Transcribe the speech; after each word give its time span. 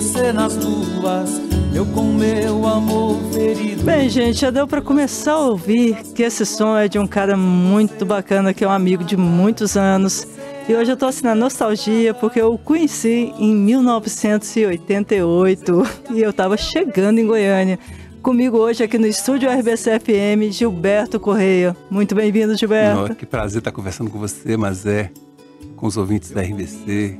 você 0.00 0.32
nas 0.32 0.56
ruas. 0.56 1.42
Eu 1.74 1.84
com 1.84 2.04
meu 2.04 2.66
amor 2.66 3.18
ferido. 3.34 3.84
Bem, 3.84 4.08
gente, 4.08 4.40
já 4.40 4.50
deu 4.50 4.66
para 4.66 4.80
começar 4.80 5.32
a 5.32 5.40
ouvir 5.40 5.94
que 6.14 6.22
esse 6.22 6.46
som 6.46 6.74
é 6.74 6.88
de 6.88 6.98
um 6.98 7.06
cara 7.06 7.36
muito 7.36 8.06
bacana, 8.06 8.54
que 8.54 8.64
é 8.64 8.66
um 8.66 8.70
amigo 8.70 9.04
de 9.04 9.14
muitos 9.14 9.76
anos. 9.76 10.26
E 10.66 10.74
hoje 10.74 10.90
eu 10.90 10.96
tô 10.96 11.04
assim 11.04 11.24
na 11.24 11.34
nostalgia 11.34 12.14
porque 12.14 12.40
eu 12.40 12.54
o 12.54 12.58
conheci 12.58 13.34
em 13.38 13.54
1988 13.54 15.82
e 16.12 16.22
eu 16.22 16.32
tava 16.32 16.56
chegando 16.56 17.18
em 17.18 17.26
Goiânia. 17.26 17.78
Comigo 18.22 18.56
hoje 18.56 18.82
aqui 18.82 18.96
no 18.96 19.06
estúdio 19.06 19.50
RBC 19.50 20.00
FM, 20.00 20.50
Gilberto 20.50 21.20
Correia. 21.20 21.76
Muito 21.90 22.14
bem-vindo, 22.14 22.56
Gilberto. 22.56 23.08
Não, 23.08 23.14
que 23.14 23.26
prazer 23.26 23.58
estar 23.58 23.70
conversando 23.70 24.10
com 24.10 24.18
você, 24.18 24.56
mas 24.56 24.86
é 24.86 25.10
com 25.76 25.86
os 25.86 25.98
ouvintes 25.98 26.30
da 26.30 26.40
RBC 26.40 27.18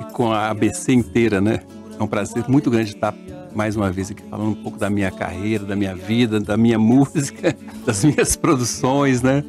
e 0.00 0.04
com 0.12 0.30
a 0.30 0.50
ABC 0.50 0.92
inteira, 0.92 1.40
né? 1.40 1.62
É 2.02 2.04
um 2.04 2.08
prazer 2.08 2.44
muito 2.48 2.68
grande 2.68 2.90
estar 2.90 3.14
mais 3.54 3.76
uma 3.76 3.88
vez 3.92 4.10
aqui 4.10 4.24
falando 4.28 4.50
um 4.50 4.54
pouco 4.54 4.76
da 4.76 4.90
minha 4.90 5.08
carreira, 5.08 5.64
da 5.64 5.76
minha 5.76 5.94
vida, 5.94 6.40
da 6.40 6.56
minha 6.56 6.76
música, 6.80 7.56
das 7.86 8.04
minhas 8.04 8.34
produções, 8.34 9.22
né? 9.22 9.44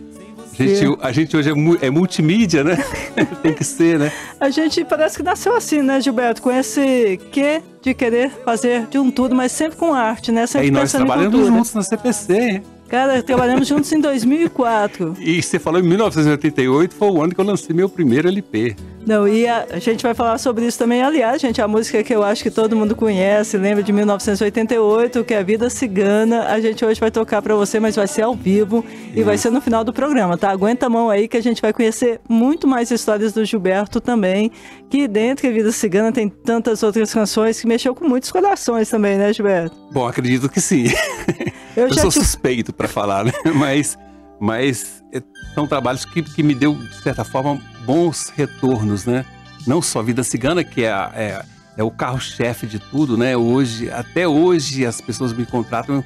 A 0.60 0.64
gente, 0.64 0.98
a 1.02 1.12
gente 1.12 1.36
hoje 1.36 1.50
é, 1.50 1.88
é, 1.88 1.90
multimídia, 1.90 2.64
né? 2.64 2.78
Tem 3.42 3.56
que 3.56 3.64
ser, 3.64 3.98
né? 3.98 4.12
A 4.40 4.52
gente 4.52 4.86
parece 4.86 5.18
que 5.18 5.24
nasceu 5.24 5.56
assim, 5.56 5.82
né, 5.82 6.00
Gilberto? 6.00 6.44
Com 6.44 6.52
esse 6.52 7.20
quê 7.32 7.64
de 7.82 7.96
querer 7.96 8.30
fazer 8.46 8.86
de 8.86 9.00
um 9.00 9.10
tudo, 9.10 9.34
mas 9.34 9.52
sempre 9.52 9.76
com 9.76 9.92
arte, 9.92 10.32
né? 10.32 10.46
Sempre 10.46 10.68
é, 10.68 10.70
e 10.70 10.72
nós 10.72 10.92
trabalhamos 10.92 11.48
juntos 11.48 11.74
na 11.74 11.82
CPC, 11.82 12.34
hein? 12.36 12.64
Cara, 12.94 13.24
trabalhamos 13.24 13.68
juntos 13.68 13.92
em 13.92 14.00
2004. 14.00 15.16
E 15.20 15.42
você 15.42 15.58
falou 15.58 15.80
em 15.80 15.84
1988, 15.84 16.94
foi 16.94 17.10
o 17.10 17.24
ano 17.24 17.34
que 17.34 17.42
eu 17.42 17.44
lancei 17.44 17.76
meu 17.76 17.90
primeiro 17.90 18.28
LP. 18.28 18.76
Não, 19.04 19.28
e 19.28 19.48
a, 19.48 19.66
a, 19.72 19.80
gente 19.80 20.04
vai 20.04 20.14
falar 20.14 20.38
sobre 20.38 20.68
isso 20.68 20.78
também. 20.78 21.02
Aliás, 21.02 21.42
gente, 21.42 21.60
a 21.60 21.68
música 21.68 22.04
que 22.04 22.14
eu 22.14 22.22
acho 22.22 22.44
que 22.44 22.52
todo 22.52 22.76
mundo 22.76 22.96
conhece, 22.96 23.58
lembra 23.58 23.82
de 23.82 23.92
1988, 23.92 25.24
que 25.24 25.34
é 25.34 25.44
Vida 25.44 25.72
Cigana. 25.72 26.44
A 26.44 26.62
gente 26.62 26.86
hoje 26.86 27.00
vai 27.00 27.10
tocar 27.10 27.42
para 27.42 27.56
você, 27.56 27.80
mas 27.80 27.96
vai 27.96 28.06
ser 28.06 28.22
ao 28.22 28.36
vivo 28.36 28.86
isso. 28.88 29.20
e 29.20 29.24
vai 29.24 29.40
ser 29.40 29.50
no 29.50 29.60
final 29.60 29.84
do 29.84 29.92
programa, 29.92 30.38
tá? 30.38 30.52
Aguenta 30.52 30.86
a 30.86 30.90
mão 30.90 31.10
aí 31.10 31.28
que 31.28 31.36
a 31.36 31.42
gente 31.42 31.64
vai 31.64 31.74
conhecer 31.74 32.22
muito 32.30 32.68
mais 32.68 32.92
histórias 32.92 33.34
do 33.34 33.44
Gilberto 33.44 34.00
também, 34.00 34.52
que 34.88 35.08
dentro 35.08 35.48
de 35.48 35.52
Vida 35.52 35.72
Cigana 35.72 36.12
tem 36.12 36.30
tantas 36.30 36.84
outras 36.84 37.12
canções 37.12 37.60
que 37.60 37.66
mexeu 37.66 37.96
com 37.96 38.08
muitos 38.08 38.32
corações 38.32 38.88
também, 38.88 39.18
né, 39.18 39.34
Gilberto? 39.34 39.76
Bom, 39.92 40.08
acredito 40.08 40.48
que 40.48 40.62
sim. 40.62 40.86
Eu, 41.76 41.88
eu 41.88 41.94
sou 41.94 42.10
te... 42.10 42.20
suspeito 42.20 42.74
para 42.74 42.88
falar, 42.88 43.26
né? 43.26 43.32
Mas, 43.56 43.98
mas 44.40 45.04
é, 45.14 45.22
são 45.54 45.68
trabalhos 45.68 46.06
que, 46.06 46.22
que 46.22 46.44
me 46.44 46.54
deu, 46.54 46.76
de 46.76 47.02
certa 47.02 47.24
forma, 47.24 47.62
bons 47.86 48.30
retornos, 48.36 49.06
né? 49.06 49.26
Não 49.66 49.82
só 49.82 50.02
Vida 50.02 50.24
Cigana, 50.24 50.64
que 50.64 50.84
é, 50.84 50.90
é, 50.90 51.46
é 51.78 51.84
o 51.84 51.90
carro-chefe 51.90 52.68
de 52.68 52.80
tudo, 52.80 53.18
né? 53.18 53.38
Hoje, 53.38 53.90
até 53.90 54.28
hoje, 54.28 54.86
as 54.86 55.00
pessoas 55.00 55.32
me 55.32 55.46
contratam 55.46 56.04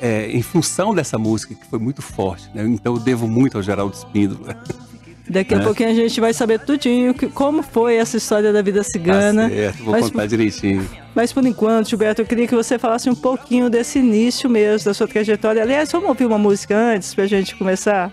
é, 0.00 0.30
em 0.30 0.42
função 0.42 0.94
dessa 0.94 1.18
música, 1.18 1.54
que 1.54 1.66
foi 1.66 1.78
muito 1.78 2.00
forte, 2.00 2.48
né? 2.54 2.64
Então 2.66 2.94
eu 2.94 3.00
devo 3.00 3.28
muito 3.28 3.56
ao 3.56 3.62
Geraldo 3.62 3.94
Espíndola. 3.94 4.56
Daqui 5.28 5.54
a 5.54 5.58
é. 5.58 5.60
pouquinho 5.60 5.90
a 5.90 5.94
gente 5.94 6.20
vai 6.20 6.32
saber 6.32 6.58
tudinho 6.60 7.12
que, 7.12 7.26
como 7.26 7.62
foi 7.62 7.96
essa 7.96 8.16
história 8.16 8.52
da 8.52 8.62
vida 8.62 8.82
cigana. 8.82 9.48
Tá 9.48 9.54
certo, 9.54 9.84
vou 9.84 9.92
mas, 9.92 10.10
contar 10.10 10.26
direitinho. 10.26 10.88
Mas 11.14 11.32
por 11.32 11.44
enquanto, 11.44 11.90
Gilberto, 11.90 12.22
eu 12.22 12.26
queria 12.26 12.46
que 12.46 12.54
você 12.54 12.78
falasse 12.78 13.10
um 13.10 13.14
pouquinho 13.14 13.68
desse 13.68 13.98
início 13.98 14.48
mesmo, 14.48 14.86
da 14.86 14.94
sua 14.94 15.06
trajetória. 15.06 15.62
Aliás, 15.62 15.92
vamos 15.92 16.08
ouvir 16.08 16.24
uma 16.24 16.38
música 16.38 16.76
antes 16.76 17.14
pra 17.14 17.26
gente 17.26 17.54
começar? 17.56 18.12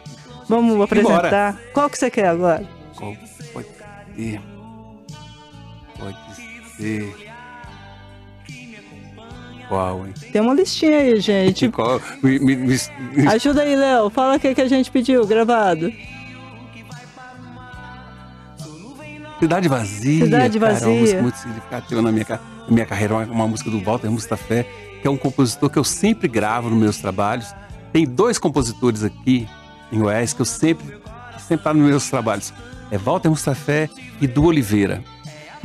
Vamos 0.49 0.79
apresentar. 0.81 1.53
Embora. 1.53 1.57
Qual 1.73 1.89
que 1.89 1.97
você 1.97 2.11
quer 2.11 2.27
agora? 2.27 2.67
Qual 2.95 3.15
pode 3.53 3.67
ser? 4.15 4.41
Pode 5.97 6.17
ser. 6.77 7.15
Qual, 9.69 10.05
hein? 10.05 10.13
Tem 10.31 10.41
uma 10.41 10.53
listinha 10.53 10.97
aí, 10.97 11.19
gente. 11.19 11.69
Qual? 11.69 11.99
Me, 12.21 12.37
me, 12.39 12.55
me... 12.55 12.77
Ajuda 13.27 13.63
aí, 13.63 13.75
Léo. 13.75 14.09
Fala 14.09 14.35
o 14.35 14.39
que, 14.39 14.53
que 14.53 14.61
a 14.61 14.67
gente 14.67 14.91
pediu, 14.91 15.25
gravado. 15.25 15.91
Cidade 19.39 19.67
Vazia. 19.67 20.25
Cidade 20.25 20.59
Vazia. 20.59 20.79
Cara, 20.79 20.85
é 20.85 20.93
uma 20.93 20.99
música 21.01 21.21
muito 21.21 21.37
significativa 21.37 22.01
na 22.01 22.11
minha, 22.11 22.25
na 22.29 22.71
minha 22.71 22.85
carreira, 22.85 23.15
uma, 23.15 23.25
uma 23.25 23.47
música 23.47 23.69
do 23.69 23.79
Walter 23.81 24.09
Mustafé, 24.09 24.65
que 25.01 25.07
é 25.07 25.11
um 25.11 25.17
compositor 25.17 25.69
que 25.69 25.77
eu 25.77 25.83
sempre 25.83 26.27
gravo 26.27 26.69
nos 26.69 26.79
meus 26.79 26.97
trabalhos. 26.97 27.53
Tem 27.91 28.05
dois 28.05 28.37
compositores 28.37 29.03
aqui 29.03 29.47
em 29.91 29.99
Goiás 29.99 30.33
que 30.33 30.41
eu 30.41 30.45
sempre, 30.45 30.97
sempre 31.39 31.63
tá 31.63 31.73
nos 31.73 31.87
meus 31.87 32.09
trabalhos. 32.09 32.53
É 32.91 32.97
Walter 32.97 33.29
Mustafé 33.29 33.89
e 34.21 34.27
Du 34.27 34.45
Oliveira. 34.45 35.03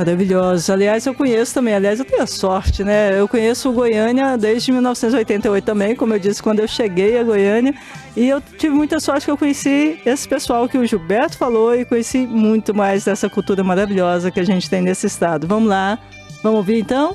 Maravilhosos. 0.00 0.70
Aliás, 0.70 1.04
eu 1.04 1.14
conheço 1.14 1.52
também. 1.52 1.74
Aliás, 1.74 1.98
eu 1.98 2.06
tenho 2.06 2.22
a 2.22 2.26
sorte, 2.26 2.82
né? 2.82 3.20
Eu 3.20 3.28
conheço 3.28 3.68
o 3.68 3.72
Goiânia 3.74 4.38
desde 4.38 4.72
1988 4.72 5.62
também, 5.62 5.94
como 5.94 6.14
eu 6.14 6.18
disse, 6.18 6.42
quando 6.42 6.60
eu 6.60 6.66
cheguei 6.66 7.18
a 7.18 7.22
Goiânia. 7.22 7.74
E 8.16 8.26
eu 8.26 8.40
tive 8.40 8.74
muita 8.74 8.98
sorte 8.98 9.26
que 9.26 9.30
eu 9.30 9.36
conheci 9.36 10.00
esse 10.06 10.26
pessoal 10.26 10.66
que 10.66 10.78
o 10.78 10.86
Gilberto 10.86 11.36
falou 11.36 11.74
e 11.74 11.84
conheci 11.84 12.26
muito 12.26 12.74
mais 12.74 13.04
dessa 13.04 13.28
cultura 13.28 13.62
maravilhosa 13.62 14.30
que 14.30 14.40
a 14.40 14.44
gente 14.44 14.70
tem 14.70 14.80
nesse 14.80 15.06
estado. 15.06 15.46
Vamos 15.46 15.68
lá. 15.68 15.98
Vamos 16.42 16.60
ouvir 16.60 16.78
então? 16.78 17.14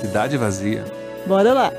Cidade 0.00 0.36
Vazia. 0.36 0.84
Bora 1.28 1.52
lá. 1.52 1.72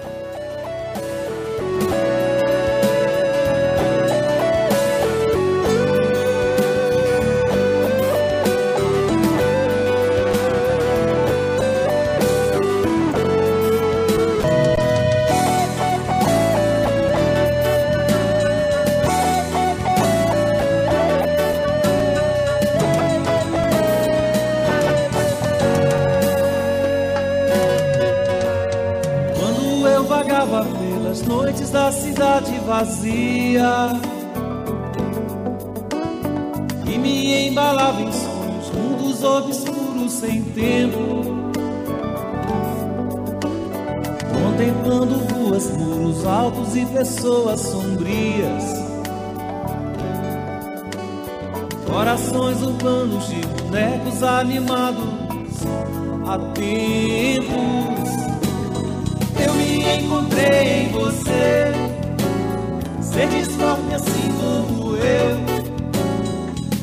Vazia 32.78 33.90
e 36.86 36.98
me 37.00 37.48
embalava 37.48 38.00
em 38.02 38.12
sonhos, 38.12 38.72
mundos 38.72 39.24
obscuros 39.24 40.12
sem 40.12 40.44
tempo. 40.44 41.24
Contemplando 44.32 45.16
ruas, 45.34 45.72
muros 45.72 46.24
altos 46.28 46.76
e 46.76 46.86
pessoas 46.86 47.62
sombrias. 47.62 48.64
Corações 51.92 52.62
urbanos 52.62 53.28
de 53.28 53.42
bonecos 53.42 54.22
animados, 54.22 55.04
atentos. 56.28 57.58
Eu 59.44 59.54
me 59.56 59.98
encontrei 59.98 60.84
em 60.84 60.92
você 60.92 61.97
Ser 63.18 63.30
disforme 63.30 63.96
assim 63.96 64.32
como 64.40 64.96
eu 64.96 65.38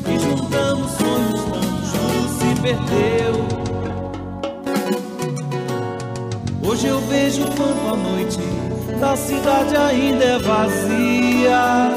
E 0.05 0.19
juntamos 0.19 0.91
sonhos 0.91 1.41
quando 1.45 1.85
juro 1.85 2.27
se 2.27 2.61
perdeu. 2.61 3.35
Hoje 6.61 6.87
eu 6.87 6.99
vejo 7.07 7.45
quanto 7.55 7.87
a 7.87 7.95
noite 7.95 8.41
da 8.99 9.15
cidade 9.15 9.77
ainda 9.77 10.25
é 10.25 10.39
vazia. 10.39 11.91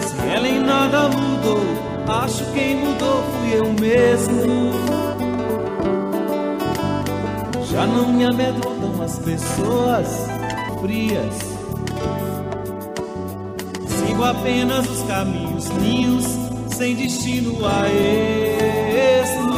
Se 0.00 0.34
ela 0.34 0.48
em 0.48 0.60
nada 0.60 1.10
mudou 1.10 1.60
Acho 2.08 2.42
que 2.46 2.52
quem 2.52 2.76
mudou 2.76 3.22
fui 3.22 3.58
eu 3.58 3.70
mesmo. 3.74 4.72
Já 7.70 7.86
não 7.86 8.08
me 8.08 8.24
amedrontam 8.24 9.02
as 9.02 9.18
pessoas 9.18 10.06
frias 10.80 11.59
sigo 14.20 14.24
apenas 14.24 14.86
os 14.86 15.02
caminhos 15.04 15.68
ninhos, 15.80 16.26
sem 16.76 16.94
destino 16.94 17.56
a 17.64 17.88
esmo. 17.88 19.50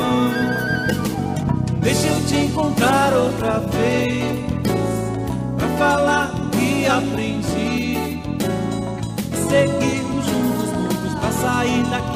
Deixa 1.80 2.06
eu 2.06 2.26
te 2.26 2.36
encontrar 2.36 3.12
outra 3.12 3.58
vez, 3.58 4.22
pra 5.56 5.68
falar 5.78 6.30
que 6.52 6.86
aprendi. 6.86 7.98
Seguirmos 9.48 10.26
juntos, 10.26 10.70
juntos, 10.70 11.14
pra 11.20 11.32
sair 11.32 11.82
daqui. 11.90 12.11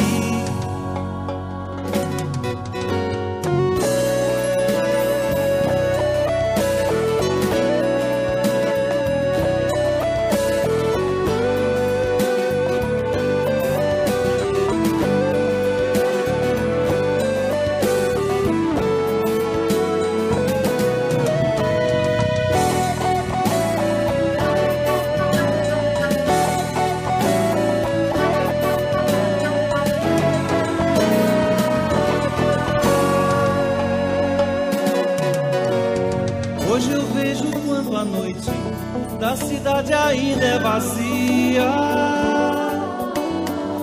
É 40.47 40.59
vazia. 40.59 41.71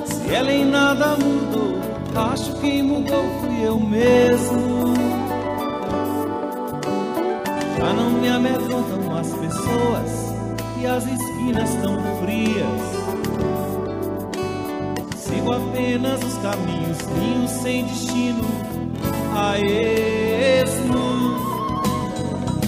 Se 0.06 0.34
ela 0.34 0.52
em 0.52 0.66
nada 0.66 1.16
mudou, 1.18 1.76
acho 2.32 2.54
que 2.60 2.82
mudou 2.82 3.24
fui 3.42 3.68
eu 3.68 3.80
mesmo. 3.80 4.94
Já 7.78 7.94
não 7.94 8.10
me 8.12 8.30
amedrontam 8.30 9.18
as 9.18 9.28
pessoas 9.34 10.34
e 10.80 10.86
as 10.86 11.06
esquinas 11.06 11.70
tão 11.82 11.98
frias 12.22 13.04
sigo 15.44 15.52
apenas 15.52 16.24
os 16.24 16.38
caminhos 16.38 16.98
linhos 17.18 17.52
sem 17.52 17.86
destino 17.86 18.44
a 19.36 19.60
esmo. 19.60 21.04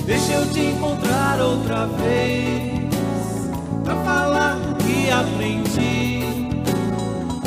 Deixa 0.05 0.33
eu 0.33 0.51
te 0.51 0.59
encontrar 0.59 1.39
outra 1.41 1.85
vez 1.85 2.74
pra 3.85 3.95
falar 4.03 4.57
que 4.79 5.11
aprendi 5.11 6.23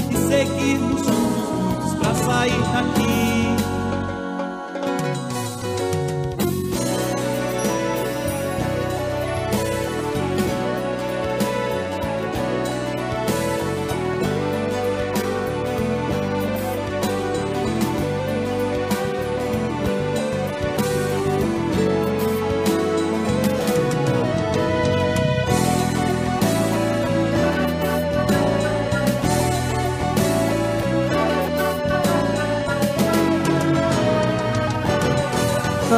e 0.09 0.17
seguirmos 0.29 1.05
juntos 1.05 1.95
pra 2.01 2.15
sair 2.15 2.63
daqui. 2.73 3.38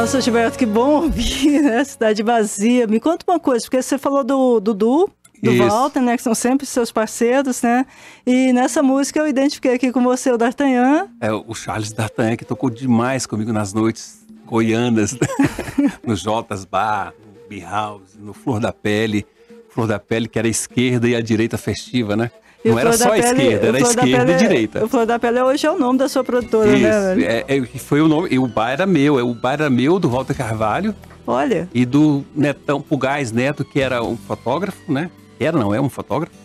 Nossa, 0.01 0.19
Gilberto, 0.19 0.57
que 0.57 0.65
bom 0.65 1.03
ouvir, 1.03 1.61
né? 1.61 1.83
Cidade 1.83 2.23
vazia. 2.23 2.87
Me 2.87 2.99
conta 2.99 3.23
uma 3.29 3.39
coisa, 3.39 3.63
porque 3.63 3.79
você 3.79 3.99
falou 3.99 4.23
do 4.23 4.59
Dudu, 4.59 5.07
do 5.43 5.51
Isso. 5.51 5.63
Walter, 5.63 6.01
né? 6.01 6.17
Que 6.17 6.23
são 6.23 6.33
sempre 6.33 6.65
seus 6.65 6.91
parceiros, 6.91 7.61
né? 7.61 7.85
E 8.25 8.51
nessa 8.51 8.81
música 8.81 9.19
eu 9.19 9.27
identifiquei 9.27 9.75
aqui 9.75 9.91
com 9.91 10.01
você 10.01 10.31
o 10.31 10.39
D'Artagnan. 10.39 11.07
É, 11.21 11.31
o 11.31 11.53
Charles 11.53 11.91
D'Artagnan, 11.93 12.35
que 12.35 12.43
tocou 12.43 12.71
demais 12.71 13.27
comigo 13.27 13.53
nas 13.53 13.73
noites 13.73 14.25
goianas, 14.43 15.13
né? 15.13 15.19
no 16.03 16.15
Jotas 16.15 16.65
Bar, 16.65 17.13
no 17.23 17.47
B-House, 17.47 18.17
no 18.19 18.33
Flor 18.33 18.59
da 18.59 18.73
Pele. 18.73 19.23
Flor 19.69 19.85
da 19.85 19.99
Pele, 19.99 20.27
que 20.27 20.39
era 20.39 20.47
a 20.47 20.51
esquerda 20.51 21.07
e 21.07 21.15
a 21.15 21.21
direita 21.21 21.59
festiva, 21.59 22.15
né? 22.15 22.31
Não 22.63 22.77
era 22.77 22.93
só 22.93 23.11
a 23.11 23.17
esquerda, 23.17 23.67
era 23.67 23.77
a 23.77 23.81
esquerda 23.81 24.31
e 24.31 24.35
direita. 24.37 24.85
O 24.85 24.87
Flor 24.87 25.05
da 25.05 25.17
Pele 25.17 25.41
hoje 25.41 25.65
é 25.65 25.71
o 25.71 25.77
nome 25.77 25.97
da 25.97 26.07
sua 26.07 26.23
produtora, 26.23 26.71
né, 26.71 26.77
Isso, 26.77 27.19
né? 27.19 27.43
É, 27.47 27.57
é, 27.57 27.65
foi 27.79 28.01
o 28.01 28.07
nome, 28.07 28.27
e 28.31 28.37
o 28.37 28.47
bar 28.47 28.71
era 28.71 28.85
meu, 28.85 29.19
é 29.19 29.23
o 29.23 29.33
bar 29.33 29.53
era 29.53 29.69
meu 29.69 29.97
do 29.97 30.09
Walter 30.09 30.35
Carvalho. 30.35 30.95
Olha. 31.25 31.67
E 31.73 31.85
do 31.85 32.23
Netão 32.35 32.81
Pugais 32.81 33.31
Neto, 33.31 33.65
que 33.65 33.79
era 33.79 34.03
um 34.03 34.15
fotógrafo, 34.15 34.91
né? 34.91 35.09
Era, 35.39 35.57
não, 35.57 35.73
é 35.73 35.81
um 35.81 35.89
fotógrafo. 35.89 36.35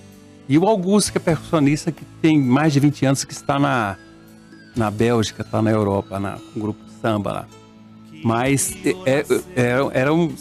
E 0.48 0.56
o 0.56 0.66
Augusto, 0.66 1.12
que 1.12 1.18
é 1.18 1.20
percussionista, 1.20 1.90
que 1.90 2.04
tem 2.22 2.40
mais 2.40 2.72
de 2.72 2.80
20 2.80 3.06
anos, 3.06 3.24
que 3.24 3.32
está 3.32 3.58
na, 3.58 3.96
na 4.76 4.90
Bélgica, 4.90 5.42
está 5.42 5.60
na 5.60 5.70
Europa, 5.70 6.20
na, 6.20 6.38
um 6.54 6.60
grupo 6.60 6.82
de 6.84 6.92
samba 7.00 7.32
lá. 7.32 7.46
Mas 8.24 8.76
é, 8.84 9.20
é, 9.20 9.24
era, 9.54 9.90
era 9.92 10.14
um. 10.14 10.34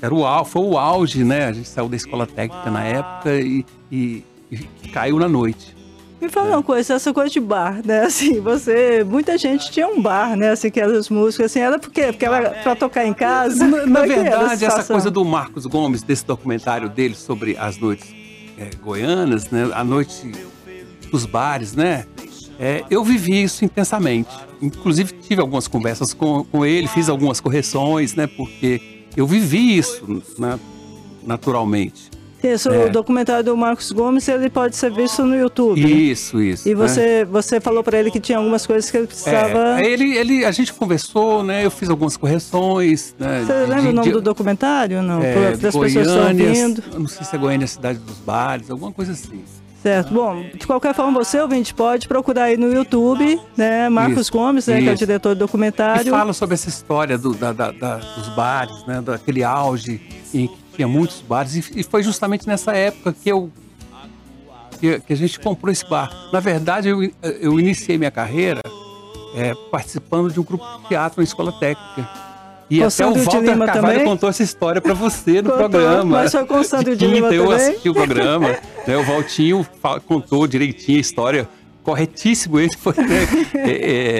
Era 0.00 0.12
o, 0.12 0.44
foi 0.44 0.62
o 0.62 0.76
auge, 0.76 1.22
né? 1.22 1.46
A 1.46 1.52
gente 1.52 1.68
saiu 1.68 1.88
da 1.88 1.96
escola 1.96 2.26
técnica 2.26 2.70
na 2.70 2.84
época 2.84 3.34
e, 3.40 3.64
e 3.90 4.24
e 4.52 4.88
caiu 4.88 5.18
na 5.18 5.28
noite. 5.28 5.74
Me 6.20 6.28
fala 6.28 6.50
é. 6.50 6.50
uma 6.52 6.62
coisa, 6.62 6.94
essa 6.94 7.12
coisa 7.12 7.28
de 7.28 7.40
bar, 7.40 7.80
né? 7.84 8.02
Assim, 8.04 8.40
você. 8.40 9.02
Muita 9.02 9.36
gente 9.36 9.72
tinha 9.72 9.88
um 9.88 10.00
bar, 10.00 10.36
né? 10.36 10.50
Assim, 10.50 10.70
que 10.70 10.80
as 10.80 11.08
músicas, 11.08 11.46
assim, 11.46 11.58
era 11.58 11.80
por 11.80 11.90
quê? 11.90 12.12
Porque 12.12 12.24
era 12.24 12.50
pra 12.62 12.76
tocar 12.76 13.04
em 13.04 13.12
casa? 13.12 13.66
Na, 13.66 13.86
na 13.86 14.04
é 14.04 14.06
verdade, 14.06 14.64
essa 14.64 14.84
coisa 14.84 15.10
do 15.10 15.24
Marcos 15.24 15.66
Gomes, 15.66 16.02
desse 16.02 16.24
documentário 16.24 16.88
dele 16.88 17.16
sobre 17.16 17.56
as 17.58 17.76
noites 17.76 18.14
é, 18.56 18.70
goianas, 18.80 19.50
né? 19.50 19.68
A 19.74 19.82
noite 19.82 20.30
dos 21.10 21.26
bares, 21.26 21.74
né? 21.74 22.06
É, 22.56 22.84
eu 22.88 23.02
vivi 23.02 23.42
isso 23.42 23.64
intensamente. 23.64 24.30
Inclusive, 24.60 25.12
tive 25.14 25.40
algumas 25.40 25.66
conversas 25.66 26.14
com, 26.14 26.44
com 26.44 26.64
ele, 26.64 26.86
fiz 26.86 27.08
algumas 27.08 27.40
correções, 27.40 28.14
né? 28.14 28.28
Porque 28.28 28.80
eu 29.16 29.26
vivi 29.26 29.76
isso 29.76 30.22
né? 30.38 30.56
naturalmente. 31.24 32.10
Isso, 32.42 32.68
é. 32.70 32.86
o 32.86 32.90
documentário 32.90 33.44
do 33.44 33.56
Marcos 33.56 33.92
Gomes, 33.92 34.26
ele 34.26 34.50
pode 34.50 34.76
ser 34.76 34.90
visto 34.92 35.24
no 35.24 35.36
YouTube. 35.36 35.80
Isso, 35.80 36.40
isso. 36.42 36.68
E 36.68 36.74
você, 36.74 37.00
né? 37.20 37.24
você 37.24 37.60
falou 37.60 37.84
para 37.84 37.98
ele 37.98 38.10
que 38.10 38.18
tinha 38.18 38.38
algumas 38.38 38.66
coisas 38.66 38.90
que 38.90 38.96
ele 38.96 39.06
precisava. 39.06 39.80
É, 39.80 39.86
ele, 39.86 40.16
ele, 40.16 40.44
a 40.44 40.50
gente 40.50 40.72
conversou, 40.72 41.44
né? 41.44 41.64
Eu 41.64 41.70
fiz 41.70 41.88
algumas 41.88 42.16
correções. 42.16 43.14
Né, 43.18 43.44
você 43.46 43.52
de, 43.52 43.60
lembra 43.60 43.82
de, 43.82 43.88
o 43.88 43.92
nome 43.92 44.08
de, 44.08 44.12
do 44.12 44.20
documentário? 44.20 45.02
Não, 45.02 45.22
é, 45.22 45.32
para 45.32 45.48
as 45.50 45.60
pessoas 45.60 45.94
estão 45.94 46.28
ouvindo. 46.28 46.82
Não 46.98 47.06
sei 47.06 47.24
se 47.24 47.34
é 47.34 47.38
Goiânia, 47.38 47.66
cidade 47.66 47.98
dos 48.00 48.18
bares, 48.18 48.70
alguma 48.70 48.92
coisa 48.92 49.12
assim. 49.12 49.42
Certo. 49.82 50.14
Bom, 50.14 50.44
de 50.54 50.64
qualquer 50.64 50.94
forma, 50.94 51.24
você, 51.24 51.40
ouvinte, 51.40 51.74
pode 51.74 52.06
procurar 52.06 52.44
aí 52.44 52.56
no 52.56 52.72
YouTube, 52.72 53.40
né? 53.56 53.88
Marcos 53.88 54.22
isso, 54.22 54.32
Gomes, 54.32 54.68
né, 54.68 54.80
que 54.80 54.88
é 54.88 54.92
o 54.92 54.96
diretor 54.96 55.34
do 55.34 55.40
documentário. 55.40 56.06
E 56.06 56.10
fala 56.10 56.32
sobre 56.32 56.54
essa 56.54 56.68
história 56.68 57.18
do, 57.18 57.34
da, 57.34 57.52
da, 57.52 57.72
da, 57.72 57.96
dos 57.96 58.28
bares, 58.28 58.86
né? 58.86 59.00
Daquele 59.00 59.42
auge 59.42 60.00
em 60.32 60.46
que 60.46 60.61
tinha 60.74 60.88
muitos 60.88 61.20
bares. 61.20 61.70
E 61.74 61.82
foi 61.82 62.02
justamente 62.02 62.46
nessa 62.46 62.72
época 62.72 63.12
que 63.12 63.30
eu 63.30 63.50
que, 65.06 65.12
a 65.12 65.16
gente 65.16 65.38
comprou 65.38 65.70
esse 65.70 65.88
bar. 65.88 66.10
Na 66.32 66.40
verdade, 66.40 66.88
eu, 66.88 67.08
eu 67.22 67.60
iniciei 67.60 67.96
minha 67.96 68.10
carreira 68.10 68.60
é, 69.36 69.54
participando 69.70 70.32
de 70.32 70.40
um 70.40 70.42
grupo 70.42 70.64
de 70.78 70.88
teatro 70.88 71.20
na 71.20 71.24
escola 71.24 71.52
técnica. 71.52 72.08
E 72.68 72.82
até 72.82 73.06
o 73.06 73.14
Walter 73.14 73.58
Carvalho 73.58 73.72
também? 73.72 74.04
contou 74.04 74.28
essa 74.28 74.42
história 74.42 74.80
para 74.80 74.94
você 74.94 75.42
no 75.42 75.50
contou, 75.50 75.68
programa. 75.68 76.04
Mas 76.04 76.32
foi 76.32 76.44
com 76.46 76.58
o 76.58 76.64
Sandro 76.64 76.96
de, 76.96 77.06
de 77.06 77.12
Lima 77.12 77.28
eu 77.28 77.44
também? 77.44 77.68
assisti 77.68 77.88
o 77.90 77.94
programa. 77.94 78.48
né, 78.86 78.96
o 78.96 79.04
Valtinho 79.04 79.66
contou 80.06 80.46
direitinho 80.46 80.98
a 80.98 81.00
história. 81.00 81.48
Corretíssimo 81.82 82.58
esse 82.58 82.76
foi, 82.76 82.94
né? 82.96 83.28
é, 83.54 83.70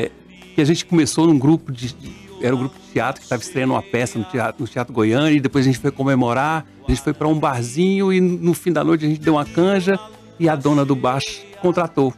é, 0.05 0.11
que 0.55 0.61
a 0.61 0.65
gente 0.65 0.85
começou 0.85 1.27
num 1.27 1.39
grupo 1.39 1.73
de, 1.73 1.95
era 2.43 2.55
um 2.55 2.59
grupo 2.59 2.77
de 2.79 2.93
teatro 2.93 3.21
que 3.21 3.27
estava 3.27 3.41
estreando 3.41 3.73
uma 3.73 3.83
peça 3.83 4.19
no 4.19 4.25
teatro, 4.25 4.63
no 4.63 4.69
teatro 4.69 4.93
Goiânia, 4.93 5.37
e 5.37 5.41
depois 5.41 5.65
a 5.65 5.69
gente 5.71 5.79
foi 5.79 5.91
comemorar, 5.91 6.67
a 6.87 6.91
gente 6.91 7.01
foi 7.01 7.13
para 7.13 7.29
um 7.29 7.39
barzinho 7.39 8.13
e 8.13 8.21
no 8.21 8.53
fim 8.53 8.73
da 8.73 8.83
noite 8.83 9.07
a 9.07 9.09
gente 9.09 9.21
deu 9.21 9.35
uma 9.35 9.45
canja 9.45 9.99
e 10.39 10.49
a 10.49 10.57
dona 10.57 10.85
do 10.85 10.97
bar 10.97 11.21
contratou. 11.61 12.13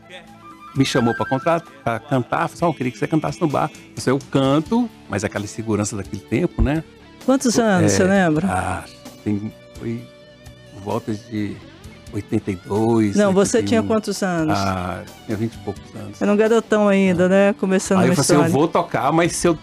Me 0.74 0.84
chamou 0.84 1.14
para 1.14 2.00
cantar, 2.00 2.48
falou, 2.48 2.56
oh, 2.62 2.66
eu 2.66 2.74
queria 2.74 2.90
que 2.90 2.98
você 2.98 3.06
cantasse 3.06 3.40
no 3.40 3.46
bar. 3.46 3.70
Eu 4.04 4.18
canto, 4.30 4.90
mas 5.08 5.22
é 5.22 5.26
aquela 5.26 5.46
segurança 5.46 5.96
daquele 5.96 6.22
tempo, 6.22 6.60
né? 6.60 6.82
Quantos 7.24 7.58
anos, 7.58 7.92
é, 7.92 7.96
você 7.96 8.04
lembra? 8.04 8.48
Ah, 8.50 8.84
tem, 9.22 9.52
foi 9.78 10.02
volta 10.82 11.14
de 11.14 11.56
82. 12.12 13.16
Não, 13.16 13.28
81. 13.28 13.32
você 13.32 13.62
tinha 13.62 13.82
quantos 13.82 14.22
anos? 14.22 14.58
Ah, 14.58 15.02
tinha 15.26 15.36
20 15.36 15.54
e 15.54 15.58
poucos 15.58 15.82
anos. 15.94 16.20
Era 16.20 16.32
um 16.32 16.36
garotão 16.36 16.88
ainda, 16.88 17.28
né? 17.28 17.52
Começando 17.54 18.00
Aí 18.00 18.08
eu 18.08 18.16
falei 18.16 18.42
assim, 18.42 18.46
eu 18.46 18.52
vou 18.52 18.68
tocar, 18.68 19.12
mas 19.12 19.36
se 19.36 19.48
eu 19.48 19.58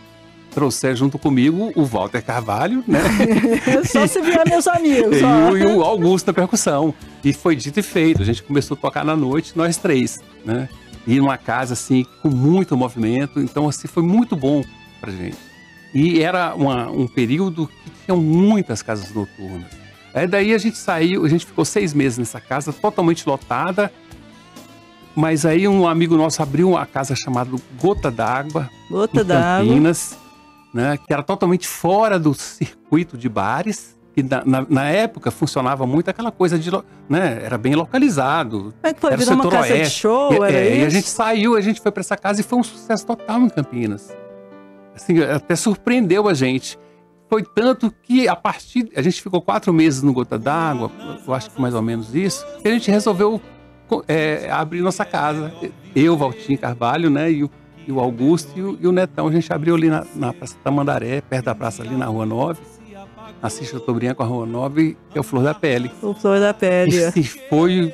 trouxer 0.51 0.95
junto 0.95 1.17
comigo 1.17 1.71
o 1.75 1.85
Walter 1.85 2.23
Carvalho, 2.23 2.83
né? 2.87 2.99
só 3.89 4.05
se 4.05 4.21
vier 4.21 4.47
meus 4.47 4.67
amigos. 4.67 5.17
e, 5.19 5.23
o, 5.23 5.57
e 5.57 5.65
o 5.65 5.81
Augusto 5.83 6.27
da 6.27 6.33
percussão. 6.33 6.93
E 7.23 7.33
foi 7.33 7.55
dito 7.55 7.79
e 7.79 7.83
feito. 7.83 8.21
A 8.21 8.25
gente 8.25 8.43
começou 8.43 8.75
a 8.75 8.79
tocar 8.79 9.03
na 9.03 9.15
noite, 9.15 9.53
nós 9.55 9.77
três, 9.77 10.19
né? 10.45 10.69
E 11.07 11.17
numa 11.17 11.37
casa, 11.37 11.73
assim, 11.73 12.05
com 12.21 12.29
muito 12.29 12.77
movimento. 12.77 13.39
Então, 13.39 13.67
assim, 13.67 13.87
foi 13.87 14.03
muito 14.03 14.35
bom 14.35 14.63
pra 14.99 15.11
gente. 15.11 15.37
E 15.93 16.21
era 16.21 16.53
uma, 16.53 16.89
um 16.89 17.07
período 17.07 17.67
que 17.67 17.91
tinham 18.05 18.21
muitas 18.21 18.81
casas 18.81 19.11
noturnas. 19.13 19.71
Aí 20.13 20.27
daí 20.27 20.53
a 20.53 20.57
gente 20.57 20.77
saiu, 20.77 21.25
a 21.25 21.29
gente 21.29 21.45
ficou 21.45 21.63
seis 21.63 21.93
meses 21.93 22.17
nessa 22.17 22.39
casa, 22.39 22.71
totalmente 22.71 23.27
lotada. 23.27 23.91
Mas 25.15 25.45
aí 25.45 25.67
um 25.67 25.87
amigo 25.87 26.15
nosso 26.15 26.41
abriu 26.41 26.69
uma 26.69 26.85
casa 26.85 27.15
chamada 27.15 27.51
Gota 27.81 28.11
d'Água. 28.11 28.69
Gota 28.89 29.23
d'Água. 29.23 29.67
Campinas 29.67 30.20
né, 30.73 30.97
que 30.97 31.11
era 31.11 31.23
totalmente 31.23 31.67
fora 31.67 32.19
do 32.19 32.33
circuito 32.33 33.17
de 33.17 33.27
bares. 33.27 33.99
E 34.15 34.21
na, 34.21 34.43
na, 34.43 34.65
na, 34.69 34.89
época 34.89 35.31
funcionava 35.31 35.87
muito 35.87 36.09
aquela 36.09 36.31
coisa 36.31 36.59
de, 36.59 36.69
né, 37.07 37.41
era 37.43 37.57
bem 37.57 37.75
localizado. 37.75 38.73
É 38.83 38.93
que 38.93 38.99
foi, 38.99 39.13
era 39.13 39.33
uma 39.33 39.49
casa 39.49 39.73
oeste. 39.73 39.83
de 39.83 39.89
show, 39.89 40.33
e, 40.33 40.53
é, 40.53 40.67
isso? 40.67 40.81
E 40.81 40.85
a 40.85 40.89
gente 40.89 41.07
saiu, 41.07 41.55
a 41.55 41.61
gente 41.61 41.79
foi 41.79 41.91
para 41.91 42.01
essa 42.01 42.17
casa 42.17 42.41
e 42.41 42.43
foi 42.43 42.59
um 42.59 42.63
sucesso 42.63 43.05
total 43.05 43.41
em 43.41 43.49
Campinas. 43.49 44.13
Assim, 44.93 45.21
até 45.21 45.55
surpreendeu 45.55 46.27
a 46.27 46.33
gente. 46.33 46.77
Foi 47.29 47.43
tanto 47.43 47.89
que 48.03 48.27
a 48.27 48.35
partir, 48.35 48.91
a 48.93 49.01
gente 49.01 49.21
ficou 49.21 49.41
quatro 49.41 49.71
meses 49.71 50.01
no 50.03 50.11
Gota 50.11 50.37
d'Água, 50.37 50.91
eu 51.25 51.33
acho 51.33 51.49
que 51.49 51.61
mais 51.61 51.73
ou 51.73 51.81
menos 51.81 52.13
isso, 52.13 52.45
e 52.61 52.67
a 52.67 52.71
gente 52.73 52.91
resolveu 52.91 53.39
é, 54.05 54.49
abrir 54.51 54.81
nossa 54.81 55.05
casa. 55.05 55.53
Eu, 55.95 56.17
Valtinho 56.17 56.59
Carvalho, 56.59 57.09
né, 57.09 57.31
e 57.31 57.45
o 57.45 57.49
e 57.87 57.91
o 57.91 57.99
Augusto 57.99 58.51
e 58.55 58.61
o, 58.61 58.77
e 58.81 58.87
o 58.87 58.91
Netão. 58.91 59.27
A 59.27 59.31
gente 59.31 59.51
abriu 59.51 59.75
ali 59.75 59.89
na, 59.89 60.05
na 60.15 60.33
Praça 60.33 60.55
Tamandaré, 60.63 61.21
perto 61.21 61.45
da 61.45 61.55
praça 61.55 61.83
ali 61.83 61.95
na 61.95 62.05
Rua 62.05 62.25
9. 62.25 62.59
Assis 63.41 63.69
Chateaubriand 63.69 64.13
com 64.13 64.23
a 64.23 64.25
Rua 64.25 64.45
9, 64.45 64.97
que 65.09 65.17
é 65.17 65.21
o 65.21 65.23
Flor 65.23 65.43
da 65.43 65.53
Pele. 65.53 65.91
O 66.01 66.13
Flor 66.13 66.39
da 66.39 66.53
Pele. 66.53 66.95
E 67.15 67.23
foi, 67.23 67.93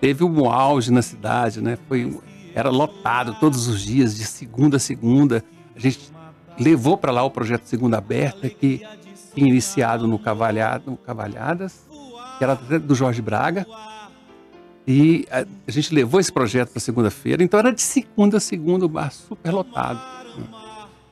teve 0.00 0.24
um 0.24 0.50
auge 0.50 0.90
na 0.90 1.02
cidade, 1.02 1.60
né? 1.60 1.78
Foi, 1.88 2.18
era 2.54 2.68
lotado 2.68 3.36
todos 3.38 3.68
os 3.68 3.80
dias, 3.80 4.16
de 4.16 4.24
segunda 4.24 4.76
a 4.76 4.80
segunda. 4.80 5.44
A 5.76 5.78
gente 5.78 6.10
levou 6.58 6.96
para 6.98 7.12
lá 7.12 7.22
o 7.22 7.30
projeto 7.30 7.64
Segunda 7.64 7.98
Aberta, 7.98 8.48
que 8.48 8.82
tinha 9.34 9.48
iniciado 9.48 10.08
no, 10.08 10.18
Cavalhado, 10.18 10.90
no 10.90 10.96
Cavalhadas, 10.96 11.86
que 12.36 12.42
era 12.44 12.56
do 12.56 12.94
Jorge 12.94 13.22
Braga. 13.22 13.64
E 14.90 15.28
a, 15.30 15.44
a 15.66 15.70
gente 15.70 15.94
levou 15.94 16.18
esse 16.18 16.32
projeto 16.32 16.70
para 16.70 16.80
segunda-feira, 16.80 17.42
então 17.42 17.60
era 17.60 17.70
de 17.70 17.82
segunda 17.82 18.38
a 18.38 18.40
segunda, 18.40 18.86
o 18.86 18.88
bar 18.88 19.12
super 19.12 19.52
lotado. 19.52 20.00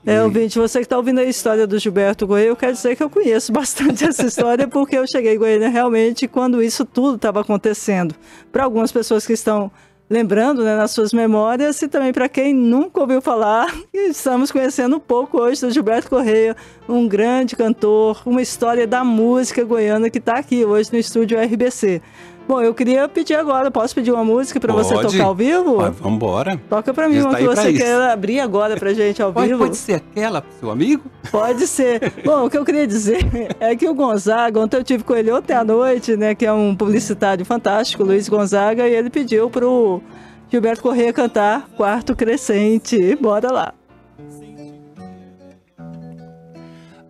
É, 0.07 0.23
ouvinte, 0.23 0.59
você 0.59 0.79
que 0.79 0.87
está 0.87 0.97
ouvindo 0.97 1.21
a 1.21 1.25
história 1.25 1.67
do 1.67 1.79
Gilberto 1.79 2.27
Goiânia, 2.27 2.51
eu 2.51 2.57
quero 2.57 2.73
dizer 2.73 2.97
que 2.97 3.03
eu 3.03 3.11
conheço 3.11 3.53
bastante 3.53 4.03
essa 4.03 4.25
história, 4.25 4.67
porque 4.67 4.97
eu 4.97 5.07
cheguei 5.07 5.35
em 5.35 5.39
Goiânia 5.39 5.69
realmente 5.69 6.27
quando 6.27 6.63
isso 6.63 6.87
tudo 6.87 7.17
estava 7.17 7.43
acontecendo. 7.43 8.15
Para 8.51 8.65
algumas 8.65 8.91
pessoas 8.91 9.27
que 9.27 9.35
estão 9.35 9.71
lembrando 10.09 10.65
né, 10.65 10.75
nas 10.75 10.93
suas 10.93 11.13
memórias 11.13 11.83
e 11.83 11.89
também 11.89 12.13
para 12.13 12.29
quem 12.31 12.55
nunca 12.55 13.01
ouviu 13.01 13.21
falar, 13.21 13.75
estamos 13.93 14.51
conhecendo 14.51 14.97
um 14.97 15.01
pouco 15.01 15.39
hoje 15.39 15.61
do 15.61 15.71
Gilberto 15.71 16.09
Correia, 16.09 16.57
um 16.89 17.07
grande 17.07 17.55
cantor, 17.57 18.23
uma 18.25 18.41
história 18.41 18.87
da 18.87 19.05
música 19.05 19.63
goiana 19.65 20.09
que 20.09 20.19
está 20.19 20.39
aqui 20.39 20.65
hoje 20.65 20.91
no 20.93 20.99
estúdio 20.99 21.39
RBC. 21.39 22.01
Bom, 22.49 22.63
eu 22.63 22.73
queria 22.73 23.09
pedir 23.09 23.35
agora, 23.35 23.71
posso 23.73 23.93
pedir 23.95 24.13
uma 24.13 24.25
música 24.25 24.61
para 24.61 24.73
você 24.73 24.95
tocar 24.95 25.25
ao 25.25 25.35
vivo? 25.35 25.79
Vamos 25.79 26.01
embora. 26.05 26.61
Toca 26.69 26.95
para 26.95 27.09
mim 27.09 27.19
uma 27.19 27.33
tá 27.33 27.39
que 27.39 27.45
você 27.45 27.73
quer 27.73 27.95
abrir 28.11 28.39
agora 28.39 28.77
pra 28.77 28.95
gente 28.95 29.21
ao 29.21 29.33
pode, 29.33 29.49
vivo. 29.49 29.59
Pode 29.59 29.77
ser 29.77 29.95
aquela, 29.95 30.45
seu 30.61 30.71
amigo? 30.71 31.03
Pode 31.31 31.67
ser. 31.67 32.13
Bom, 32.25 32.45
o 32.45 32.51
que 32.51 32.57
eu 32.57 32.65
queria 32.65 32.87
dizer 32.87 33.19
é 33.59 33.75
que 33.75 33.89
o 33.89 33.95
Gonzaga, 33.95 34.61
ontem 34.61 34.77
eu 34.77 34.85
tive 34.85 35.03
com 35.03 35.15
ele 35.17 35.33
ontem 35.33 35.55
à 35.55 35.65
noite, 35.65 36.17
né, 36.17 36.35
que 36.37 36.47
é 36.47 36.53
um 36.53 36.77
publicitário 36.77 37.45
fantástico, 37.45 38.05
Luiz 38.05 38.29
Gonzaga, 38.29 38.87
e 38.87 38.95
ele 38.95 39.11
pediu 39.11 39.51
pro 39.51 40.01
Gilberto 40.49 40.83
Corrêa 40.83 41.13
cantar 41.13 41.69
Quarto 41.77 42.15
Crescente. 42.15 43.17
Bora 43.17 43.51
lá. 43.51 43.75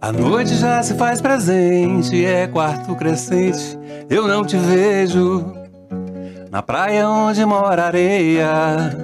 A 0.01 0.13
noite 0.13 0.55
já 0.55 0.83
se 0.83 0.95
faz 0.95 1.23
presente, 1.23 2.23
é 2.23 2.47
quarto 2.47 2.95
crescente, 2.95 3.79
eu 4.11 4.29
não 4.29 4.45
te 4.45 4.57
vejo. 4.57 5.55
Na 6.51 6.63
praia 6.63 7.09
onde 7.09 7.45
mora 7.47 7.87
areia, 7.87 8.95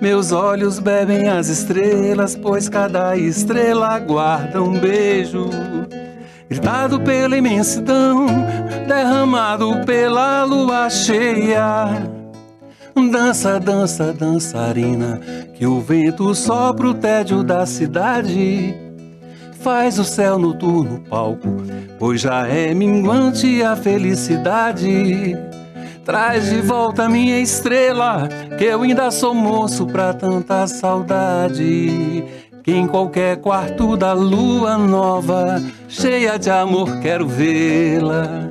meus 0.00 0.32
olhos 0.32 0.80
bebem 0.80 1.28
as 1.28 1.48
estrelas, 1.48 2.34
pois 2.34 2.68
cada 2.68 3.16
estrela 3.16 3.98
guarda 4.00 4.60
um 4.60 4.78
beijo. 4.78 5.48
Gritado 6.50 7.00
pela 7.00 7.36
imensidão, 7.36 8.26
derramado 8.86 9.84
pela 9.86 10.42
lua 10.44 10.90
cheia. 10.90 12.02
Dança, 13.10 13.60
dança, 13.60 14.12
dançarina, 14.12 15.20
que 15.54 15.66
o 15.66 15.80
vento 15.80 16.34
sopra 16.34 16.88
o 16.88 16.94
tédio 16.94 17.44
da 17.44 17.64
cidade 17.64 18.85
faz 19.56 19.98
o 19.98 20.04
céu 20.04 20.38
noturno 20.38 21.00
palco, 21.08 21.48
pois 21.98 22.20
já 22.20 22.46
é 22.46 22.72
minguante 22.72 23.62
a 23.62 23.74
felicidade. 23.74 25.36
Traz 26.04 26.50
de 26.50 26.60
volta 26.60 27.08
minha 27.08 27.40
estrela, 27.40 28.28
que 28.56 28.64
eu 28.64 28.82
ainda 28.82 29.10
sou 29.10 29.34
moço 29.34 29.86
pra 29.86 30.14
tanta 30.14 30.66
saudade. 30.66 32.24
Que 32.62 32.72
em 32.72 32.86
qualquer 32.86 33.38
quarto 33.38 33.96
da 33.96 34.12
lua 34.12 34.78
nova, 34.78 35.60
cheia 35.88 36.38
de 36.38 36.50
amor, 36.50 37.00
quero 37.00 37.26
vê-la. 37.26 38.48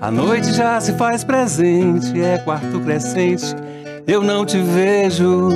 A 0.00 0.10
noite 0.10 0.52
já 0.52 0.80
se 0.80 0.92
faz 0.94 1.24
presente, 1.24 2.20
é 2.20 2.38
quarto 2.38 2.80
crescente, 2.80 3.54
eu 4.06 4.22
não 4.22 4.44
te 4.44 4.58
vejo. 4.58 5.48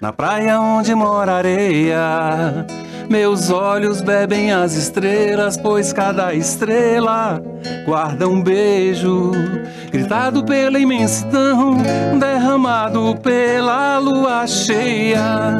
Na 0.00 0.12
praia 0.12 0.60
onde 0.60 0.94
mora 0.94 1.32
areia, 1.32 2.66
meus 3.08 3.50
olhos 3.50 4.02
bebem 4.02 4.52
as 4.52 4.74
estrelas, 4.74 5.56
pois 5.56 5.92
cada 5.92 6.34
estrela 6.34 7.42
guarda 7.84 8.28
um 8.28 8.42
beijo, 8.42 9.32
gritado 9.90 10.44
pela 10.44 10.78
imensidão, 10.78 11.78
derramado 12.18 13.16
pela 13.22 13.98
lua 13.98 14.46
cheia. 14.46 15.54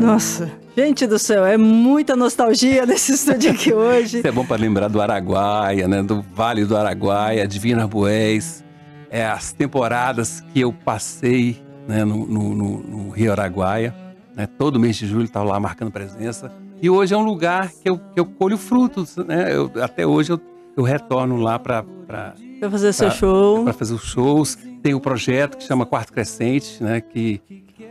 Nossa. 0.00 0.50
Gente 0.74 1.06
do 1.06 1.18
céu, 1.18 1.44
é 1.44 1.58
muita 1.58 2.16
nostalgia 2.16 2.86
nesse 2.86 3.12
estúdio 3.14 3.50
aqui 3.50 3.74
hoje. 3.74 4.18
Isso 4.18 4.26
é 4.26 4.32
bom 4.32 4.44
para 4.44 4.56
lembrar 4.56 4.88
do 4.88 5.02
Araguaia, 5.02 5.86
né? 5.86 6.02
Do 6.02 6.24
Vale 6.34 6.64
do 6.64 6.74
Araguaia, 6.74 7.46
Divina 7.46 7.82
Arbués. 7.82 8.64
É 9.10 9.26
as 9.26 9.52
temporadas 9.52 10.42
que 10.54 10.60
eu 10.62 10.72
passei 10.72 11.62
né, 11.86 12.06
no, 12.06 12.26
no, 12.26 12.54
no, 12.54 12.78
no 12.78 13.10
Rio 13.10 13.32
Araguaia. 13.32 13.94
Né? 14.34 14.46
Todo 14.46 14.78
mês 14.78 14.96
de 14.96 15.06
julho 15.06 15.24
estava 15.24 15.44
lá 15.44 15.60
marcando 15.60 15.90
presença. 15.90 16.50
E 16.80 16.90
hoje 16.90 17.14
é 17.14 17.16
um 17.16 17.24
lugar 17.24 17.70
que 17.70 17.88
eu, 17.88 17.98
que 17.98 18.18
eu 18.18 18.26
colho 18.26 18.56
frutos. 18.56 19.16
Né? 19.16 19.54
Eu, 19.54 19.70
até 19.82 20.06
hoje 20.06 20.32
eu, 20.32 20.40
eu 20.76 20.82
retorno 20.82 21.36
lá 21.36 21.58
para. 21.58 21.84
Para 22.06 22.70
fazer 22.70 22.92
seu 22.92 23.10
show. 23.10 23.64
Para 23.64 23.72
fazer 23.72 23.94
os 23.94 24.04
shows. 24.04 24.58
Tem 24.82 24.94
o 24.94 24.96
um 24.96 25.00
projeto 25.00 25.56
que 25.56 25.64
chama 25.64 25.86
Quarto 25.86 26.12
Crescente, 26.12 26.82
né? 26.82 27.00
Que. 27.00 27.40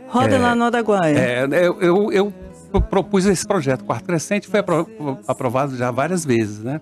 Roda 0.08 0.34
é, 0.34 0.38
lá 0.38 0.54
no 0.54 0.64
Araguaia. 0.64 1.18
É, 1.18 1.44
eu, 1.66 1.80
eu, 1.80 2.12
eu 2.12 2.32
propus 2.80 3.24
esse 3.24 3.46
projeto 3.46 3.84
Quarto 3.84 4.04
Crescente, 4.04 4.46
foi 4.46 4.60
aprovado 5.26 5.76
já 5.76 5.90
várias 5.90 6.24
vezes, 6.24 6.58
né? 6.58 6.80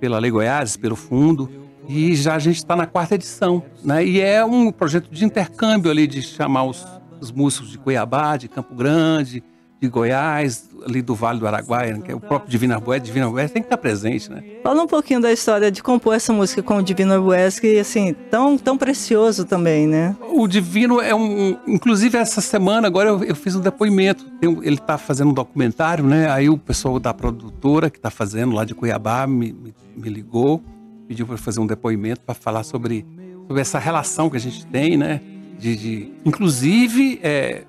Pela 0.00 0.18
Lei 0.18 0.30
Goiás, 0.30 0.76
pelo 0.76 0.96
fundo. 0.96 1.48
E 1.88 2.16
já 2.16 2.34
a 2.34 2.38
gente 2.38 2.56
está 2.56 2.74
na 2.74 2.86
quarta 2.86 3.14
edição, 3.14 3.62
né? 3.84 4.04
E 4.04 4.20
é 4.20 4.44
um 4.44 4.72
projeto 4.72 5.08
de 5.08 5.24
intercâmbio 5.24 5.90
ali, 5.90 6.06
de 6.06 6.20
chamar 6.20 6.64
os 6.64 6.84
os 7.20 7.32
músicos 7.32 7.70
de 7.70 7.78
Cuiabá, 7.78 8.36
de 8.36 8.48
Campo 8.48 8.74
Grande, 8.74 9.42
de 9.80 9.88
Goiás, 9.88 10.70
ali 10.86 11.02
do 11.02 11.14
Vale 11.14 11.38
do 11.38 11.46
Araguaia, 11.46 11.98
que 11.98 12.10
é 12.10 12.14
o 12.14 12.20
próprio 12.20 12.50
Divino 12.50 12.74
Arbués, 12.74 13.02
Divino 13.02 13.26
Arbués 13.26 13.50
tem 13.50 13.60
que 13.60 13.66
estar 13.66 13.76
presente, 13.76 14.30
né? 14.30 14.42
Fala 14.62 14.82
um 14.82 14.86
pouquinho 14.86 15.20
da 15.20 15.30
história 15.30 15.70
de 15.70 15.82
compor 15.82 16.14
essa 16.14 16.32
música 16.32 16.62
com 16.62 16.78
o 16.78 16.82
Divino 16.82 17.12
Arbués, 17.12 17.60
que 17.60 17.78
assim, 17.78 18.14
tão, 18.30 18.56
tão 18.56 18.78
precioso 18.78 19.44
também, 19.44 19.86
né? 19.86 20.16
O 20.32 20.48
Divino 20.48 21.00
é 21.00 21.14
um, 21.14 21.58
inclusive 21.66 22.16
essa 22.16 22.40
semana 22.40 22.86
agora 22.86 23.10
eu, 23.10 23.22
eu 23.24 23.36
fiz 23.36 23.54
um 23.54 23.60
depoimento, 23.60 24.24
um, 24.42 24.62
ele 24.62 24.76
está 24.76 24.96
fazendo 24.96 25.30
um 25.30 25.34
documentário, 25.34 26.04
né? 26.04 26.30
Aí 26.30 26.48
o 26.48 26.56
pessoal 26.56 26.98
da 26.98 27.12
produtora 27.12 27.90
que 27.90 27.98
está 27.98 28.10
fazendo 28.10 28.54
lá 28.54 28.64
de 28.64 28.74
Cuiabá 28.74 29.26
me, 29.26 29.52
me, 29.52 29.74
me 29.94 30.08
ligou, 30.08 30.62
pediu 31.06 31.26
para 31.26 31.36
fazer 31.36 31.60
um 31.60 31.66
depoimento 31.66 32.22
para 32.22 32.34
falar 32.34 32.62
sobre, 32.62 33.06
sobre 33.46 33.60
essa 33.60 33.78
relação 33.78 34.30
que 34.30 34.38
a 34.38 34.40
gente 34.40 34.64
tem, 34.66 34.96
né? 34.96 35.20
De, 35.58 35.76
de 35.76 36.12
inclusive, 36.24 37.20
é, 37.22 37.64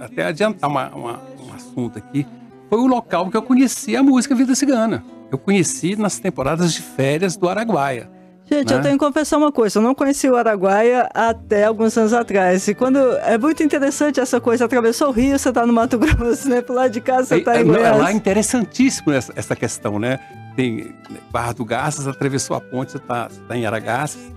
até 0.00 0.26
adiantar 0.26 0.70
uma, 0.70 0.88
uma, 0.90 1.22
um 1.46 1.54
assunto 1.54 1.98
aqui, 1.98 2.26
foi 2.68 2.78
o 2.78 2.86
local 2.86 3.30
que 3.30 3.36
eu 3.36 3.42
conheci 3.42 3.96
a 3.96 4.02
música 4.02 4.34
Vida 4.34 4.54
Cigana. 4.54 5.04
Eu 5.30 5.38
conheci 5.38 5.96
nas 5.96 6.18
temporadas 6.18 6.72
de 6.72 6.82
férias 6.82 7.36
do 7.36 7.48
Araguaia. 7.48 8.08
Gente, 8.48 8.70
né? 8.70 8.78
eu 8.78 8.82
tenho 8.82 8.96
que 8.96 9.04
confessar 9.04 9.38
uma 9.38 9.50
coisa, 9.50 9.78
eu 9.80 9.82
não 9.82 9.92
conheci 9.92 10.28
o 10.30 10.36
Araguaia 10.36 11.08
até 11.12 11.64
alguns 11.64 11.96
anos 11.98 12.12
atrás. 12.12 12.68
E 12.68 12.74
quando 12.74 12.98
é 12.98 13.36
muito 13.36 13.60
interessante 13.62 14.20
essa 14.20 14.40
coisa, 14.40 14.66
atravessou 14.66 15.08
o 15.08 15.10
Rio, 15.10 15.36
você 15.36 15.48
está 15.48 15.66
no 15.66 15.72
Mato 15.72 15.98
Grosso, 15.98 16.48
né? 16.48 16.62
Por 16.62 16.76
lá 16.76 16.86
de 16.86 17.00
casa 17.00 17.24
você 17.24 17.36
está 17.38 17.56
em 17.56 17.60
é, 17.60 17.64
Goiás. 17.64 17.96
É 17.96 18.02
lá 18.02 18.12
interessantíssimo 18.12 19.12
essa, 19.12 19.32
essa 19.34 19.56
questão, 19.56 19.98
né? 19.98 20.20
Tem 20.54 20.94
Barra 21.30 21.52
do 21.52 21.64
Garças, 21.64 22.06
atravessou 22.06 22.56
a 22.56 22.60
ponte, 22.60 22.92
você 22.92 22.98
está 22.98 23.28
tá 23.48 23.56
em 23.56 23.66
Aragaças. 23.66 24.35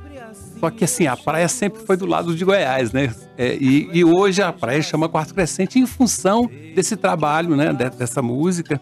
Só 0.59 0.69
que 0.69 0.83
assim, 0.83 1.07
a 1.07 1.15
praia 1.15 1.47
sempre 1.47 1.81
foi 1.85 1.95
do 1.95 2.05
lado 2.05 2.35
de 2.35 2.43
Goiás, 2.43 2.91
né? 2.91 3.13
É, 3.37 3.55
e, 3.55 3.89
e, 3.93 4.03
hoje 4.03 4.41
a 4.41 4.51
praia 4.51 4.81
chama 4.81 5.07
Quarto 5.07 5.33
Crescente 5.33 5.79
em 5.79 5.85
função 5.85 6.49
desse 6.75 6.97
trabalho, 6.97 7.55
né? 7.55 7.71
Dessa 7.73 8.21
música. 8.21 8.79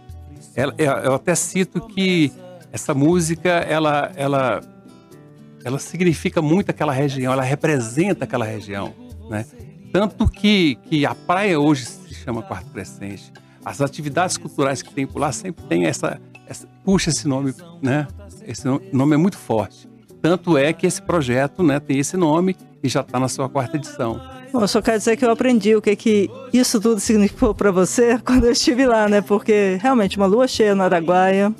Ela, 0.55 0.73
eu 0.77 1.13
até 1.13 1.35
cito 1.35 1.79
que 1.87 2.31
essa 2.71 2.95
música, 2.95 3.49
ela, 3.49 4.11
ela, 4.15 4.61
ela 5.63 5.77
significa 5.77 6.41
muito 6.41 6.71
aquela 6.71 6.91
região, 6.91 7.31
ela 7.31 7.43
representa 7.43 8.23
aquela 8.23 8.45
região, 8.45 8.93
né? 9.29 9.45
Tanto 9.93 10.27
que, 10.27 10.75
que 10.89 11.05
a 11.05 11.13
praia 11.13 11.59
hoje 11.59 11.85
se 11.85 12.13
chama 12.15 12.41
Quarto 12.41 12.71
Crescente. 12.71 13.31
As 13.63 13.81
atividades 13.81 14.37
culturais 14.37 14.81
que 14.81 14.91
tem 14.93 15.05
por 15.05 15.19
lá 15.19 15.31
sempre 15.31 15.63
tem 15.65 15.85
essa, 15.85 16.19
essa 16.47 16.67
puxa 16.83 17.11
esse 17.11 17.27
nome, 17.27 17.53
né? 17.81 18.07
Esse 18.47 18.65
nome 18.91 19.13
é 19.13 19.17
muito 19.17 19.37
forte. 19.37 19.86
Tanto 20.21 20.57
é 20.57 20.73
que 20.73 20.85
esse 20.85 21.01
projeto 21.01 21.63
né, 21.63 21.79
tem 21.79 21.99
esse 21.99 22.17
nome 22.17 22.55
e 22.83 22.89
já 22.89 23.01
está 23.01 23.19
na 23.19 23.27
sua 23.27 23.49
quarta 23.49 23.77
edição. 23.77 24.19
Bom, 24.51 24.65
só 24.65 24.81
quero 24.81 24.97
dizer 24.97 25.17
que 25.17 25.25
eu 25.25 25.31
aprendi 25.31 25.75
o 25.75 25.81
que, 25.81 25.95
que 25.95 26.29
isso 26.53 26.79
tudo 26.79 26.99
significou 26.99 27.53
para 27.53 27.71
você 27.71 28.17
quando 28.25 28.45
eu 28.45 28.51
estive 28.51 28.85
lá, 28.85 29.07
né? 29.07 29.21
Porque 29.21 29.77
realmente 29.81 30.17
uma 30.17 30.25
lua 30.25 30.47
cheia 30.47 30.73
no 30.73 30.83
Araguaia, 30.83 31.53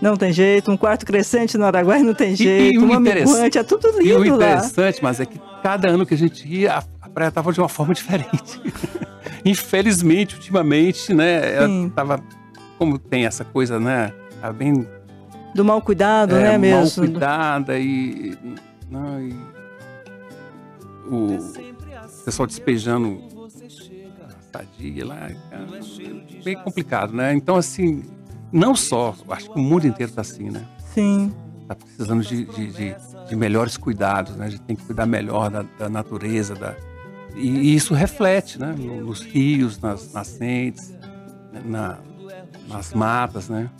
não 0.00 0.16
tem 0.16 0.32
jeito, 0.32 0.70
um 0.70 0.76
quarto 0.76 1.04
crescente 1.04 1.56
no 1.58 1.64
Araguaia 1.64 2.02
não 2.02 2.14
tem 2.14 2.34
jeito, 2.34 2.74
e, 2.74 2.74
e 2.74 2.78
uma 2.78 2.98
minguante, 2.98 3.58
é 3.58 3.62
tudo 3.62 3.88
lindo 3.98 4.18
lá. 4.18 4.26
E 4.26 4.30
o 4.30 4.34
interessante, 4.34 4.96
lá. 4.96 5.00
mas 5.02 5.20
é 5.20 5.26
que 5.26 5.40
cada 5.62 5.88
ano 5.88 6.06
que 6.06 6.14
a 6.14 6.18
gente 6.18 6.46
ia, 6.48 6.82
a, 7.00 7.08
praia 7.08 7.28
estava 7.28 7.52
de 7.52 7.60
uma 7.60 7.68
forma 7.68 7.92
diferente. 7.94 8.60
Infelizmente, 9.44 10.36
ultimamente, 10.36 11.12
né, 11.12 11.54
ela 11.56 11.90
tava, 11.90 12.22
como 12.78 12.98
tem 12.98 13.26
essa 13.26 13.44
coisa, 13.44 13.78
né, 13.78 14.12
tá 14.40 14.52
bem 14.52 14.86
do 15.54 15.64
mal 15.64 15.80
cuidado, 15.82 16.36
é, 16.36 16.42
né, 16.42 16.58
mesmo? 16.58 17.04
Mal 17.04 17.12
cuidada 17.12 17.78
e, 17.78 18.36
o 21.06 21.38
pessoal 22.24 22.46
despejando 22.46 23.22
sadia 24.52 25.06
lá, 25.06 25.30
cara, 25.50 25.66
bem 26.44 26.56
complicado, 26.56 27.12
né? 27.12 27.34
Então, 27.34 27.56
assim, 27.56 28.02
não 28.52 28.74
só, 28.74 29.14
acho 29.30 29.50
que 29.50 29.58
o 29.58 29.62
mundo 29.62 29.86
inteiro 29.86 30.10
está 30.10 30.20
assim, 30.20 30.50
né? 30.50 30.62
Sim. 30.92 31.32
Está 31.62 31.74
precisando 31.74 32.22
de, 32.22 32.44
de, 32.44 32.66
de, 32.72 32.96
de, 33.28 33.36
melhores 33.36 33.76
cuidados, 33.76 34.36
né? 34.36 34.46
A 34.46 34.48
gente 34.50 34.62
tem 34.62 34.76
que 34.76 34.84
cuidar 34.84 35.06
melhor 35.06 35.50
da, 35.50 35.62
da 35.78 35.88
natureza, 35.88 36.54
da, 36.54 36.74
e, 37.34 37.48
e, 37.48 37.74
isso 37.74 37.94
reflete, 37.94 38.60
né? 38.60 38.74
Nos 38.76 39.22
rios, 39.22 39.80
nas 39.80 40.12
nascentes, 40.12 40.92
na, 41.64 41.98
nas 42.68 42.92
matas, 42.92 43.48
né? 43.48 43.70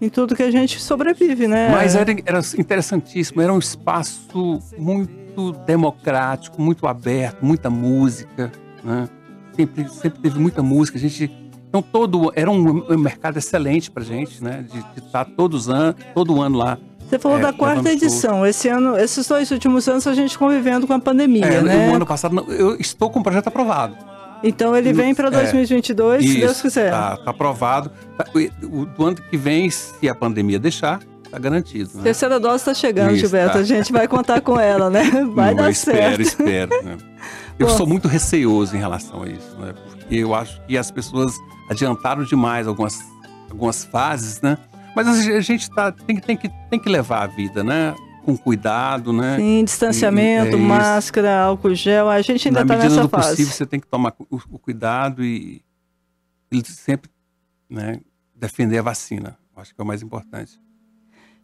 Em 0.00 0.08
tudo 0.08 0.36
que 0.36 0.42
a 0.42 0.50
gente 0.50 0.80
sobrevive, 0.80 1.48
né? 1.48 1.70
Mas 1.70 1.96
era, 1.96 2.12
era 2.24 2.40
interessantíssimo, 2.56 3.42
era 3.42 3.52
um 3.52 3.58
espaço 3.58 4.60
muito 4.78 5.52
democrático, 5.66 6.60
muito 6.62 6.86
aberto, 6.86 7.44
muita 7.44 7.68
música, 7.68 8.52
né? 8.84 9.08
Sempre, 9.56 9.88
sempre 9.88 10.20
teve 10.20 10.38
muita 10.38 10.62
música, 10.62 10.96
a 10.96 11.00
gente 11.00 11.28
então 11.68 11.82
todo 11.82 12.32
era 12.34 12.50
um, 12.50 12.96
mercado 12.96 13.36
excelente 13.38 13.90
para 13.90 14.02
gente, 14.02 14.42
né? 14.42 14.64
De, 14.66 14.80
de 14.80 15.06
estar 15.06 15.24
tá 15.24 15.30
todos 15.36 15.68
an, 15.68 15.94
todo 16.14 16.40
ano 16.40 16.56
lá. 16.56 16.78
Você 17.08 17.18
falou 17.18 17.38
é, 17.38 17.42
da 17.42 17.52
quarta 17.52 17.90
edição. 17.90 18.46
Esse 18.46 18.68
ano, 18.68 18.96
esses 18.96 19.26
dois 19.26 19.50
últimos 19.50 19.88
anos 19.88 20.06
a 20.06 20.14
gente 20.14 20.38
convivendo 20.38 20.86
com 20.86 20.92
a 20.92 20.98
pandemia, 20.98 21.44
é, 21.44 21.62
né? 21.62 21.88
No 21.88 21.96
ano 21.96 22.06
passado 22.06 22.44
eu 22.52 22.76
estou 22.76 23.10
com 23.10 23.20
o 23.20 23.22
projeto 23.22 23.48
aprovado. 23.48 23.96
Então 24.42 24.76
ele 24.76 24.92
vem 24.92 25.14
para 25.14 25.30
2022, 25.30 26.24
é, 26.24 26.28
se 26.28 26.40
Deus 26.40 26.62
quiser. 26.62 26.90
Tá, 26.90 27.16
tá 27.16 27.30
aprovado. 27.30 27.90
Tá, 28.16 28.24
o, 28.62 28.86
do 28.86 29.04
ano 29.04 29.16
que 29.16 29.36
vem, 29.36 29.68
se 29.70 30.08
a 30.08 30.14
pandemia 30.14 30.58
deixar, 30.58 31.00
tá 31.30 31.38
garantido. 31.38 31.90
Né? 31.94 32.04
Terceira 32.04 32.38
dose 32.38 32.56
está 32.56 32.74
chegando, 32.74 33.12
Isso, 33.12 33.20
Gilberto. 33.20 33.54
Tá. 33.54 33.58
A 33.58 33.64
gente 33.64 33.92
vai 33.92 34.06
contar 34.06 34.40
com 34.40 34.58
ela, 34.58 34.88
né? 34.88 35.02
Vai 35.34 35.54
dar 35.54 35.70
espero, 35.70 35.98
certo. 35.98 36.20
Espero, 36.20 36.74
espero. 36.74 36.84
Né? 36.84 36.98
Eu 37.58 37.66
Bom. 37.66 37.76
sou 37.76 37.86
muito 37.86 38.06
receoso 38.06 38.76
em 38.76 38.78
relação 38.78 39.24
a 39.24 39.28
isso, 39.28 39.56
né? 39.58 39.74
Porque 39.90 40.14
eu 40.14 40.32
acho 40.32 40.64
que 40.64 40.78
as 40.78 40.92
pessoas 40.92 41.34
adiantaram 41.68 42.22
demais 42.22 42.68
algumas, 42.68 43.00
algumas 43.50 43.84
fases, 43.84 44.40
né? 44.40 44.56
Mas 44.94 45.08
a 45.08 45.40
gente 45.40 45.68
tá, 45.68 45.90
tem, 45.90 46.20
tem, 46.20 46.36
que, 46.36 46.48
tem 46.70 46.78
que 46.78 46.88
levar 46.88 47.24
a 47.24 47.26
vida, 47.26 47.64
né? 47.64 47.96
Com 48.28 48.36
cuidado, 48.36 49.10
né? 49.10 49.38
Sim, 49.38 49.64
distanciamento, 49.64 50.54
e, 50.54 50.60
é 50.60 50.62
máscara, 50.62 51.44
álcool 51.44 51.74
gel. 51.74 52.10
A 52.10 52.20
gente 52.20 52.46
ainda 52.46 52.60
está 52.60 52.76
nessa 52.76 53.08
fase. 53.08 53.28
Do 53.28 53.30
possível, 53.30 53.52
você 53.54 53.64
tem 53.64 53.80
que 53.80 53.86
tomar 53.86 54.12
o, 54.18 54.36
o 54.50 54.58
cuidado 54.58 55.24
e, 55.24 55.62
e 56.52 56.62
sempre 56.66 57.10
né, 57.70 58.02
defender 58.34 58.76
a 58.76 58.82
vacina. 58.82 59.38
Acho 59.56 59.74
que 59.74 59.80
é 59.80 59.82
o 59.82 59.86
mais 59.86 60.02
importante. 60.02 60.60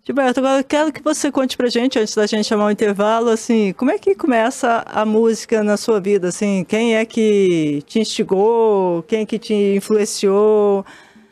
Gilberto, 0.04 0.40
agora 0.40 0.60
eu 0.60 0.64
quero 0.64 0.92
que 0.92 1.02
você 1.02 1.32
conte 1.32 1.56
pra 1.56 1.70
gente, 1.70 1.98
antes 1.98 2.14
da 2.14 2.26
gente 2.26 2.46
chamar 2.46 2.66
o 2.66 2.70
intervalo, 2.70 3.30
assim, 3.30 3.72
como 3.72 3.90
é 3.90 3.98
que 3.98 4.14
começa 4.14 4.84
a 4.86 5.06
música 5.06 5.64
na 5.64 5.78
sua 5.78 5.98
vida, 5.98 6.28
assim, 6.28 6.66
quem 6.68 6.96
é 6.96 7.06
que 7.06 7.82
te 7.86 8.00
instigou, 8.00 9.02
quem 9.04 9.22
é 9.22 9.26
que 9.26 9.38
te 9.38 9.54
influenciou? 9.54 10.84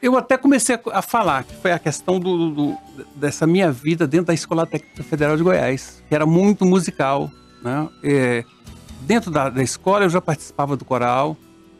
Eu 0.02 0.16
até 0.16 0.36
comecei 0.36 0.76
a 0.92 1.00
falar, 1.00 1.44
que 1.44 1.54
foi 1.54 1.70
a 1.70 1.78
questão 1.78 2.18
do, 2.18 2.50
do, 2.50 2.78
dessa 3.14 3.46
minha 3.46 3.70
vida 3.70 4.04
dentro 4.04 4.26
da 4.26 4.34
Escola 4.34 4.66
Técnica 4.66 5.04
Federal 5.04 5.36
de 5.36 5.44
Goiás, 5.44 6.02
que 6.08 6.14
era 6.14 6.26
muito 6.26 6.66
musical, 6.66 7.30
né? 7.62 7.88
É, 8.02 8.44
dentro 9.02 9.30
da, 9.30 9.48
da 9.48 9.62
escola 9.62 10.04
eu 10.04 10.10
já 10.10 10.20
participava 10.20 10.76
do 10.76 10.84
coral, 10.84 11.36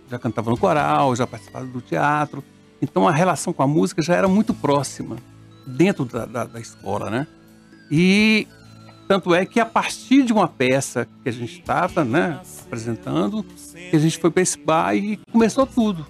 já 0.09 0.21
cantava 0.21 0.51
no 0.51 0.57
coral, 0.57 1.17
já 1.17 1.27
participava 1.27 1.67
do 1.67 1.81
teatro, 1.81 2.45
então 2.81 3.09
a 3.09 3.11
relação 3.11 3.53
com 3.53 3.65
a 3.65 3.67
música 3.67 4.01
já 4.01 4.15
era 4.15 4.29
muito 4.29 4.55
próxima 4.55 5.17
dentro 5.67 6.05
da, 6.05 6.25
da, 6.25 6.45
da 6.45 6.61
escola, 6.61 7.11
né? 7.11 7.27
E 7.91 8.47
tanto 9.09 9.35
é 9.35 9.45
que 9.45 9.59
a 9.59 9.67
partir 9.67 10.23
de 10.23 10.33
uma 10.33 10.47
peça 10.47 11.09
que 11.25 11.29
a 11.29 11.33
gente 11.33 11.59
estava 11.59 12.05
né, 12.05 12.41
apresentando, 12.65 13.45
a 13.93 13.99
gente 13.99 14.17
foi 14.17 14.31
para 14.31 14.43
esse 14.43 14.59
bar 14.59 14.95
e 14.95 15.19
começou 15.31 15.67
tudo. 15.67 16.07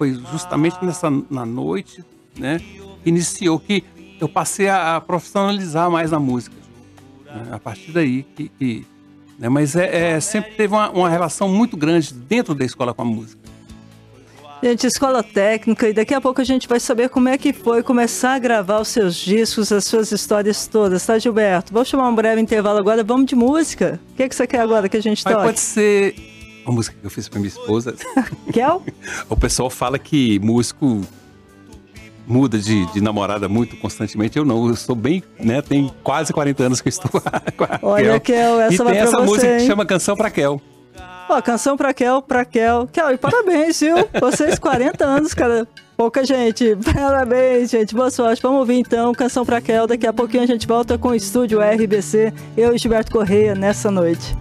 Foi 0.00 0.18
justamente 0.32 0.82
nessa 0.82 1.10
na 1.28 1.44
noite, 1.44 2.02
né, 2.34 2.58
que 3.04 3.10
iniciou 3.10 3.60
que 3.60 3.84
eu 4.18 4.26
passei 4.26 4.66
a, 4.66 4.96
a 4.96 5.00
profissionalizar 5.02 5.90
mais 5.90 6.14
a 6.14 6.18
música. 6.18 6.56
Né, 7.26 7.48
a 7.50 7.58
partir 7.58 7.92
daí 7.92 8.22
que, 8.22 8.48
que 8.48 8.86
né, 9.38 9.50
mas 9.50 9.76
é, 9.76 10.12
é, 10.12 10.20
sempre 10.20 10.52
teve 10.52 10.72
uma, 10.72 10.88
uma 10.88 11.10
relação 11.10 11.50
muito 11.50 11.76
grande 11.76 12.14
dentro 12.14 12.54
da 12.54 12.64
escola 12.64 12.94
com 12.94 13.02
a 13.02 13.04
música. 13.04 13.38
Gente, 14.62 14.86
escola 14.86 15.22
técnica, 15.22 15.86
e 15.86 15.92
daqui 15.92 16.14
a 16.14 16.20
pouco 16.20 16.40
a 16.40 16.44
gente 16.44 16.66
vai 16.66 16.80
saber 16.80 17.10
como 17.10 17.28
é 17.28 17.36
que 17.36 17.52
foi 17.52 17.82
começar 17.82 18.36
a 18.36 18.38
gravar 18.38 18.80
os 18.80 18.88
seus 18.88 19.16
discos, 19.16 19.70
as 19.70 19.84
suas 19.84 20.10
histórias 20.12 20.66
todas, 20.66 21.04
tá, 21.04 21.18
Gilberto? 21.18 21.74
Vamos 21.74 21.88
chamar 21.88 22.08
um 22.08 22.14
breve 22.14 22.40
intervalo 22.40 22.78
agora, 22.78 23.04
vamos 23.04 23.26
de 23.26 23.34
música. 23.34 24.00
O 24.12 24.16
que, 24.16 24.22
é 24.22 24.28
que 24.30 24.34
você 24.34 24.46
quer 24.46 24.60
agora 24.60 24.88
que 24.88 24.96
a 24.96 25.02
gente 25.02 25.22
toque? 25.22 25.36
Pode 25.36 25.60
ser 25.60 26.29
uma 26.70 26.76
música 26.76 26.96
que 26.98 27.04
eu 27.04 27.10
fiz 27.10 27.28
pra 27.28 27.38
minha 27.38 27.48
esposa. 27.48 27.94
Quer? 28.52 28.70
o 29.28 29.36
pessoal 29.36 29.68
fala 29.68 29.98
que 29.98 30.38
músico 30.38 31.02
muda 32.26 32.58
de, 32.58 32.86
de, 32.92 33.00
namorada 33.00 33.48
muito 33.48 33.76
constantemente. 33.76 34.38
Eu 34.38 34.44
não, 34.44 34.68
eu 34.68 34.76
sou 34.76 34.94
bem, 34.94 35.22
né? 35.38 35.60
Tem 35.60 35.92
quase 36.02 36.32
40 36.32 36.62
anos 36.62 36.80
que 36.80 36.88
eu 36.88 36.90
estou 36.90 37.10
com 37.20 37.64
a 37.64 37.78
Olha, 37.82 38.20
Kel, 38.20 38.60
essa 38.60 38.74
e 38.74 38.76
vai 38.78 38.92
tem 38.92 39.02
essa 39.02 39.16
você, 39.16 39.24
música 39.24 39.52
hein? 39.52 39.58
que 39.58 39.66
chama 39.66 39.84
Canção 39.84 40.16
pra 40.16 40.30
Kel. 40.30 40.60
Ó, 41.28 41.40
canção 41.40 41.76
pra 41.76 41.94
Kel, 41.94 42.20
pra 42.22 42.44
Kel. 42.44 42.88
Kel, 42.92 43.12
e 43.12 43.16
parabéns, 43.16 43.78
viu? 43.78 43.94
Vocês 44.20 44.58
40 44.58 45.04
anos, 45.04 45.32
cara. 45.32 45.66
Pouca 45.96 46.24
gente. 46.24 46.76
Parabéns, 46.92 47.70
gente. 47.70 47.94
Boa 47.94 48.10
sorte. 48.10 48.42
Vamos 48.42 48.58
ouvir 48.58 48.80
então 48.80 49.12
Canção 49.12 49.44
pra 49.44 49.60
Kel. 49.60 49.86
Daqui 49.86 50.08
a 50.08 50.12
pouquinho 50.12 50.42
a 50.42 50.46
gente 50.46 50.66
volta 50.66 50.98
com 50.98 51.10
o 51.10 51.14
estúdio 51.14 51.60
RBC. 51.60 52.32
Eu 52.56 52.74
e 52.74 52.78
Gilberto 52.78 53.12
Correia 53.12 53.54
nessa 53.54 53.92
noite. 53.92 54.36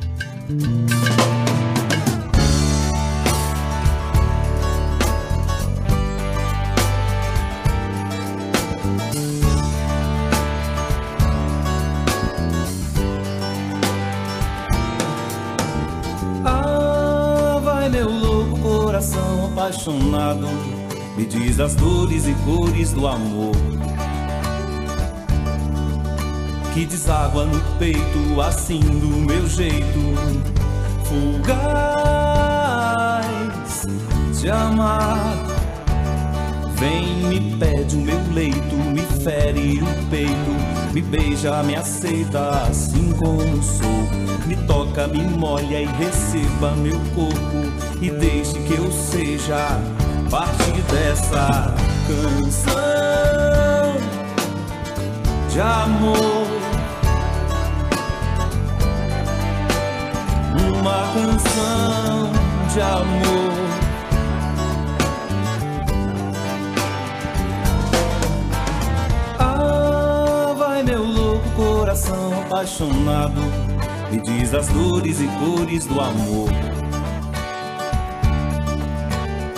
Apaixonado 19.69 20.47
me 21.15 21.25
diz 21.25 21.59
as 21.59 21.75
dores 21.75 22.25
e 22.27 22.33
cores 22.43 22.91
do 22.91 23.05
amor 23.07 23.55
que 26.73 26.87
deságua 26.87 27.45
no 27.45 27.61
peito 27.77 28.41
assim 28.41 28.79
do 28.79 29.07
meu 29.07 29.47
jeito 29.47 29.99
fugaz 31.03 31.85
de 34.41 34.49
amar 34.49 35.58
vem 36.79 37.23
me 37.27 37.57
pede 37.57 37.95
o 37.95 37.99
meu 37.99 38.19
leito 38.33 38.75
me 38.75 39.01
fere 39.23 39.81
o 39.81 40.09
peito 40.09 40.93
me 40.93 41.01
beija 41.01 41.61
me 41.63 41.75
aceita 41.75 42.49
assim 42.69 43.11
como 43.13 43.61
sou 43.61 44.47
me 44.47 44.55
toca 44.65 45.07
me 45.07 45.21
molha 45.21 45.81
e 45.81 45.85
receba 45.85 46.71
meu 46.77 46.99
corpo 47.13 47.71
e 48.01 48.09
deixe 48.09 48.53
que 48.59 48.73
eu 48.73 48.91
seja 48.91 49.79
parte 50.29 50.71
dessa 50.91 51.75
canção 52.07 52.99
de 55.49 55.59
amor. 55.59 56.47
Uma 60.71 61.13
canção 61.13 62.31
de 62.71 62.81
amor. 62.81 63.68
Coração 71.89 72.41
apaixonado, 72.41 73.41
me 74.11 74.21
diz 74.21 74.53
as 74.53 74.67
dores 74.67 75.19
e 75.19 75.27
cores 75.39 75.87
do 75.87 75.99
amor 75.99 76.49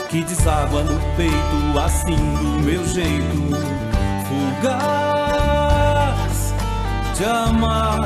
que 0.10 0.24
deságua 0.24 0.82
no 0.82 0.98
peito, 1.17 1.78
assim 1.78 2.15
do 2.15 2.62
meu 2.63 2.88
jeito, 2.88 3.52
fugaz 4.63 5.44
de 7.17 7.26
amar. 7.26 8.00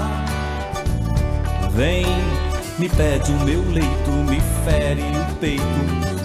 Vem, 1.73 2.07
me 2.79 2.89
pede 2.89 3.31
o 3.31 3.39
meu 3.41 3.61
leito, 3.71 4.09
me 4.27 4.41
fere 4.63 5.03
o 5.03 5.35
peito, 5.35 5.61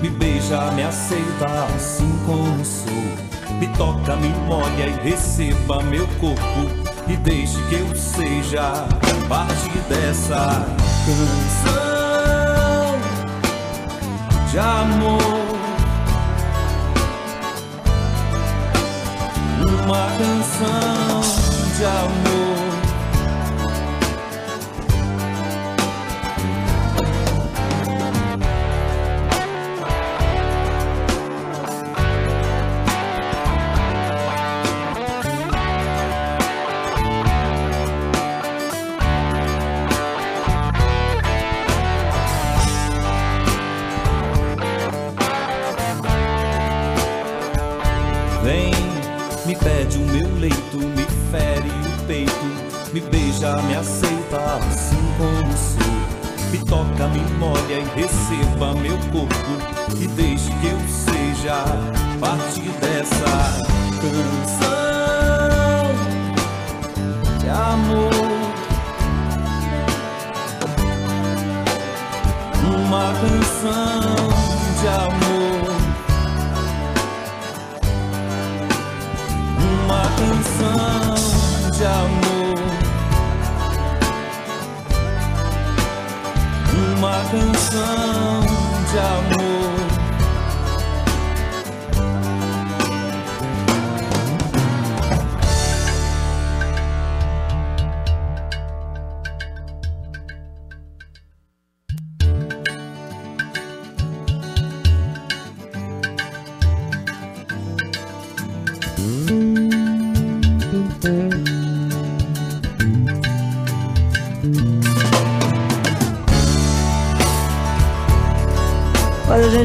me 0.00 0.08
beija, 0.08 0.70
me 0.70 0.84
aceita 0.84 1.44
assim 1.74 2.18
como 2.24 2.64
sou. 2.64 2.88
Me 3.58 3.68
toca, 3.76 4.16
me 4.16 4.30
molha 4.46 4.86
e 4.86 4.92
receba 5.02 5.82
meu 5.82 6.06
corpo 6.18 6.79
e 7.10 7.16
deixe 7.16 7.60
que 7.68 7.74
eu 7.74 7.96
seja 7.96 8.86
parte 9.28 9.78
dessa 9.88 10.64
canção 11.06 11.90
de 14.50 14.58
amor. 14.58 15.50
uma 19.62 20.06
canção 20.18 21.20
de 21.76 21.84
amor. 21.84 22.59
Receba 58.10 58.74
meu 58.74 58.98
corpo 59.12 59.34
e 60.00 60.06
deixe 60.08 60.50
que 60.60 60.66
eu 60.66 60.78
seja 60.88 61.64
parte 62.18 62.60
dessa 62.80 63.60
canção 64.00 64.40
de 67.38 67.48
amor. 67.48 68.30
Uma 72.74 73.12
canção 73.20 74.29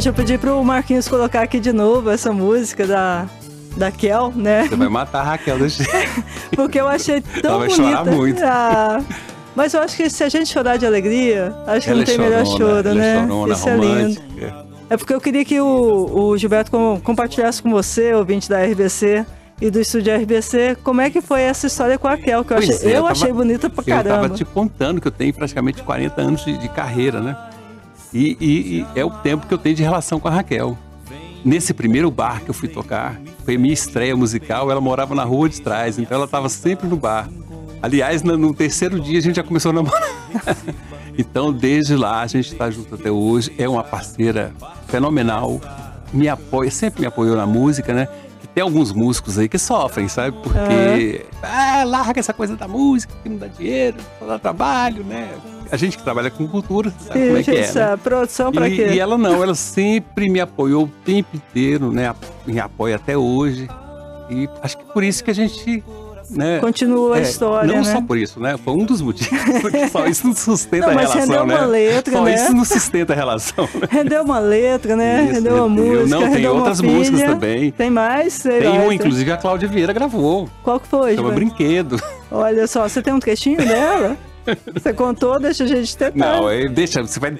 Gente, 0.06 0.14
eu 0.20 0.24
pedi 0.24 0.38
pro 0.38 0.64
Marquinhos 0.64 1.08
colocar 1.08 1.42
aqui 1.42 1.60
de 1.60 1.74
novo 1.74 2.12
essa 2.12 2.32
música 2.32 2.86
da, 2.86 3.26
da 3.76 3.90
Kel, 3.90 4.32
né? 4.36 4.68
Você 4.68 4.76
vai 4.76 4.88
matar 4.88 5.22
a 5.22 5.24
Raquel 5.24 5.68
jeito. 5.68 5.92
Porque 6.56 6.80
eu 6.80 6.88
achei 6.88 7.22
tão 7.22 7.54
Ela 7.56 7.58
vai 7.58 7.68
bonita. 7.70 7.90
chorar 7.90 8.06
muito. 8.06 8.44
Ah, 8.44 9.02
mas 9.56 9.74
eu 9.74 9.82
acho 9.82 9.98
que 9.98 10.08
se 10.08 10.24
a 10.24 10.30
gente 10.30 10.48
chorar 10.48 10.78
de 10.78 10.86
alegria, 10.86 11.56
acho 11.66 11.86
que 11.88 11.90
Ela 11.90 11.98
não 11.98 12.06
tem 12.06 12.14
é 12.14 12.18
melhor 12.20 12.46
chorona, 12.46 12.84
choro, 12.84 12.88
ela 12.90 12.94
né? 12.94 13.16
É 13.16 13.28
chorona, 13.28 13.54
Isso 13.56 13.68
é 13.70 13.78
lindo. 13.78 14.22
É 14.92 14.96
porque 14.98 15.12
eu 15.16 15.20
queria 15.20 15.44
que 15.44 15.60
o, 15.60 16.12
o 16.14 16.38
Gilberto 16.38 16.70
com- 16.70 17.02
compartilhasse 17.04 17.64
com 17.64 17.72
você, 17.72 18.14
ouvinte 18.14 18.48
da 18.48 18.62
RBC 18.64 19.26
e 19.60 19.72
do 19.72 19.80
estúdio 19.82 20.16
RBC, 20.16 20.78
como 20.84 21.02
é 21.02 21.10
que 21.10 21.20
foi 21.20 21.42
essa 21.42 21.66
história 21.66 21.98
com 21.98 22.08
a 22.08 22.16
Kel, 22.16 22.46
que 22.46 22.54
eu, 22.54 22.58
Pois 22.58 22.70
achei, 22.70 22.90
é, 22.90 22.92
eu 22.92 22.96
eu 22.98 23.02
tava- 23.02 23.12
achei 23.12 23.34
bonita 23.34 23.72
pra 23.72 23.82
Eu 23.82 23.88
tava 23.98 24.04
caramba. 24.04 24.30
te 24.36 24.46
contando 24.46 25.02
que 25.02 25.08
eu 25.08 25.12
tenho 25.12 25.34
praticamente 25.34 25.82
40 25.82 26.22
anos 26.22 26.46
de, 26.46 26.56
de 26.60 26.70
carreira, 26.70 27.20
né? 27.22 27.36
E, 28.16 28.38
e- 28.40 28.80
e 28.80 28.86
é 28.98 29.04
o 29.04 29.10
tempo 29.10 29.46
que 29.46 29.54
eu 29.54 29.58
tenho 29.58 29.76
de 29.76 29.84
relação 29.84 30.22
com 30.22 30.30
a 30.30 30.32
Raquel. 30.32 30.78
Nesse 31.44 31.74
primeiro 31.74 32.10
bar 32.10 32.42
que 32.42 32.50
eu 32.50 32.54
fui 32.54 32.70
tocar, 32.70 33.20
foi 33.44 33.58
minha 33.58 33.74
estreia 33.74 34.16
musical, 34.16 34.72
ela 34.72 34.80
morava 34.80 35.14
na 35.14 35.26
rua 35.26 35.50
de 35.50 35.62
trás, 35.62 36.00
então 36.00 36.16
ela 36.16 36.26
estava 36.26 36.48
sempre 36.48 36.88
no 36.88 36.96
bar. 36.96 37.30
Aliás, 37.82 38.24
no, 38.24 38.54
terceiro 38.54 39.02
dia 39.02 39.20
a 39.20 39.22
gente 39.22 39.36
já 39.36 39.44
começou 39.44 39.72
a 39.72 39.74
namorar. 39.74 40.02
então, 41.18 41.52
desde 41.52 41.96
lá, 41.96 42.22
a 42.22 42.28
gente 42.28 42.54
está 42.54 42.72
junto 42.72 42.96
até 42.96 43.12
hoje. 43.12 43.54
É 43.60 43.68
uma 43.68 43.84
parceira 43.84 44.54
fenomenal. 44.88 45.60
Me 46.14 46.30
apoia, 46.30 46.72
sempre 46.72 47.02
me 47.02 47.08
apoiou 47.08 47.36
na 47.36 47.46
música, 47.46 47.94
né? 47.94 48.08
Tem 48.56 48.64
alguns 48.64 48.94
músicos 48.94 49.38
aí 49.38 49.50
que 49.50 49.60
sofrem, 49.60 50.08
sabe? 50.08 50.38
Porque, 50.42 51.26
ah, 51.44 51.84
larga 51.86 52.22
essa 52.22 52.34
coisa 52.34 52.56
da 52.56 52.68
música, 52.68 53.14
que 53.22 53.28
não 53.28 53.38
dá 53.38 53.48
dinheiro, 53.48 53.98
não 54.22 54.30
dá 54.30 54.40
trabalho, 54.40 55.04
né? 55.04 55.30
A 55.76 55.78
gente 55.78 55.98
que 55.98 56.04
trabalha 56.04 56.32
com 56.32 56.48
cultura, 56.48 56.94
sabe 57.06 57.20
como 57.26 57.38
é 57.38 57.44
que 57.44 57.52
é, 57.52 57.60
Isso, 57.60 57.78
né? 57.78 57.92
a 57.92 57.98
produção 57.98 58.50
pra 58.50 58.70
e, 58.70 58.76
quê? 58.78 58.88
e 58.94 59.00
ela 59.00 59.18
não, 59.18 59.44
ela 59.44 59.54
sempre 59.54 60.30
me 60.30 60.40
apoiou 60.40 60.86
o 60.86 60.88
tempo 61.04 61.36
inteiro, 61.36 61.92
né? 61.92 62.16
Me 62.48 62.62
apoia 62.62 62.96
até 62.96 63.18
hoje. 63.18 63.68
E 64.30 64.48
acho 64.64 64.78
que 64.78 64.86
por 64.86 65.04
isso 65.04 65.22
que 65.22 65.32
a 65.32 65.34
gente. 65.34 65.84
Né, 66.30 66.58
Continua 66.60 67.18
a 67.18 67.20
é, 67.20 67.22
história, 67.22 67.68
Não 67.68 67.84
né? 67.84 67.94
só 67.94 68.02
por 68.02 68.18
isso, 68.18 68.40
né? 68.40 68.56
Foi 68.58 68.74
um 68.74 68.84
dos 68.86 69.00
motivos. 69.02 69.38
Porque 69.62 69.88
só 69.90 70.08
isso 70.08 70.26
não 70.26 70.36
sustenta 70.36 70.88
Não, 70.88 70.94
a 70.98 71.02
relação, 71.02 71.20
rendeu 71.22 71.46
né? 71.46 71.56
uma 71.56 71.66
letra, 71.66 72.14
só 72.14 72.24
né? 72.24 72.34
isso 72.34 72.54
não 72.54 72.66
sustenta 72.66 73.14
a 73.14 73.16
relação, 73.16 73.70
né? 73.76 73.88
Rendeu 73.92 74.24
uma 74.24 74.40
letra, 74.40 74.96
né? 74.96 75.24
Isso, 75.26 75.34
rendeu 75.34 75.56
uma 75.66 75.68
rendeu. 75.68 76.00
música, 76.00 76.20
Não, 76.20 76.32
tem 76.32 76.48
uma 76.48 76.56
outras 76.56 76.80
filha. 76.80 76.92
músicas 76.92 77.22
também. 77.22 77.72
Tem 77.72 77.90
mais? 77.92 78.40
Tem 78.40 78.68
um, 78.70 78.88
tem- 78.88 78.94
inclusive, 78.96 79.32
a 79.32 79.38
Cláudia 79.38 79.68
Vieira 79.68 79.94
gravou. 79.94 80.50
Qual 80.64 80.80
que 80.80 80.88
foi? 80.88 81.16
Chama? 81.16 81.30
Brinquedo. 81.32 82.02
Olha 82.32 82.66
só, 82.66 82.90
você 82.90 83.04
tem 83.04 83.14
um 83.14 83.20
trechinho 83.20 83.58
dela? 83.58 84.18
Você 84.74 84.94
contou, 84.94 85.40
deixa 85.40 85.64
a 85.64 85.68
gente 85.68 85.96
tentar. 85.98 86.14
Não, 86.16 86.50
é, 86.50 86.68
deixa, 86.68 87.02
você 87.02 87.20
vai. 87.20 87.36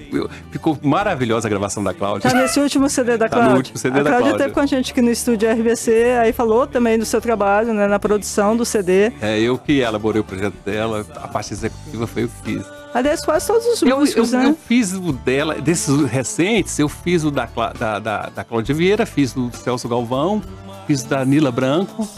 Ficou 0.50 0.78
maravilhosa 0.82 1.46
a 1.46 1.50
gravação 1.50 1.82
da 1.82 1.94
Cláudia. 1.94 2.30
Tá 2.30 2.36
nesse 2.36 2.58
último 2.60 2.88
CD 2.88 3.16
da 3.16 3.28
Tá 3.28 3.36
no 3.36 3.42
Cláudia? 3.42 3.56
último 3.58 3.78
CD 3.78 4.00
a 4.00 4.02
da 4.02 4.10
Cláudia 4.10 4.28
Cláudia. 4.28 4.44
teve 4.44 4.54
com 4.54 4.60
a 4.60 4.66
gente 4.66 4.92
aqui 4.92 5.02
no 5.02 5.10
estúdio 5.10 5.50
RBC, 5.50 5.92
aí 6.20 6.32
falou 6.32 6.66
também 6.66 6.98
do 6.98 7.04
seu 7.04 7.20
trabalho, 7.20 7.72
né, 7.72 7.86
na 7.86 7.98
produção 7.98 8.56
do 8.56 8.64
CD. 8.64 9.12
É 9.20 9.38
eu 9.40 9.56
que 9.58 9.80
elaborei 9.80 10.20
o 10.20 10.24
projeto 10.24 10.54
dela, 10.64 11.04
a 11.16 11.28
parte 11.28 11.52
executiva 11.52 12.06
foi 12.06 12.24
eu 12.24 12.28
que 12.28 12.52
fiz. 12.54 12.62
Aliás, 12.94 13.22
quase 13.24 13.46
todos 13.46 13.66
os 13.66 13.82
Eu, 13.82 13.98
músicos, 13.98 14.32
eu- 14.32 14.38
né? 14.40 14.46
eu 14.46 14.54
fiz 14.66 14.92
o 14.94 15.12
dela, 15.12 15.54
desses 15.56 16.04
recentes, 16.06 16.78
eu 16.78 16.88
fiz 16.88 17.24
o 17.24 17.30
da, 17.30 17.46
da, 17.78 17.98
da, 17.98 18.28
da 18.34 18.44
Cláudia 18.44 18.74
Vieira, 18.74 19.04
fiz 19.04 19.32
do 19.34 19.50
Celso 19.54 19.86
Galvão, 19.88 20.42
fiz 20.86 21.02
da 21.04 21.22
Nila 21.24 21.50
Branco 21.52 22.08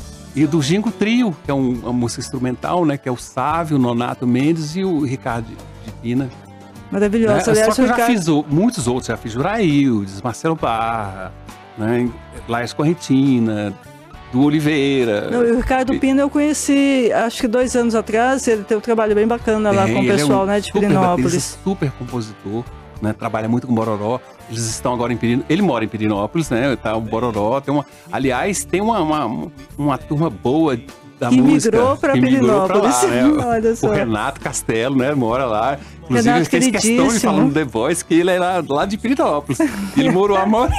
e 0.42 0.46
do 0.46 0.60
Jingo 0.62 0.90
Trio, 0.90 1.34
que 1.44 1.50
é 1.50 1.54
um- 1.54 1.72
uma 1.80 1.92
música 1.92 2.20
instrumental, 2.20 2.84
né? 2.84 2.96
Que 2.96 3.08
é 3.08 3.12
o 3.12 3.16
Sávio, 3.16 3.76
o 3.76 3.80
Nonato 3.80 4.26
Mendes 4.26 4.76
e 4.76 4.84
o 4.84 5.00
Ricardo 5.04 5.46
de 5.46 5.92
Pina. 6.02 6.24
né? 6.24 6.30
Maravilhoso. 6.90 7.44
Só 7.44 7.50
Aliás, 7.50 7.74
que 7.74 7.80
eu 7.82 7.86
já 7.86 7.92
Ricardo- 7.96 8.12
fiz 8.44 8.52
muitos 8.52 8.86
outros, 8.88 9.06
já 9.08 9.16
fiz 9.16 9.32
Juraildes, 9.32 10.22
Marcelo 10.22 10.54
Barra, 10.54 11.32
né? 11.76 12.08
Laís 12.48 12.72
Correntina, 12.72 13.74
do 14.32 14.42
Oliveira. 14.42 15.30
Não, 15.30 15.40
o 15.40 15.56
Ricardo 15.56 15.98
Pina 15.98 16.22
eu 16.22 16.30
conheci, 16.30 17.10
acho 17.12 17.40
que 17.42 17.48
dois 17.48 17.74
anos 17.76 17.94
atrás, 17.94 18.46
ele 18.48 18.62
tem 18.64 18.76
um 18.76 18.80
trabalho 18.80 19.14
bem 19.14 19.26
bacana 19.26 19.70
lá 19.70 19.84
Tem, 19.84 19.94
com 19.94 20.00
o 20.00 20.02
ele 20.04 20.12
é 20.12 20.16
pessoal, 20.16 20.42
um 20.44 20.46
né, 20.46 20.60
de 20.60 20.66
super 20.68 20.80
Pirinópolis. 20.80 21.58
super 21.64 21.90
compositor, 21.92 22.64
né? 23.02 23.12
Trabalha 23.12 23.48
muito 23.48 23.66
com 23.66 23.74
Bororó. 23.74 24.18
Eles 24.50 24.66
estão 24.66 24.94
agora 24.94 25.12
em 25.12 25.16
Pirinópolis. 25.16 25.50
Ele 25.50 25.62
mora 25.62 25.84
em 25.84 25.88
Pirinópolis, 25.88 26.50
né? 26.50 26.74
Tá 26.76 26.96
o 26.96 27.00
Bororó. 27.00 27.60
Tem 27.60 27.72
uma, 27.72 27.84
aliás, 28.10 28.64
tem 28.64 28.80
uma, 28.80 29.00
uma, 29.00 29.50
uma 29.76 29.98
turma 29.98 30.30
boa 30.30 30.78
da 31.20 31.28
Que 31.28 31.40
música. 31.40 31.76
migrou 31.76 31.96
pra 31.96 32.12
que 32.12 32.20
migrou 32.20 32.66
pra 32.66 32.76
lá, 32.78 32.92
Pirinópolis. 33.00 33.36
né? 33.36 33.44
Olha 33.46 33.76
só. 33.76 33.88
O 33.88 33.90
Renato 33.90 34.40
Castelo, 34.40 34.96
né? 34.96 35.14
Mora 35.14 35.44
lá. 35.44 35.78
Inclusive, 36.08 36.30
Renato 36.34 36.56
ele 36.56 36.62
fez 36.62 36.84
questão 36.84 37.08
de 37.08 37.20
falar 37.20 37.42
no 37.44 37.52
The 37.52 37.64
Voice 37.64 38.04
que 38.04 38.14
ele 38.14 38.30
é 38.30 38.38
lá, 38.38 38.64
lá 38.66 38.86
de 38.86 38.96
Pirinópolis. 38.96 39.58
ele 39.96 40.10
morou 40.10 40.36
a 40.36 40.46
maior 40.46 40.70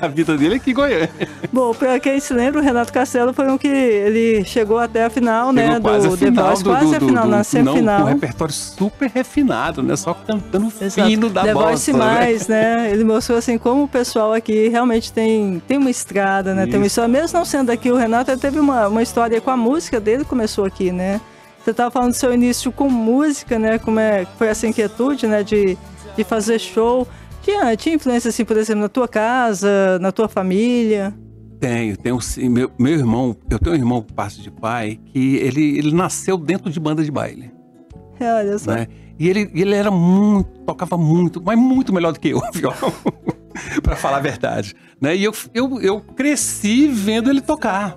da 0.00 0.08
vida 0.08 0.36
dele 0.36 0.56
aqui 0.56 0.70
em 0.70 0.74
Goiânia. 0.74 1.10
Bom, 1.52 1.72
pra 1.74 1.98
quem 2.00 2.18
se 2.20 2.32
lembra, 2.34 2.60
o 2.60 2.64
Renato 2.64 2.92
Castelo 2.92 3.32
foi 3.32 3.46
um 3.50 3.56
que 3.56 3.68
ele 3.68 4.44
chegou 4.44 4.78
até 4.78 5.04
a 5.04 5.10
final, 5.10 5.52
né, 5.52 5.66
Chegou 5.66 5.80
quase 5.82 6.08
do 6.08 6.14
a 6.14 6.16
final 6.16 6.34
The 6.44 6.48
Voice, 6.50 6.64
do, 6.64 6.70
quase 6.70 6.86
do, 6.86 6.96
a 6.96 7.00
final, 7.08 7.24
do- 7.24 7.30
na 7.30 7.44
semifinal. 7.44 8.00
um 8.02 8.04
repertório 8.04 8.54
super 8.54 9.10
refinado, 9.14 9.82
né? 9.82 9.96
Só 9.96 10.14
cantando 10.14 10.72
Exato. 10.80 11.08
fino 11.08 11.28
da 11.30 11.42
The 11.42 11.54
bosta, 11.54 11.68
Voice 11.70 11.92
né? 11.92 11.98
mais, 11.98 12.48
né? 12.48 12.90
Ele 12.92 13.04
mostrou 13.04 13.38
assim 13.38 13.58
como 13.58 13.84
o 13.84 13.88
pessoal 13.88 14.32
aqui 14.32 14.68
realmente 14.68 15.12
tem, 15.12 15.62
tem 15.66 15.78
uma 15.78 15.90
estrada, 15.90 16.54
né? 16.54 16.66
Tem 16.66 16.76
uma 16.76 16.86
Isso. 16.86 17.00
história. 17.00 17.08
Mesmo 17.08 17.38
não 17.38 17.44
sendo 17.44 17.70
aqui, 17.70 17.90
o 17.90 17.96
Renato 17.96 18.36
teve 18.36 18.58
uma, 18.58 18.88
uma 18.88 19.02
história 19.02 19.40
com 19.40 19.50
a 19.50 19.56
música 19.56 20.00
dele, 20.00 20.24
começou 20.24 20.64
aqui, 20.64 20.90
né? 20.92 21.20
Você 21.62 21.70
estava 21.70 21.90
falando 21.90 22.10
do 22.10 22.16
seu 22.16 22.32
início 22.32 22.72
com 22.72 22.88
música, 22.88 23.58
né? 23.58 23.78
Como 23.78 23.98
é, 24.00 24.26
foi 24.38 24.46
essa 24.48 24.66
inquietude, 24.66 25.26
né? 25.26 25.42
De, 25.42 25.76
de 26.16 26.24
fazer 26.24 26.58
show. 26.58 27.06
Tinha, 27.42 27.76
tinha 27.76 27.94
influência, 27.94 28.28
assim, 28.28 28.44
por 28.44 28.56
exemplo, 28.56 28.82
na 28.82 28.88
tua 28.88 29.08
casa, 29.08 29.98
na 30.00 30.10
tua 30.12 30.28
família? 30.28 31.14
Tenho, 31.60 31.96
tenho 31.96 32.20
sim. 32.20 32.48
Meu, 32.48 32.70
meu 32.78 32.92
irmão, 32.94 33.36
eu 33.50 33.58
tenho 33.58 33.74
um 33.74 33.78
irmão 33.78 34.02
por 34.02 34.14
parte 34.14 34.40
de 34.40 34.50
pai 34.50 34.98
que 35.06 35.36
ele, 35.36 35.78
ele 35.78 35.92
nasceu 35.92 36.36
dentro 36.38 36.70
de 36.70 36.78
banda 36.78 37.02
de 37.02 37.10
baile, 37.10 37.50
É, 38.20 38.32
olha 38.34 38.58
só. 38.58 38.72
né? 38.72 38.86
E 39.18 39.28
ele, 39.28 39.50
ele 39.52 39.74
era 39.74 39.90
muito, 39.90 40.48
tocava 40.60 40.96
muito, 40.96 41.42
mas 41.44 41.58
muito 41.58 41.92
melhor 41.92 42.12
do 42.12 42.20
que 42.20 42.28
eu, 42.28 42.40
violão, 42.54 42.92
para 43.82 43.96
falar 43.96 44.18
a 44.18 44.20
verdade, 44.20 44.76
né? 45.00 45.16
E 45.16 45.24
eu, 45.24 45.32
eu, 45.52 45.80
eu 45.80 46.00
cresci 46.00 46.86
vendo 46.86 47.28
ele 47.28 47.40
tocar. 47.40 47.96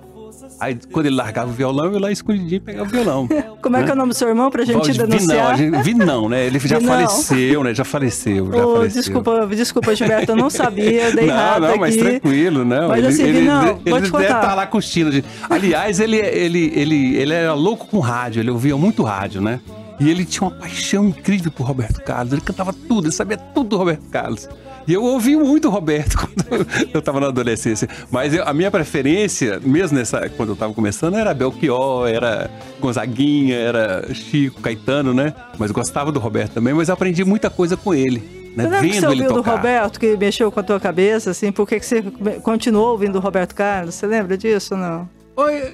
Aí, 0.62 0.78
quando 0.92 1.06
ele 1.06 1.16
largava 1.16 1.50
o 1.50 1.52
violão, 1.52 1.86
eu 1.86 1.94
ia 1.94 2.00
lá 2.00 2.12
escondidinho 2.12 2.60
pegava 2.60 2.88
o 2.88 2.88
violão. 2.88 3.26
Como 3.60 3.76
né? 3.76 3.82
é 3.82 3.84
que 3.84 3.90
é 3.90 3.94
o 3.94 3.96
nome 3.96 4.10
do 4.10 4.14
seu 4.14 4.28
irmão 4.28 4.48
pra 4.48 4.64
gente 4.64 4.76
Valde, 4.76 4.96
denunciar? 4.96 5.56
Vinão, 5.56 5.82
gente, 5.82 5.84
Vinão, 5.84 6.28
né? 6.28 6.46
Ele 6.46 6.58
já 6.60 6.78
Vinão. 6.78 6.92
faleceu, 6.94 7.64
né? 7.64 7.74
Já 7.74 7.84
faleceu, 7.84 8.52
já 8.52 8.64
oh, 8.64 8.76
faleceu. 8.76 9.02
Desculpa, 9.02 9.46
desculpa, 9.48 9.96
Gilberto, 9.96 10.30
eu 10.30 10.36
não 10.36 10.48
sabia, 10.48 11.08
eu 11.08 11.16
dei 11.16 11.26
não, 11.26 11.34
errado 11.34 11.62
Não, 11.62 11.68
não, 11.70 11.78
mas 11.78 11.96
tranquilo, 11.96 12.64
não. 12.64 12.90
Mas 12.90 12.98
ele, 12.98 13.06
assim, 13.08 13.22
ele, 13.24 13.40
Vinão, 13.40 13.80
ele, 13.84 13.96
ele 13.96 14.10
deve 14.10 14.22
estar 14.22 14.54
lá 14.54 14.64
curtindo. 14.64 15.24
Aliás, 15.50 15.98
ele, 15.98 16.16
ele, 16.16 16.72
ele, 16.76 17.16
ele 17.16 17.32
era 17.32 17.54
louco 17.54 17.88
com 17.88 17.98
rádio, 17.98 18.38
ele 18.38 18.52
ouvia 18.52 18.76
muito 18.76 19.02
rádio, 19.02 19.40
né? 19.40 19.58
E 19.98 20.08
ele 20.08 20.24
tinha 20.24 20.48
uma 20.48 20.56
paixão 20.56 21.08
incrível 21.08 21.50
por 21.50 21.66
Roberto 21.66 22.00
Carlos. 22.02 22.32
Ele 22.32 22.40
cantava 22.40 22.72
tudo, 22.72 23.06
ele 23.06 23.12
sabia 23.12 23.36
tudo 23.36 23.70
do 23.70 23.76
Roberto 23.76 24.08
Carlos. 24.10 24.48
E 24.86 24.92
eu 24.92 25.02
ouvi 25.02 25.36
muito 25.36 25.68
o 25.68 25.70
Roberto 25.70 26.16
quando 26.18 26.66
eu 26.92 26.98
estava 26.98 27.20
na 27.20 27.28
adolescência. 27.28 27.88
Mas 28.10 28.34
eu, 28.34 28.46
a 28.46 28.52
minha 28.52 28.70
preferência, 28.70 29.60
mesmo 29.64 29.98
nessa, 29.98 30.28
quando 30.30 30.50
eu 30.50 30.54
estava 30.54 30.72
começando, 30.72 31.16
era 31.16 31.32
Belchior, 31.32 32.08
era 32.08 32.50
Gonzaguinha, 32.80 33.56
era 33.56 34.12
Chico, 34.12 34.60
Caetano, 34.60 35.14
né? 35.14 35.34
Mas 35.58 35.70
eu 35.70 35.74
gostava 35.74 36.10
do 36.10 36.18
Roberto 36.18 36.54
também, 36.54 36.74
mas 36.74 36.88
eu 36.88 36.94
aprendi 36.94 37.24
muita 37.24 37.48
coisa 37.48 37.76
com 37.76 37.94
ele. 37.94 38.42
Né? 38.56 38.64
Você 38.64 38.80
Vendo 38.80 38.92
que 38.92 39.00
você 39.00 39.06
ouviu 39.06 39.32
do 39.32 39.42
Roberto 39.42 39.98
que 39.98 40.16
mexeu 40.16 40.52
com 40.52 40.60
a 40.60 40.62
tua 40.62 40.78
cabeça, 40.78 41.30
assim? 41.30 41.50
Por 41.50 41.66
que, 41.66 41.80
que 41.80 41.86
você 41.86 42.02
continuou 42.42 42.90
ouvindo 42.90 43.16
o 43.16 43.20
Roberto 43.20 43.54
Carlos? 43.54 43.94
Você 43.94 44.06
lembra 44.06 44.36
disso 44.36 44.74
ou 44.74 44.80
não? 44.80 45.08
Oi, 45.36 45.72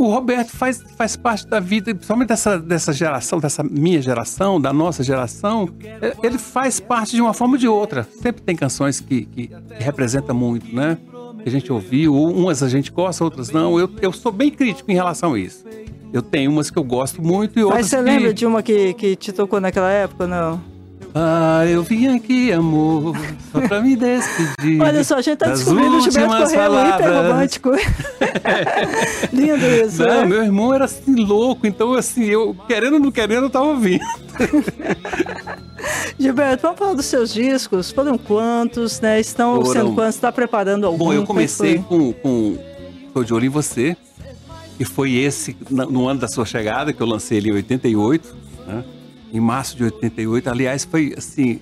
o 0.00 0.08
Roberto 0.08 0.50
faz, 0.50 0.82
faz 0.96 1.14
parte 1.14 1.46
da 1.46 1.60
vida, 1.60 1.94
principalmente 1.94 2.28
dessa, 2.28 2.58
dessa 2.58 2.92
geração, 2.92 3.38
dessa 3.38 3.62
minha 3.62 4.00
geração, 4.00 4.60
da 4.60 4.72
nossa 4.72 5.02
geração. 5.02 5.68
É, 6.00 6.16
ele 6.22 6.38
faz 6.38 6.80
parte 6.80 7.14
de 7.14 7.20
uma 7.20 7.34
forma 7.34 7.54
ou 7.54 7.58
de 7.58 7.68
outra. 7.68 8.08
Sempre 8.22 8.42
tem 8.42 8.56
canções 8.56 8.98
que, 9.00 9.26
que, 9.26 9.48
que 9.48 9.82
representam 9.84 10.34
muito, 10.34 10.74
né? 10.74 10.96
Que 11.42 11.48
a 11.48 11.52
gente 11.52 11.70
ouviu, 11.70 12.14
umas 12.14 12.62
a 12.62 12.68
gente 12.68 12.90
gosta, 12.90 13.22
outras 13.22 13.50
não. 13.50 13.78
Eu, 13.78 13.90
eu 14.00 14.12
sou 14.12 14.32
bem 14.32 14.50
crítico 14.50 14.90
em 14.90 14.94
relação 14.94 15.34
a 15.34 15.38
isso. 15.38 15.64
Eu 16.12 16.22
tenho 16.22 16.50
umas 16.50 16.70
que 16.70 16.78
eu 16.78 16.84
gosto 16.84 17.22
muito 17.22 17.58
e 17.58 17.62
outras 17.62 17.82
Mas 17.82 17.90
você 17.90 17.96
que... 17.96 18.02
lembra 18.02 18.34
de 18.34 18.46
uma 18.46 18.62
que, 18.62 18.94
que 18.94 19.14
te 19.14 19.32
tocou 19.32 19.60
naquela 19.60 19.90
época, 19.90 20.26
não? 20.26 20.60
Ah, 21.14 21.66
eu 21.66 21.82
vim 21.82 22.14
aqui, 22.14 22.52
amor, 22.52 23.16
só 23.50 23.60
pra 23.66 23.80
me 23.80 23.96
despedir. 23.96 24.78
Olha 24.82 25.02
só, 25.02 25.16
a 25.16 25.22
gente 25.22 25.38
tá 25.38 25.48
descobrindo 25.50 25.96
o 25.96 26.00
Gilberto 26.00 26.36
Correia 26.36 26.88
hiper 26.88 27.12
romântico. 27.12 27.70
Lindo 29.32 29.66
isso. 29.66 30.02
Não, 30.02 30.20
né? 30.20 30.24
meu 30.24 30.42
irmão 30.44 30.72
era 30.72 30.84
assim 30.84 31.16
louco, 31.16 31.66
então 31.66 31.94
assim, 31.94 32.24
eu 32.26 32.56
querendo 32.68 32.94
ou 32.94 33.00
não 33.00 33.10
querendo, 33.10 33.44
eu 33.44 33.50
tava 33.50 33.66
ouvindo. 33.66 34.04
Gilberto, 36.18 36.62
vamos 36.62 36.78
falar 36.78 36.94
dos 36.94 37.06
seus 37.06 37.32
discos. 37.34 37.90
Foram 37.90 38.16
quantos, 38.16 39.00
né? 39.00 39.18
Estão 39.18 39.56
Foram... 39.56 39.72
sendo 39.72 39.94
quantos? 39.94 40.14
Está 40.14 40.30
preparando 40.30 40.86
algum? 40.86 40.98
Bom, 40.98 41.12
eu 41.12 41.24
comecei 41.24 41.78
com, 41.78 42.12
com 42.12 42.56
Tô 43.12 43.24
de 43.24 43.34
Olho 43.34 43.46
em 43.46 43.48
Você, 43.48 43.96
e 44.78 44.84
foi 44.84 45.14
esse, 45.14 45.56
no 45.68 46.06
ano 46.06 46.20
da 46.20 46.28
sua 46.28 46.46
chegada, 46.46 46.92
que 46.92 47.00
eu 47.00 47.06
lancei 47.06 47.38
ele 47.38 47.50
em 47.50 47.54
88, 47.54 48.36
né? 48.66 48.84
Em 49.32 49.40
março 49.40 49.76
de 49.76 49.84
88. 49.84 50.50
Aliás, 50.50 50.84
foi 50.84 51.14
assim 51.16 51.60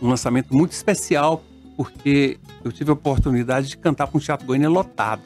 um 0.00 0.08
lançamento 0.08 0.54
muito 0.54 0.72
especial 0.72 1.42
porque 1.76 2.38
eu 2.64 2.70
tive 2.70 2.90
a 2.90 2.92
oportunidade 2.92 3.68
de 3.68 3.76
cantar 3.76 4.06
para 4.06 4.16
um 4.16 4.20
teatro 4.20 4.46
Goiânia 4.46 4.68
lotado. 4.68 5.22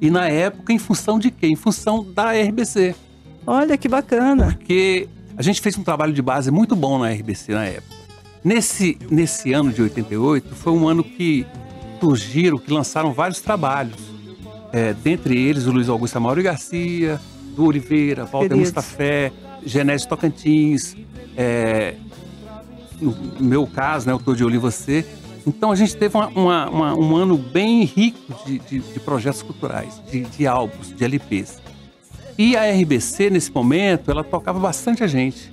E 0.00 0.10
na 0.10 0.28
época, 0.28 0.72
em 0.72 0.78
função 0.78 1.18
de 1.18 1.30
quê? 1.30 1.46
Em 1.46 1.56
função 1.56 2.04
da 2.04 2.32
RBC. 2.32 2.94
Olha 3.46 3.76
que 3.76 3.88
bacana. 3.88 4.46
Porque 4.46 5.08
a 5.36 5.42
gente 5.42 5.60
fez 5.60 5.76
um 5.76 5.82
trabalho 5.82 6.12
de 6.12 6.22
base 6.22 6.50
muito 6.50 6.74
bom 6.76 6.98
na 6.98 7.10
RBC 7.10 7.52
na 7.52 7.64
época. 7.64 7.96
Nesse, 8.42 8.98
nesse 9.10 9.52
ano 9.52 9.70
de 9.70 9.82
88, 9.82 10.54
foi 10.54 10.72
um 10.72 10.88
ano 10.88 11.04
que 11.04 11.46
surgiram, 12.00 12.56
que 12.58 12.72
lançaram 12.72 13.12
vários 13.12 13.40
trabalhos. 13.40 13.98
É, 14.72 14.94
dentre 14.94 15.36
eles, 15.36 15.66
o 15.66 15.72
Luiz 15.72 15.88
Augusto 15.88 16.16
Amaury 16.16 16.42
Garcia, 16.42 17.20
do 17.54 17.66
Oliveira, 17.66 18.24
Walter 18.24 18.56
Mustafé, 18.56 19.32
Genésio 19.64 20.08
Tocantins, 20.08 20.96
é, 21.36 21.94
no 23.00 23.14
meu 23.40 23.66
caso, 23.66 24.06
né, 24.06 24.12
eu 24.12 24.18
estou 24.18 24.34
de 24.34 24.44
olho 24.44 24.56
em 24.56 24.58
você. 24.58 25.06
Então 25.46 25.72
a 25.72 25.74
gente 25.74 25.96
teve 25.96 26.16
uma, 26.16 26.28
uma, 26.28 26.70
uma, 26.70 26.94
um 26.94 27.16
ano 27.16 27.36
bem 27.36 27.84
rico 27.84 28.34
de, 28.44 28.58
de, 28.58 28.78
de 28.80 29.00
projetos 29.00 29.42
culturais, 29.42 30.00
de, 30.10 30.22
de, 30.24 30.46
álbuns, 30.46 30.94
de 30.94 31.04
LPs. 31.04 31.60
E 32.36 32.56
a 32.56 32.70
RBC, 32.70 33.30
nesse 33.30 33.50
momento, 33.50 34.10
ela 34.10 34.22
tocava 34.22 34.58
bastante 34.58 35.02
a 35.02 35.06
gente. 35.06 35.50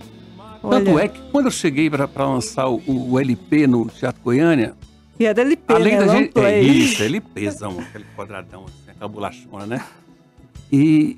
Olha. 0.61 0.83
Tanto 0.83 0.99
é 0.99 1.07
que 1.07 1.21
quando 1.31 1.45
eu 1.45 1.51
cheguei 1.51 1.89
para 1.89 2.25
lançar 2.25 2.67
o, 2.67 2.81
o, 2.85 3.19
LP 3.19 3.67
no 3.67 3.87
Teatro 3.87 4.21
Goiânia. 4.21 4.73
E 5.19 5.33
da 5.33 5.41
LP, 5.41 5.73
além 5.73 5.97
né? 5.97 6.05
da 6.05 6.15
gente, 6.15 6.39
é 6.39 6.61
isso, 6.61 7.03
LPzão, 7.03 7.79
aquele 7.79 8.05
quadradão, 8.15 8.65
assim, 8.65 8.91
aquela 8.91 9.07
bolachona, 9.07 9.65
né? 9.65 9.83
E 10.71 11.17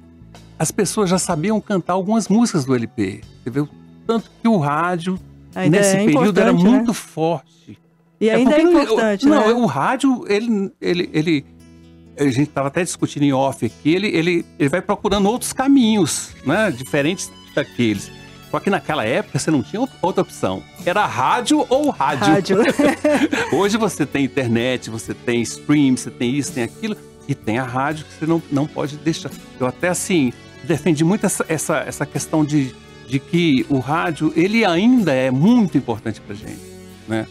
as 0.60 0.72
pessoas 0.72 1.10
já 1.10 1.18
sabiam 1.18 1.60
cantar 1.62 1.94
algumas 1.94 2.28
músicas 2.28 2.66
do 2.66 2.76
LP. 2.76 3.22
Você 3.46 3.60
o 3.62 3.70
tanto 4.06 4.30
que 4.42 4.48
o 4.48 4.58
rádio, 4.58 5.18
ainda 5.56 5.78
nesse 5.78 5.96
é 5.96 6.06
período, 6.06 6.38
era 6.38 6.52
né? 6.52 6.60
muito 6.60 6.94
forte. 6.94 7.80
E 8.20 8.28
é 8.28 8.36
ainda 8.36 8.56
é, 8.56 8.60
é 8.60 8.62
importante, 8.64 9.26
Não, 9.26 9.48
né? 9.48 9.54
o 9.54 9.66
rádio, 9.66 10.26
ele, 10.28 10.70
ele, 10.82 11.10
ele 11.14 11.46
a 12.18 12.24
gente 12.26 12.50
estava 12.50 12.68
até 12.68 12.84
discutindo 12.84 13.24
em 13.24 13.32
off 13.32 13.66
aqui, 13.66 13.96
ele, 13.96 14.08
ele, 14.08 14.46
ele 14.60 14.68
vai 14.68 14.82
procurando 14.82 15.30
outros 15.30 15.54
caminhos, 15.54 16.36
né? 16.46 16.70
Diferentes 16.70 17.32
daqueles. 17.56 18.12
Só 18.52 18.60
que 18.60 18.70
naquela 18.70 19.06
época 19.06 19.40
você 19.40 19.50
não 19.50 19.64
tinha 19.64 19.88
outra 20.02 20.22
opção. 20.22 20.62
Era 20.86 21.06
rádio 21.06 21.66
ou 21.70 21.90
rádio. 21.92 22.28
rádio. 22.28 22.58
Hoje 23.54 23.78
você 23.78 24.06
tem 24.06 24.26
internet, 24.26 24.90
você 24.90 25.14
tem 25.14 25.42
stream, 25.42 25.96
você 25.96 26.10
tem 26.10 26.36
isso, 26.36 26.52
tem 26.52 26.64
aquilo. 26.64 26.98
E 27.28 27.36
tem 27.36 27.60
a 27.60 27.64
rádio 27.64 28.06
que 28.06 28.14
você 28.14 28.26
não, 28.26 28.42
não 28.52 28.66
pode 28.66 28.98
deixar. 28.98 29.30
Eu 29.60 29.68
até 29.68 29.88
assim, 29.88 30.34
defendi 30.64 31.04
muito 31.04 31.26
essa, 31.26 31.46
essa, 31.48 31.78
essa 31.80 32.06
questão 32.06 32.44
de, 32.44 32.74
de 33.08 33.20
que 33.20 33.66
o 33.70 33.80
rádio 33.80 34.34
ele 34.36 34.66
ainda 34.66 35.14
é 35.14 35.32
muito 35.32 35.78
importante 35.78 36.22
para 36.22 36.36
gente, 36.36 36.62
né? 37.08 37.28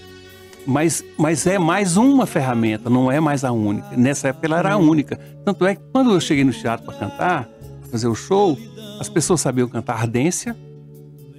Mas, 0.66 1.02
mas 1.16 1.46
é 1.46 1.58
mais 1.58 1.96
uma 1.96 2.26
ferramenta, 2.26 2.90
não 2.90 3.10
é 3.10 3.18
mais 3.20 3.42
a 3.42 3.52
única. 3.52 3.96
Nessa 3.96 4.28
época 4.28 4.46
ela 4.46 4.58
era 4.58 4.72
a 4.74 4.76
uhum. 4.76 4.90
única. 4.90 5.16
Tanto 5.44 5.66
é 5.66 5.74
que 5.74 5.82
quando 5.92 6.12
eu 6.12 6.20
cheguei 6.20 6.44
no 6.44 6.52
teatro 6.52 6.84
para 6.84 6.94
cantar, 6.94 7.48
fazer 7.90 8.06
o 8.06 8.14
show, 8.14 8.58
as 9.00 9.08
pessoas 9.08 9.40
sabiam 9.40 9.66
cantar 9.66 9.94
Ardência, 9.94 10.54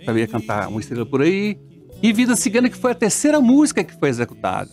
sabiam 0.03 0.27
cantar 0.27 0.67
Uma 0.67 0.79
Estrela 0.79 1.05
por 1.05 1.21
Aí, 1.21 1.59
e 2.01 2.11
Vida 2.11 2.35
Cigana, 2.35 2.69
que 2.69 2.77
foi 2.77 2.91
a 2.91 2.95
terceira 2.95 3.39
música 3.39 3.83
que 3.83 3.93
foi 3.93 4.09
executada. 4.09 4.71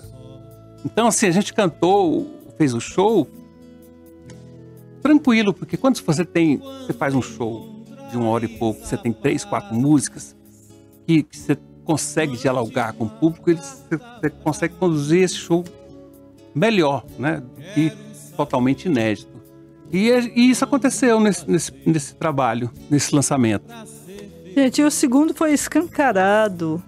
Então, 0.85 1.09
assim, 1.09 1.27
a 1.27 1.33
gente 1.33 1.53
cantou, 1.53 2.27
fez 2.57 2.73
o 2.73 2.81
show 2.81 3.29
tranquilo, 5.07 5.55
porque 5.55 5.77
quando 5.77 6.03
você 6.03 6.25
tem, 6.25 6.57
você 6.57 6.93
faz 6.93 7.15
um 7.15 7.23
show 7.23 7.85
de 8.11 8.17
uma 8.17 8.29
hora 8.29 8.45
e 8.45 8.49
pouco, 8.49 8.85
você 8.85 8.97
tem 8.97 9.13
três, 9.13 9.45
quatro 9.45 9.75
músicas 9.75 10.37
que, 11.07 11.23
que 11.23 11.39
você 11.39 11.57
consegue 11.85 12.37
dialogar 12.37 12.93
com 12.95 13.05
o 13.05 13.11
público, 13.11 13.53
você, 13.55 13.97
você 13.97 14.31
consegue 14.31 14.75
conduzir 14.75 15.23
esse 15.23 15.37
show 15.37 15.65
melhor, 16.55 17.05
né? 17.19 17.43
E 17.77 17.93
totalmente 18.37 18.87
inédito. 18.87 19.37
E, 19.93 20.11
e 20.11 20.51
isso 20.51 20.65
aconteceu 20.65 21.21
nesse, 21.21 21.49
nesse, 21.49 21.73
nesse 21.87 22.15
trabalho, 22.17 22.71
nesse 22.91 23.15
lançamento. 23.15 23.65
Gente, 24.55 24.81
e 24.81 24.85
o 24.85 24.91
segundo 24.91 25.33
foi 25.33 25.53
escancarado. 25.53 26.83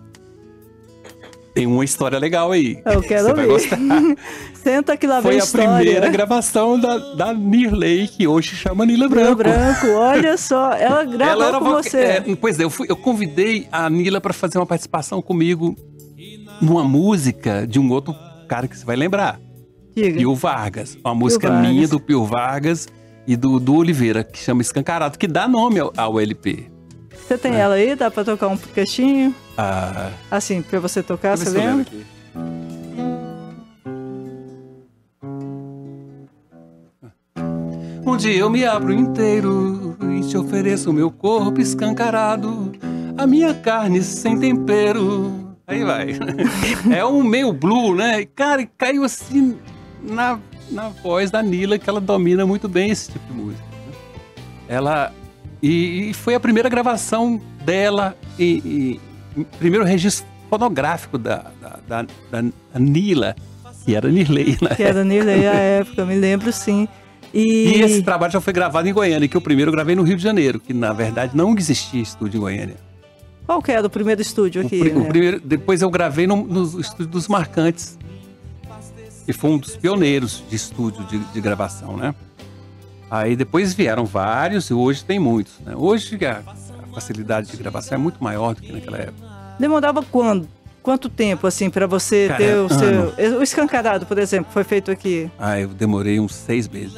Tem 1.55 1.67
uma 1.67 1.85
história 1.85 2.19
legal 2.19 2.53
aí. 2.53 2.81
Eu 2.85 3.03
quero 3.03 3.25
Você 3.25 3.35
vai 3.35 3.47
gostar. 3.47 3.79
Senta 4.55 4.97
que 4.97 5.07
lá 5.07 5.21
Foi 5.23 5.33
vem 5.33 5.41
a 5.41 5.45
história. 5.45 5.77
primeira 5.77 6.09
gravação 6.09 6.79
da, 6.79 6.99
da 7.15 7.35
Nirley, 7.35 8.09
que 8.09 8.27
hoje 8.27 8.55
chama 8.55 8.85
Nila 8.85 9.09
Branco. 9.09 9.43
Nila 9.43 9.57
Branco, 9.57 9.87
olha 9.89 10.37
só. 10.37 10.73
Ela 10.73 11.05
gravou 11.05 11.43
ela 11.43 11.59
com 11.59 11.71
você. 11.71 11.99
É, 11.99 12.37
pois 12.41 12.61
é, 12.61 12.65
eu, 12.65 12.71
fui, 12.71 12.87
eu 12.89 12.97
convidei 12.97 13.67
a 13.73 13.89
Nila 13.89 14.21
para 14.21 14.33
fazer 14.33 14.59
uma 14.59 14.67
participação 14.67 15.23
comigo 15.23 15.75
numa 16.61 16.85
música 16.85 17.67
de 17.67 17.79
um 17.79 17.91
outro 17.91 18.15
cara 18.47 18.69
que 18.69 18.77
você 18.77 18.85
vai 18.85 18.97
lembrar. 18.97 19.41
Diga. 19.95 20.19
Pio 20.19 20.35
Vargas. 20.35 20.97
Uma 21.05 21.15
música 21.15 21.49
Vargas. 21.49 21.71
minha 21.71 21.89
do 21.89 21.99
Pio 21.99 22.25
Vargas 22.25 22.89
e 23.27 23.37
do, 23.37 23.59
do 23.59 23.75
Oliveira, 23.75 24.23
que 24.23 24.39
chama 24.39 24.63
Escancarado, 24.63 25.19
que 25.19 25.27
dá 25.27 25.49
nome 25.49 25.81
ao, 25.81 25.93
ao 25.97 26.21
LP. 26.21 26.67
Você 27.27 27.37
tem 27.37 27.55
é. 27.55 27.59
ela 27.59 27.75
aí? 27.75 27.95
Dá 27.95 28.11
pra 28.11 28.25
tocar 28.25 28.49
um 28.49 28.57
queixinho? 28.57 29.35
Ah. 29.61 30.13
Assim, 30.31 30.63
pra 30.63 30.79
você 30.79 31.03
tocar, 31.03 31.37
você 31.37 31.51
lembra? 31.51 31.85
Onde 38.07 38.33
eu 38.33 38.49
me 38.49 38.65
abro 38.65 38.93
inteiro 38.93 39.97
e 40.17 40.21
te 40.29 40.37
ofereço 40.37 40.93
meu 40.93 41.11
corpo 41.11 41.61
escancarado, 41.61 42.71
a 43.17 43.27
minha 43.27 43.53
carne 43.53 44.01
sem 44.01 44.39
tempero. 44.39 45.57
Aí 45.67 45.83
vai. 45.83 46.17
é 46.97 47.05
um 47.05 47.25
meio 47.25 47.53
blue, 47.53 47.97
né? 47.97 48.25
Cara, 48.27 48.65
caiu 48.79 49.03
assim 49.03 49.59
na, 50.01 50.39
na 50.71 50.89
voz 50.89 51.33
da 51.33 51.43
Nila, 51.43 51.81
que 51.81 51.91
ela 51.91 52.01
domina 52.01 52.47
muito 52.47 52.69
bem 52.69 52.91
esse 52.91 53.11
tipo 53.11 53.27
de 53.27 53.33
música. 53.33 53.65
Né? 53.65 53.93
Ela. 54.69 55.13
E, 55.61 56.11
e 56.11 56.15
foi 56.15 56.37
a 56.37 56.41
primeira 56.41 56.69
gravação 56.69 57.41
dela 57.65 58.17
e, 58.39 58.63
e 58.65 59.08
primeiro 59.45 59.85
registro 59.85 60.27
fonográfico 60.49 61.19
da, 61.19 61.47
da, 61.61 61.79
da, 61.87 62.07
da 62.31 62.79
Nila, 62.79 63.37
que 63.85 63.95
era 63.95 64.11
Nirley, 64.11 64.59
né? 64.61 64.75
Que 64.75 64.83
era 64.83 65.05
Nirley 65.05 65.47
à 65.47 65.55
época, 65.81 66.05
me 66.05 66.15
lembro 66.15 66.53
sim. 66.53 66.89
E... 67.33 67.77
e... 67.77 67.83
esse 67.83 68.03
trabalho 68.03 68.33
já 68.33 68.41
foi 68.41 68.53
gravado 68.53 68.89
em 68.89 68.93
Goiânia, 68.93 69.29
que 69.29 69.37
o 69.37 69.41
primeiro 69.41 69.71
eu 69.71 69.75
gravei 69.75 69.95
no 69.95 70.03
Rio 70.03 70.17
de 70.17 70.23
Janeiro, 70.23 70.61
que 70.61 70.73
na 70.75 70.93
verdade 70.93 71.37
não 71.37 71.55
existia 71.57 72.03
estúdio 72.03 72.39
em 72.39 72.41
Goiânia. 72.41 72.77
Qual 73.47 73.63
que 73.63 73.73
era 73.73 73.87
o 73.87 73.91
primeiro 73.91 74.21
estúdio 74.21 74.61
aqui? 74.61 74.81
O, 74.81 75.01
né? 75.01 75.09
primeiro, 75.09 75.41
depois 75.41 75.81
eu 75.81 75.91
gravei 75.91 76.27
no, 76.27 76.37
no 76.37 76.81
estúdio 76.81 77.07
dos 77.07 77.29
Marcantes, 77.29 77.99
e 79.29 79.33
foi 79.33 79.51
um 79.51 79.59
dos 79.59 79.77
pioneiros 79.77 80.43
de 80.49 80.57
estúdio 80.57 81.05
de, 81.05 81.19
de 81.19 81.41
gravação, 81.41 81.97
né? 81.99 82.15
Aí 83.11 83.37
depois 83.37 83.75
vieram 83.75 84.05
vários 84.07 84.71
e 84.71 84.75
hoje 84.75 85.05
tem 85.05 85.19
muitos. 85.19 85.59
Né? 85.61 85.75
Hoje 85.77 86.19
a 86.27 86.43
facilidade 87.01 87.51
de 87.51 87.57
gravação 87.57 87.97
é 87.97 87.99
muito 87.99 88.23
maior 88.23 88.55
do 88.55 88.63
que 88.63 88.73
naquela 88.73 88.99
época. 88.99 89.27
Demorava 89.59 90.03
quando? 90.03 90.49
Quanto 90.83 91.09
tempo, 91.09 91.47
assim, 91.47 91.69
para 91.69 91.87
você 91.87 92.29
Cara, 92.29 92.39
ter 92.39 92.55
o 92.55 92.69
seu. 92.69 93.39
O 93.39 93.43
escancarado, 93.43 94.07
por 94.07 94.19
exemplo, 94.19 94.51
foi 94.53 94.65
feito 94.65 94.91
aqui? 94.91 95.31
Ah, 95.39 95.59
eu 95.59 95.69
demorei 95.69 96.19
uns 96.19 96.35
seis 96.35 96.69
meses. 96.69 96.97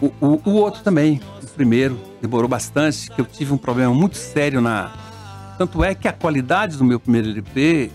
O, 0.00 0.06
o, 0.20 0.40
o, 0.44 0.50
outro 0.54 0.82
também, 0.82 1.20
o 1.42 1.46
primeiro, 1.46 1.98
demorou 2.20 2.48
bastante, 2.48 3.10
que 3.10 3.20
eu 3.20 3.24
tive 3.24 3.52
um 3.52 3.56
problema 3.56 3.94
muito 3.94 4.16
sério 4.16 4.60
na. 4.60 4.92
Tanto 5.56 5.84
é 5.84 5.94
que 5.94 6.08
a 6.08 6.12
qualidade 6.12 6.76
do 6.76 6.84
meu 6.84 6.98
primeiro 6.98 7.28
LP, 7.30 7.90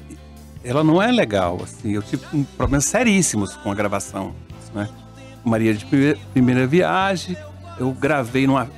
ela 0.63 0.84
não 0.84 1.01
é 1.01 1.12
legal, 1.12 1.60
assim. 1.62 1.91
Eu 1.91 2.01
tive 2.01 2.23
um 2.34 2.43
problemas 2.43 2.86
seríssimos 2.86 3.55
com 3.58 3.69
a 3.71 3.75
gravação, 3.75 4.34
né? 4.73 4.89
Maria 5.43 5.73
de 5.73 5.86
primeira, 5.86 6.19
primeira 6.32 6.65
viagem, 6.67 7.38
eu 7.80 7.92
gravei 7.92 8.46
numa. 8.46 8.70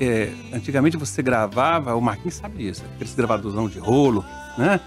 é, 0.00 0.30
antigamente 0.52 0.96
você 0.96 1.22
gravava, 1.22 1.94
o 1.94 2.00
Marquinhos 2.00 2.34
sabe 2.34 2.58
disso, 2.58 2.82
aqueles 2.94 3.14
gravadorzão 3.14 3.68
de 3.68 3.78
rolo, 3.78 4.24
né? 4.58 4.80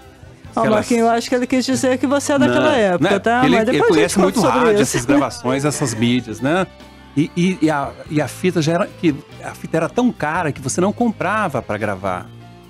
Aquelas... 0.50 0.68
Oh, 0.68 0.70
Marquinhos, 0.70 1.02
eu 1.02 1.10
acho 1.10 1.28
que 1.28 1.34
ele 1.34 1.46
quis 1.46 1.64
dizer 1.64 1.98
que 1.98 2.06
você 2.06 2.34
é 2.34 2.38
daquela 2.38 2.70
não, 2.70 2.76
época, 2.76 3.10
né? 3.10 3.18
tá? 3.18 3.44
Ele, 3.44 3.56
Mas 3.56 3.66
depois 3.66 3.82
ele 3.82 3.94
conhece 3.94 4.18
muito 4.18 4.40
rádio, 4.40 4.72
isso. 4.72 4.82
essas 4.82 5.04
gravações, 5.04 5.64
essas 5.64 5.94
mídias, 5.94 6.40
né? 6.40 6.66
E, 7.16 7.30
e, 7.36 7.58
e, 7.62 7.70
a, 7.70 7.90
e 8.10 8.20
a 8.20 8.28
fita 8.28 8.60
já 8.60 8.72
era 8.72 8.86
que 8.86 9.14
a 9.42 9.52
fita 9.54 9.76
era 9.76 9.88
tão 9.88 10.12
cara 10.12 10.52
que 10.52 10.60
você 10.60 10.80
não 10.80 10.92
comprava 10.92 11.62
para 11.62 11.78
gravar. 11.78 12.26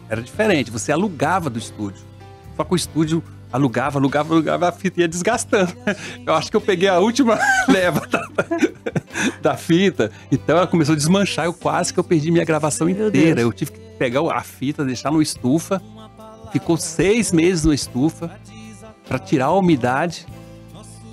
Era 0.09 0.22
diferente, 0.22 0.70
você 0.70 0.92
alugava 0.92 1.48
do 1.48 1.59
estúdio. 1.59 2.02
Só 2.57 2.62
que 2.62 2.72
o 2.72 2.76
estúdio 2.76 3.22
alugava, 3.54 4.00
alugava, 4.00 4.34
alugava, 4.34 4.68
a 4.68 4.72
fita 4.72 5.00
ia 5.00 5.06
desgastando. 5.06 5.72
Eu 6.26 6.34
acho 6.34 6.50
que 6.50 6.56
eu 6.56 6.60
peguei 6.60 6.88
a 6.88 6.98
última 6.98 7.38
leva 7.68 8.04
da, 8.08 8.28
da, 9.40 9.56
fita, 9.56 10.10
então 10.30 10.56
ela 10.56 10.66
começou 10.66 10.94
a 10.94 10.96
desmanchar. 10.96 11.44
Eu 11.44 11.54
quase 11.54 11.94
que 11.94 12.00
eu 12.00 12.02
perdi 12.02 12.32
minha 12.32 12.44
gravação 12.44 12.88
inteira. 12.88 13.40
Eu 13.40 13.52
tive 13.52 13.70
que 13.70 13.78
pegar 13.96 14.22
a 14.22 14.42
fita, 14.42 14.84
deixar 14.84 15.12
no 15.12 15.22
estufa. 15.22 15.80
Ficou 16.50 16.76
seis 16.76 17.30
meses 17.30 17.64
no 17.64 17.72
estufa 17.72 18.28
para 19.06 19.20
tirar 19.20 19.46
a 19.46 19.56
umidade, 19.56 20.26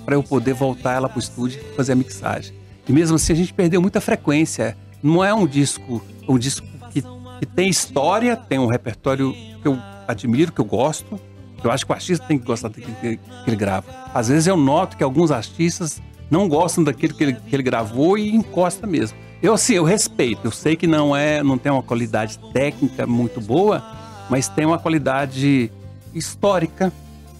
para 0.04 0.16
eu 0.16 0.22
poder 0.22 0.54
voltar 0.54 0.94
ela 0.94 1.08
para 1.08 1.18
o 1.18 1.20
estúdio 1.20 1.60
e 1.60 1.76
fazer 1.76 1.92
a 1.92 1.96
mixagem. 1.96 2.52
E 2.88 2.92
mesmo 2.92 3.14
assim 3.14 3.34
a 3.34 3.36
gente 3.36 3.54
perdeu 3.54 3.80
muita 3.80 4.00
frequência. 4.00 4.76
Não 5.00 5.24
é 5.24 5.32
um 5.32 5.46
disco, 5.46 6.02
um 6.28 6.36
disco 6.36 6.66
que, 6.90 7.02
que 7.02 7.46
tem 7.54 7.68
história, 7.68 8.36
tem 8.36 8.58
um 8.58 8.66
repertório 8.66 9.32
que 9.32 9.68
eu 9.68 9.78
admiro, 10.08 10.50
que 10.50 10.60
eu 10.60 10.64
gosto, 10.64 11.20
eu 11.66 11.70
acho 11.70 11.84
que 11.84 11.92
o 11.92 11.94
artista 11.94 12.26
tem 12.26 12.38
que 12.38 12.44
gostar 12.44 12.68
daquilo 12.68 12.94
que, 13.00 13.18
ele 13.46 13.56
grava. 13.56 13.86
Às 14.14 14.28
vezes 14.28 14.46
eu 14.46 14.56
noto 14.56 14.96
que 14.96 15.04
alguns 15.04 15.30
artistas 15.30 16.00
não 16.30 16.48
gostam 16.48 16.82
daquilo 16.82 17.14
que 17.14 17.24
ele, 17.24 17.32
que 17.34 17.54
ele 17.54 17.62
gravou 17.62 18.16
e 18.16 18.34
encosta 18.34 18.86
mesmo. 18.86 19.16
Eu 19.42 19.54
assim, 19.54 19.74
eu 19.74 19.84
respeito. 19.84 20.40
Eu 20.44 20.50
sei 20.50 20.76
que 20.76 20.86
não 20.86 21.14
é, 21.14 21.42
não 21.42 21.58
tem 21.58 21.70
uma 21.70 21.82
qualidade 21.82 22.38
técnica 22.52 23.06
muito 23.06 23.40
boa, 23.40 23.82
mas 24.30 24.48
tem 24.48 24.64
uma 24.64 24.78
qualidade 24.78 25.70
histórica, 26.14 26.92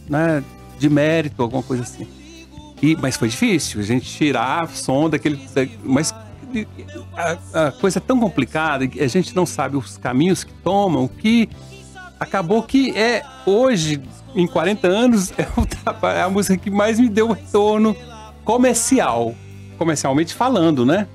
né, 0.08 0.42
de 0.78 0.90
mérito, 0.90 1.42
alguma 1.42 1.62
coisa 1.62 1.82
assim. 1.84 2.06
E, 2.82 2.96
mas 2.96 3.16
foi 3.16 3.28
difícil 3.28 3.80
a 3.80 3.84
gente 3.84 4.06
tirar 4.06 4.68
som 4.68 5.08
daquele, 5.08 5.40
mas 5.84 6.12
a, 7.14 7.68
a 7.68 7.72
coisa 7.72 7.98
é 7.98 8.00
tão 8.00 8.18
complicada 8.18 8.84
a 8.84 9.06
gente 9.06 9.34
não 9.34 9.46
sabe 9.46 9.76
os 9.76 9.96
caminhos 9.96 10.42
que 10.44 10.52
tomam, 10.52 11.06
que 11.06 11.48
acabou 12.22 12.62
que 12.62 12.96
é 12.96 13.22
hoje, 13.44 14.00
em 14.34 14.46
40 14.46 14.86
anos, 14.86 15.32
é 15.36 16.22
a 16.22 16.30
música 16.30 16.56
que 16.56 16.70
mais 16.70 16.98
me 16.98 17.08
deu 17.08 17.32
retorno 17.32 17.96
comercial, 18.44 19.34
comercialmente 19.76 20.34
falando, 20.34 20.86
né? 20.86 21.06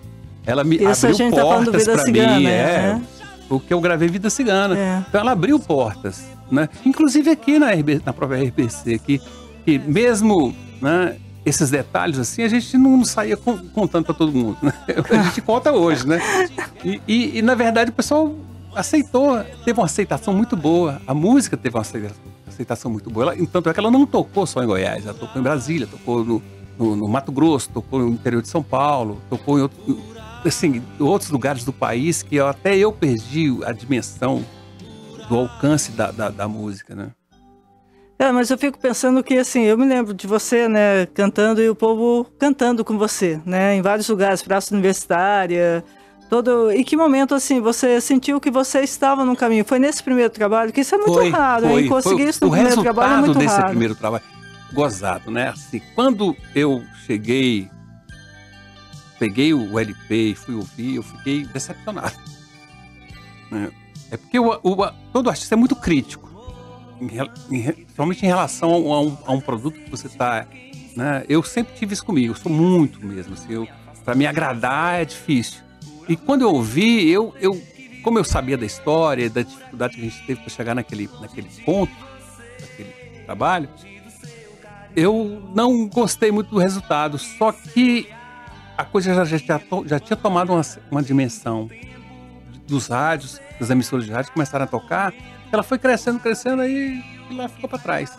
Ela 0.45 0.63
me 0.63 0.77
Isso 0.77 1.07
abriu 1.07 1.31
tá 1.31 1.41
portas 1.41 1.85
tá 1.85 1.93
para 1.93 2.11
mim, 2.11 2.45
é, 2.45 2.51
é. 2.51 3.01
O 3.49 3.59
que 3.59 3.73
eu 3.73 3.81
gravei 3.81 4.07
Vida 4.07 4.29
Cigana. 4.29 4.77
É. 4.77 5.03
Então 5.07 5.21
ela 5.21 5.31
abriu 5.31 5.59
portas, 5.59 6.25
né? 6.51 6.69
Inclusive 6.85 7.29
aqui 7.29 7.59
na, 7.59 7.71
RB, 7.71 8.01
na 8.05 8.13
própria 8.13 8.43
RBC, 8.43 8.99
que, 8.99 9.21
que 9.65 9.79
mesmo, 9.79 10.55
né, 10.81 11.15
esses 11.45 11.69
detalhes 11.69 12.19
assim, 12.19 12.43
a 12.43 12.47
gente 12.49 12.77
não 12.77 13.03
saía 13.03 13.37
contando 13.37 14.05
para 14.05 14.13
todo 14.13 14.31
mundo, 14.31 14.57
né? 14.61 14.73
A 15.09 15.23
gente 15.23 15.41
conta 15.41 15.71
hoje, 15.71 16.05
né? 16.05 16.21
E, 16.83 17.01
e, 17.07 17.37
e, 17.39 17.41
na 17.41 17.55
verdade 17.55 17.89
o 17.89 17.93
pessoal 17.93 18.35
aceitou, 18.77 19.43
teve 19.65 19.79
uma 19.79 19.85
aceitação 19.85 20.33
muito 20.33 20.55
boa. 20.55 21.01
A 21.05 21.13
música 21.13 21.57
teve 21.57 21.75
uma 21.75 21.83
aceitação 22.47 22.91
muito 22.91 23.09
boa. 23.09 23.33
Ela, 23.33 23.47
tanto 23.47 23.69
é 23.69 23.73
que 23.73 23.79
ela 23.79 23.91
não 23.91 24.05
tocou 24.05 24.45
só 24.45 24.63
em 24.63 24.67
Goiás, 24.67 25.05
ela 25.05 25.13
tocou 25.13 25.39
em 25.39 25.43
Brasília, 25.43 25.87
tocou 25.87 26.23
no, 26.23 26.41
no, 26.77 26.95
no 26.95 27.07
Mato 27.07 27.31
Grosso, 27.31 27.69
tocou 27.69 27.99
no 27.99 28.09
interior 28.09 28.41
de 28.41 28.47
São 28.47 28.63
Paulo, 28.63 29.21
tocou 29.29 29.57
em 29.57 29.63
outro, 29.63 29.99
assim, 30.45 30.83
outros 30.99 31.31
lugares 31.31 31.63
do 31.63 31.73
país 31.73 32.21
que 32.21 32.35
eu, 32.35 32.47
até 32.47 32.77
eu 32.77 32.91
perdi 32.91 33.57
a 33.65 33.71
dimensão 33.71 34.45
do 35.27 35.35
alcance 35.35 35.91
da, 35.91 36.11
da, 36.11 36.29
da 36.29 36.47
música, 36.47 36.95
né? 36.95 37.11
É, 38.19 38.31
mas 38.31 38.49
eu 38.49 38.57
fico 38.57 38.79
pensando 38.79 39.23
que, 39.23 39.37
assim, 39.37 39.61
eu 39.61 39.77
me 39.77 39.85
lembro 39.85 40.11
de 40.11 40.25
você, 40.25 40.67
né, 40.67 41.05
cantando 41.07 41.61
e 41.61 41.69
o 41.69 41.75
povo 41.75 42.25
cantando 42.39 42.83
com 42.83 42.97
você, 42.97 43.39
né, 43.45 43.75
em 43.75 43.81
vários 43.81 44.09
lugares, 44.09 44.41
praça 44.41 44.73
universitária, 44.73 45.83
Todo... 46.29 46.71
E 46.71 46.83
que 46.83 46.97
momento, 46.97 47.33
assim, 47.33 47.61
você 47.61 48.01
sentiu 48.01 48.39
que 48.39 48.51
você 48.51 48.81
estava 48.81 49.23
no 49.23 49.35
caminho? 49.35 49.63
Foi 49.63 49.79
nesse 49.79 50.03
primeiro 50.03 50.29
trabalho? 50.29 50.73
Que 50.73 50.81
isso 50.81 50.93
é 50.93 50.97
muito 50.97 51.13
foi, 51.13 51.29
raro, 51.29 51.69
foi, 51.69 51.83
hein? 51.83 51.89
Conseguir 51.89 52.23
foi, 52.23 52.29
isso 52.29 52.45
no 52.45 52.51
primeiro 52.51 52.81
trabalho 52.81 53.13
é 53.13 53.17
muito 53.17 53.39
desse 53.39 53.55
raro. 53.55 53.69
primeiro 53.69 53.95
trabalho, 53.95 54.23
gozado, 54.73 55.31
né? 55.31 55.49
Assim, 55.49 55.81
quando 55.95 56.35
eu 56.53 56.83
cheguei, 57.05 57.69
peguei 59.17 59.53
o 59.53 59.79
LP 59.79 60.31
e 60.31 60.35
fui 60.35 60.55
ouvir, 60.55 60.95
eu 60.95 61.03
fiquei 61.03 61.45
decepcionado. 61.45 62.15
Né? 63.49 63.69
É 64.11 64.17
porque 64.17 64.37
o, 64.37 64.59
o, 64.61 64.91
todo 65.13 65.29
artista 65.29 65.55
é 65.55 65.57
muito 65.57 65.75
crítico, 65.75 66.29
principalmente 67.47 68.23
em 68.23 68.27
relação 68.27 68.71
a 68.91 69.01
um, 69.01 69.17
a 69.25 69.31
um 69.31 69.39
produto 69.39 69.79
que 69.79 69.89
você 69.89 70.07
está... 70.07 70.45
Né? 70.95 71.23
Eu 71.29 71.41
sempre 71.43 71.75
tive 71.75 71.93
isso 71.93 72.03
comigo, 72.03 72.33
eu 72.33 72.37
sou 72.37 72.51
muito 72.51 73.05
mesmo. 73.05 73.35
Assim, 73.35 73.65
Para 74.03 74.15
me 74.15 74.25
agradar 74.25 74.99
é 74.99 75.05
difícil. 75.05 75.66
E 76.07 76.15
quando 76.15 76.41
eu 76.41 76.51
ouvi, 76.51 77.09
eu, 77.09 77.33
eu, 77.39 77.61
como 78.03 78.17
eu 78.17 78.23
sabia 78.23 78.57
da 78.57 78.65
história, 78.65 79.29
da 79.29 79.41
dificuldade 79.41 79.95
que 79.95 80.01
a 80.01 80.03
gente 80.03 80.25
teve 80.25 80.41
para 80.41 80.49
chegar 80.49 80.75
naquele, 80.75 81.09
naquele 81.19 81.49
ponto, 81.65 81.93
naquele 82.61 83.23
trabalho, 83.25 83.69
eu 84.95 85.51
não 85.53 85.87
gostei 85.87 86.31
muito 86.31 86.49
do 86.49 86.57
resultado. 86.57 87.17
Só 87.17 87.51
que 87.51 88.09
a 88.77 88.85
coisa 88.85 89.13
já, 89.13 89.25
já, 89.25 89.61
já, 89.85 89.99
tinha 89.99 90.15
tomado 90.15 90.53
uma, 90.53 90.61
uma 90.89 91.03
dimensão 91.03 91.69
dos 92.67 92.87
rádios, 92.87 93.39
das 93.59 93.69
emissoras 93.69 94.05
de 94.05 94.11
rádio 94.11 94.31
começaram 94.31 94.65
a 94.65 94.67
tocar, 94.67 95.13
ela 95.51 95.63
foi 95.63 95.77
crescendo, 95.77 96.19
crescendo 96.19 96.61
aí 96.61 97.01
lá 97.31 97.47
ficou 97.47 97.69
para 97.69 97.79
trás. 97.79 98.17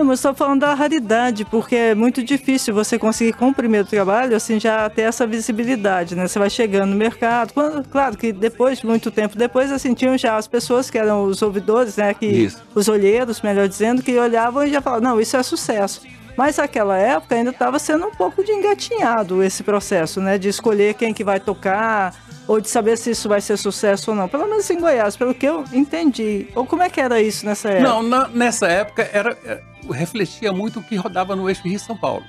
Não, 0.00 0.06
mas 0.06 0.20
estou 0.20 0.32
falando 0.32 0.60
da 0.60 0.72
raridade, 0.72 1.44
porque 1.44 1.76
é 1.76 1.94
muito 1.94 2.24
difícil 2.24 2.72
você 2.72 2.98
conseguir 2.98 3.34
com 3.34 3.50
o 3.50 3.54
primeiro 3.54 3.86
trabalho, 3.86 4.34
assim, 4.34 4.58
já 4.58 4.88
ter 4.88 5.02
essa 5.02 5.26
visibilidade, 5.26 6.14
né? 6.14 6.26
Você 6.26 6.38
vai 6.38 6.48
chegando 6.48 6.88
no 6.88 6.96
mercado. 6.96 7.52
Quando, 7.52 7.86
claro 7.86 8.16
que 8.16 8.32
depois, 8.32 8.82
muito 8.82 9.10
tempo 9.10 9.36
depois, 9.36 9.70
assim, 9.70 9.92
tinham 9.92 10.16
já 10.16 10.38
as 10.38 10.48
pessoas 10.48 10.88
que 10.88 10.96
eram 10.96 11.24
os 11.24 11.42
ouvidores, 11.42 11.98
né? 11.98 12.14
Que, 12.14 12.24
isso. 12.24 12.62
os 12.74 12.88
olheiros, 12.88 13.42
melhor 13.42 13.68
dizendo, 13.68 14.02
que 14.02 14.18
olhavam 14.18 14.64
e 14.64 14.70
já 14.70 14.80
falavam, 14.80 15.10
não, 15.10 15.20
isso 15.20 15.36
é 15.36 15.42
sucesso. 15.42 16.00
Mas 16.34 16.56
naquela 16.56 16.96
época 16.96 17.34
ainda 17.34 17.50
estava 17.50 17.78
sendo 17.78 18.06
um 18.06 18.10
pouco 18.10 18.42
de 18.42 18.52
engatinhado 18.52 19.42
esse 19.42 19.62
processo, 19.62 20.18
né? 20.18 20.38
De 20.38 20.48
escolher 20.48 20.94
quem 20.94 21.12
que 21.12 21.22
vai 21.22 21.38
tocar, 21.38 22.14
ou 22.50 22.60
de 22.60 22.68
saber 22.68 22.98
se 22.98 23.12
isso 23.12 23.28
vai 23.28 23.40
ser 23.40 23.56
sucesso 23.56 24.10
ou 24.10 24.16
não. 24.16 24.28
Pelo 24.28 24.48
menos 24.48 24.68
em 24.68 24.80
Goiás, 24.80 25.16
pelo 25.16 25.32
que 25.32 25.46
eu 25.46 25.64
entendi. 25.72 26.48
Ou 26.56 26.66
como 26.66 26.82
é 26.82 26.90
que 26.90 27.00
era 27.00 27.22
isso 27.22 27.46
nessa 27.46 27.70
época? 27.70 27.88
Não, 27.88 28.02
na, 28.02 28.26
nessa 28.26 28.66
época 28.66 29.08
era, 29.12 29.38
é, 29.44 29.62
refletia 29.92 30.52
muito 30.52 30.80
o 30.80 30.82
que 30.82 30.96
rodava 30.96 31.36
no 31.36 31.48
eixo 31.48 31.62
Rio-São 31.62 31.96
Paulo. 31.96 32.24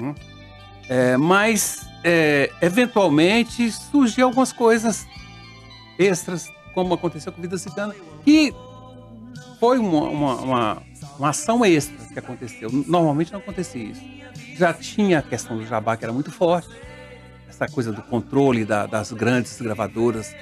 Hum? 0.00 0.14
É, 0.88 1.16
mas, 1.16 1.84
é, 2.04 2.48
eventualmente, 2.62 3.72
surgiam 3.72 4.28
algumas 4.28 4.52
coisas 4.52 5.04
extras, 5.98 6.46
como 6.72 6.94
aconteceu 6.94 7.32
com 7.32 7.42
Vida 7.42 7.58
Cigana, 7.58 7.92
que 8.24 8.54
foi 9.58 9.78
uma, 9.78 10.02
uma, 10.02 10.34
uma, 10.36 10.82
uma 11.18 11.28
ação 11.30 11.64
extra 11.64 11.96
que 12.06 12.20
aconteceu. 12.20 12.70
Normalmente 12.86 13.32
não 13.32 13.40
acontecia 13.40 13.82
isso. 13.82 14.02
Já 14.54 14.72
tinha 14.72 15.18
a 15.18 15.22
questão 15.22 15.56
do 15.56 15.66
jabá, 15.66 15.96
que 15.96 16.04
era 16.04 16.12
muito 16.12 16.30
forte, 16.30 16.68
essa 17.50 17.68
coisa 17.68 17.92
do 17.92 18.00
controle 18.00 18.64
da, 18.64 18.86
das 18.86 19.12
grandes 19.12 19.60
gravadoras 19.60 20.34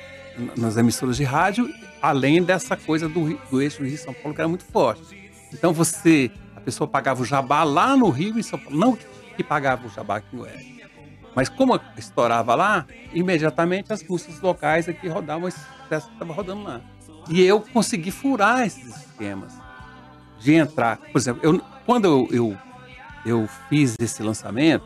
nas 0.56 0.76
emissoras 0.76 1.16
de 1.16 1.24
rádio, 1.24 1.68
além 2.00 2.42
dessa 2.42 2.76
coisa 2.76 3.08
do, 3.08 3.34
do 3.50 3.60
eixo 3.60 3.82
Rio 3.82 3.98
São 3.98 4.14
Paulo 4.14 4.34
que 4.34 4.40
era 4.40 4.48
muito 4.48 4.64
forte. 4.64 5.32
Então 5.52 5.72
você, 5.72 6.30
a 6.54 6.60
pessoa 6.60 6.86
pagava 6.86 7.22
o 7.22 7.24
jabá 7.24 7.64
lá 7.64 7.96
no 7.96 8.10
Rio 8.10 8.38
e 8.38 8.42
São 8.42 8.58
Paulo, 8.58 8.78
não 8.78 8.96
que 9.36 9.42
pagava 9.42 9.86
o 9.86 9.90
jabá 9.90 10.16
aqui 10.16 10.28
no 10.32 10.42
Goiás, 10.42 10.64
Mas 11.34 11.48
como 11.48 11.80
estourava 11.96 12.54
lá, 12.54 12.86
imediatamente 13.12 13.92
as 13.92 14.02
músicas 14.02 14.40
locais 14.40 14.88
aqui 14.88 15.08
rodavam 15.08 15.48
esse 15.48 15.58
sucesso 15.58 16.06
que 16.08 16.12
estava 16.12 16.32
rodando 16.32 16.62
lá. 16.62 16.80
E 17.28 17.42
eu 17.42 17.60
consegui 17.60 18.10
furar 18.10 18.66
esses 18.66 18.96
esquemas 18.96 19.54
de 20.40 20.54
entrar. 20.54 20.98
Por 20.98 21.18
exemplo, 21.18 21.40
eu, 21.42 21.60
quando 21.84 22.04
eu, 22.04 22.28
eu, 22.30 22.58
eu 23.24 23.48
fiz 23.68 23.96
esse 23.98 24.22
lançamento, 24.22 24.84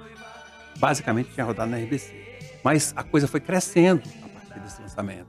basicamente 0.79 1.31
tinha 1.33 1.45
rodado 1.45 1.71
na 1.71 1.79
RBC. 1.79 2.23
Mas 2.63 2.93
a 2.95 3.03
coisa 3.03 3.27
foi 3.27 3.41
crescendo 3.41 4.03
a 4.25 4.29
partir 4.29 4.61
desse 4.61 4.81
lançamento. 4.81 5.27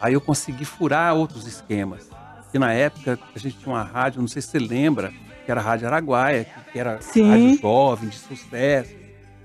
Aí 0.00 0.14
eu 0.14 0.20
consegui 0.20 0.64
furar 0.64 1.14
outros 1.14 1.46
esquemas. 1.46 2.08
E 2.52 2.58
na 2.58 2.72
época 2.72 3.18
a 3.34 3.38
gente 3.38 3.56
tinha 3.58 3.74
uma 3.74 3.82
rádio, 3.82 4.20
não 4.20 4.28
sei 4.28 4.40
se 4.40 4.48
você 4.48 4.58
lembra, 4.58 5.12
que 5.44 5.50
era 5.50 5.60
a 5.60 5.64
Rádio 5.64 5.86
Araguaia, 5.86 6.46
que 6.72 6.78
era 6.78 7.00
Sim. 7.00 7.28
rádio 7.28 7.58
jovem, 7.60 8.08
de 8.08 8.16
sucesso. 8.16 8.94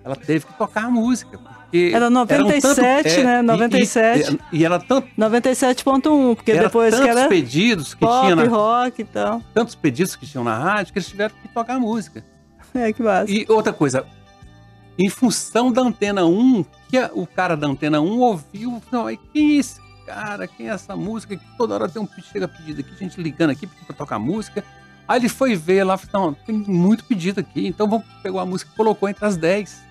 Ela 0.03 0.15
teve 0.15 0.45
que 0.45 0.53
tocar 0.53 0.89
música, 0.89 1.37
porque... 1.37 1.91
Era 1.93 2.09
97, 2.09 3.03
tanto, 3.03 3.19
é, 3.19 3.23
né? 3.23 3.41
97. 3.41 4.31
E, 4.51 4.57
e, 4.57 4.59
e 4.59 4.65
era 4.65 4.79
tanto... 4.79 5.07
97.1, 5.17 6.35
porque 6.35 6.53
depois 6.53 6.99
que 6.99 7.07
era... 7.07 7.27
pedidos 7.27 7.93
que 7.93 7.99
pop, 7.99 8.23
tinha 8.23 8.35
na... 8.35 8.45
rock 8.45 9.01
e 9.01 9.05
tal. 9.05 9.41
Tantos 9.53 9.75
pedidos 9.75 10.15
que 10.15 10.25
tinham 10.25 10.43
na 10.43 10.57
rádio, 10.57 10.93
que 10.93 10.99
eles 10.99 11.07
tiveram 11.07 11.35
que 11.41 11.47
tocar 11.49 11.79
música. 11.79 12.23
É, 12.71 12.93
que 12.93 13.01
massa. 13.01 13.31
E 13.31 13.47
outra 13.49 13.73
coisa, 13.73 14.05
em 14.99 15.09
função 15.09 15.71
da 15.71 15.81
Antena 15.81 16.25
1, 16.25 16.65
que 16.89 16.99
o 17.13 17.25
cara 17.25 17.55
da 17.55 17.65
Antena 17.65 18.01
1 18.01 18.19
ouviu, 18.19 18.83
não, 18.91 19.05
quem 19.31 19.55
é 19.55 19.59
esse 19.59 19.79
cara, 20.05 20.45
quem 20.45 20.67
é 20.67 20.73
essa 20.73 20.93
música, 20.93 21.37
que 21.37 21.45
toda 21.57 21.73
hora 21.73 21.87
tem 21.87 22.01
um 22.01 22.07
chega 22.21 22.49
pedido 22.49 22.81
aqui, 22.81 22.93
gente 22.99 23.21
ligando 23.21 23.51
aqui 23.51 23.65
para 23.65 23.95
tocar 23.95 24.19
música. 24.19 24.61
Aí 25.07 25.21
ele 25.21 25.29
foi 25.29 25.55
ver 25.55 25.85
lá, 25.85 25.97
não, 26.13 26.33
tem 26.33 26.53
muito 26.53 27.05
pedido 27.05 27.39
aqui, 27.39 27.65
então 27.65 27.87
vamos 27.87 28.05
pegou 28.21 28.41
a 28.41 28.45
música 28.45 28.71
e 28.73 28.75
colocou 28.75 29.07
entre 29.07 29.25
as 29.25 29.37
10. 29.37 29.81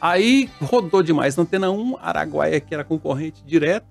Aí 0.00 0.48
rodou 0.62 1.02
demais 1.02 1.34
na 1.34 1.42
Antena 1.42 1.68
1, 1.68 1.96
Araguaia, 2.00 2.60
que 2.60 2.72
era 2.72 2.84
concorrente 2.84 3.42
direto. 3.44 3.86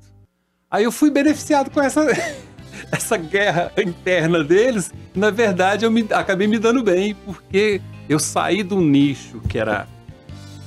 Aí 0.72 0.86
eu 0.86 0.92
fui 0.92 1.12
beneficiado 1.12 1.70
com 1.70 1.82
essa, 1.82 2.06
essa 2.94 3.18
guerra 3.18 3.74
interna 3.78 4.42
deles. 4.42 4.90
Na 5.14 5.32
verdade, 5.32 5.84
eu 5.84 5.92
me, 5.92 6.08
acabei 6.12 6.48
me 6.48 6.60
dando 6.60 6.82
bem, 6.82 7.14
porque 7.14 7.82
eu 8.08 8.20
saí 8.20 8.64
do 8.64 8.80
nicho 8.80 9.42
que 9.50 9.58
era 9.58 9.86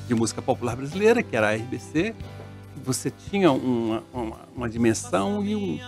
de 0.09 0.14
música 0.14 0.40
popular 0.40 0.74
brasileira, 0.74 1.22
que 1.22 1.36
era 1.36 1.50
a 1.50 1.54
RBC, 1.54 2.14
você 2.82 3.11
tinha 3.11 3.52
uma, 3.52 4.02
uma, 4.12 4.36
uma 4.56 4.68
dimensão 4.68 5.44
e 5.44 5.54
um, 5.54 5.78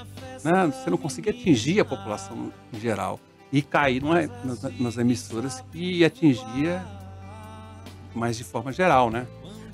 né, 0.44 0.66
você 0.66 0.90
não 0.90 0.98
conseguia 0.98 1.32
atingir 1.32 1.80
a 1.80 1.84
população 1.84 2.52
em 2.72 2.78
geral. 2.78 3.18
E 3.52 3.62
cair 3.62 4.00
numa, 4.00 4.30
nas, 4.44 4.62
nas 4.78 4.96
emissoras 4.98 5.64
que 5.72 6.04
atingia 6.04 6.84
mais 8.14 8.36
de 8.36 8.44
forma 8.44 8.72
geral, 8.72 9.10
né? 9.10 9.26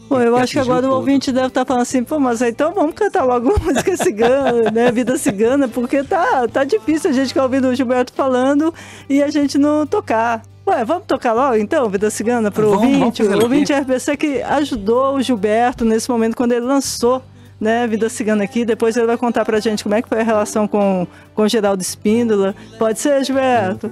Pô, 0.09 0.21
eu 0.21 0.37
acho 0.37 0.53
que 0.53 0.59
agora 0.59 0.89
o 0.89 0.95
ouvinte 0.95 1.33
deve 1.33 1.49
estar 1.49 1.65
tá 1.65 1.67
falando 1.67 1.83
assim, 1.83 2.05
pô, 2.05 2.19
mas 2.21 2.41
então 2.41 2.73
vamos 2.73 2.95
cantar 2.95 3.25
logo 3.25 3.53
música 3.61 3.97
cigana, 3.97 4.71
né? 4.73 4.93
Vida 4.93 5.19
cigana, 5.19 5.67
porque 5.67 6.05
tá, 6.05 6.47
tá 6.47 6.63
difícil 6.63 7.11
a 7.11 7.13
gente 7.13 7.29
ficar 7.29 7.43
ouvindo 7.43 7.69
o 7.69 7.75
Gilberto 7.75 8.13
falando 8.13 8.73
e 9.11 9.23
a 9.23 9.29
gente 9.29 9.59
não 9.59 9.87
tocar. 9.87 10.43
Ué, 10.67 10.85
vamos 10.85 11.05
tocar 11.07 11.33
logo 11.33 11.57
então, 11.57 11.89
Vida 11.89 12.11
Cigana, 12.11 12.51
para 12.51 12.67
o 12.67 12.73
ouvinte? 12.73 13.23
o 13.23 13.43
ouvinte 13.43 13.73
RPC 13.73 14.17
que 14.17 14.43
ajudou 14.43 15.15
o 15.15 15.23
Gilberto 15.23 15.85
nesse 15.85 16.11
momento 16.11 16.37
quando 16.37 16.53
ele 16.53 16.67
lançou 16.67 17.23
né, 17.61 17.87
Vida 17.87 18.09
Cigana 18.09 18.45
aqui. 18.45 18.65
Depois 18.65 18.97
ele 18.97 19.07
vai 19.07 19.17
contar 19.17 19.45
pra 19.45 19.61
gente 19.61 19.83
como 19.83 19.95
é 19.95 20.03
que 20.03 20.09
foi 20.09 20.21
a 20.21 20.25
relação 20.25 20.67
com, 20.67 21.07
com 21.35 21.47
Geraldo 21.47 21.83
Espíndola. 21.83 22.55
Pode 22.79 22.99
ser, 22.99 23.25
Gilberto? 23.25 23.91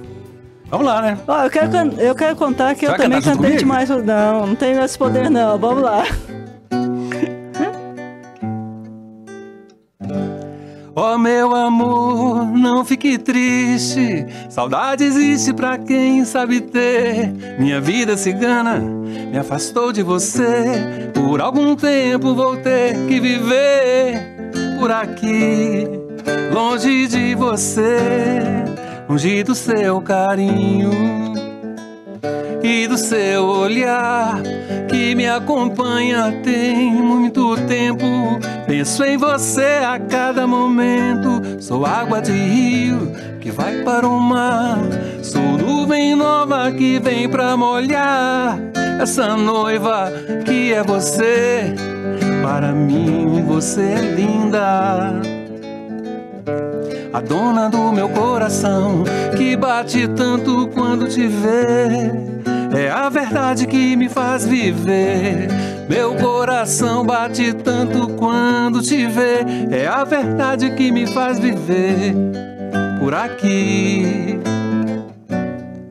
Vamos 0.69 0.85
lá, 0.85 1.01
né? 1.01 1.17
Ó, 1.27 1.43
eu 1.43 1.49
quero, 1.49 1.71
eu 1.99 2.15
quero 2.15 2.35
contar 2.35 2.75
que 2.75 2.85
eu 2.85 2.95
também 2.97 3.21
cantei 3.21 3.55
demais. 3.55 3.89
Não, 3.89 4.47
não 4.47 4.55
tenho 4.55 4.83
esse 4.83 4.97
poder 4.97 5.29
não. 5.29 5.57
Vamos 5.57 5.83
lá. 5.83 6.03
Oh 10.97 11.17
meu 11.17 11.53
amor, 11.53 12.45
não 12.45 12.85
fique 12.85 13.17
triste. 13.17 14.25
Saudade 14.49 15.03
existe 15.03 15.53
pra 15.53 15.77
quem 15.77 16.23
sabe 16.23 16.61
ter. 16.61 17.33
Minha 17.59 17.81
vida 17.81 18.15
cigana 18.15 18.79
me 18.79 19.37
afastou 19.37 19.91
de 19.91 20.01
você. 20.01 21.11
Por 21.13 21.41
algum 21.41 21.75
tempo 21.75 22.33
vou 22.33 22.55
ter 22.55 22.95
que 23.07 23.19
viver 23.19 24.35
por 24.79 24.89
aqui, 24.89 25.85
longe 26.53 27.07
de 27.07 27.35
você, 27.35 27.97
longe 29.09 29.43
do 29.43 29.53
seu 29.53 29.99
carinho 29.99 31.24
e 32.65 32.87
do 32.87 32.97
seu 32.97 33.45
olhar 33.45 34.41
que 34.89 35.13
me 35.13 35.27
acompanha 35.27 36.41
tem 36.43 36.91
muito 36.91 37.55
tempo. 37.67 38.39
Penso 38.65 39.03
em 39.03 39.17
você 39.17 39.83
a 39.85 39.99
cada 39.99 40.47
momento. 40.47 41.61
Sou 41.61 41.85
água 41.85 42.21
de 42.21 42.31
rio 42.31 43.11
que 43.39 43.51
vai 43.51 43.83
para 43.83 44.07
o 44.07 44.19
mar. 44.19 44.79
Sou 45.21 45.41
nuvem 45.41 46.15
nova 46.15 46.71
que 46.71 46.97
vem 46.99 47.29
pra 47.29 47.55
molhar 47.55 48.57
essa 48.99 49.37
noiva 49.37 50.11
que 50.43 50.73
é 50.73 50.81
você. 50.81 51.75
Para 52.41 52.71
mim 52.71 53.43
você 53.45 53.81
é 53.81 54.01
linda 54.01 55.21
a 57.13 57.21
dona 57.21 57.69
do 57.69 57.93
meu 57.93 58.09
coração, 58.09 59.05
que 59.37 59.55
bate 59.55 60.05
tanto 60.07 60.67
quando 60.73 61.07
te 61.07 61.27
vê. 61.27 62.11
É 62.75 62.89
a 62.89 63.07
verdade 63.07 63.65
que 63.65 63.95
me 63.95 64.09
faz 64.09 64.45
viver. 64.45 65.47
Meu 65.87 66.13
coração 66.15 67.05
bate 67.05 67.53
tanto 67.53 68.09
quando 68.15 68.81
te 68.81 69.07
vê. 69.07 69.45
É 69.71 69.87
a 69.87 70.03
verdade 70.03 70.75
que 70.75 70.91
me 70.91 71.07
faz 71.07 71.39
viver 71.39 72.13
por 72.99 73.13
aqui. 73.13 74.37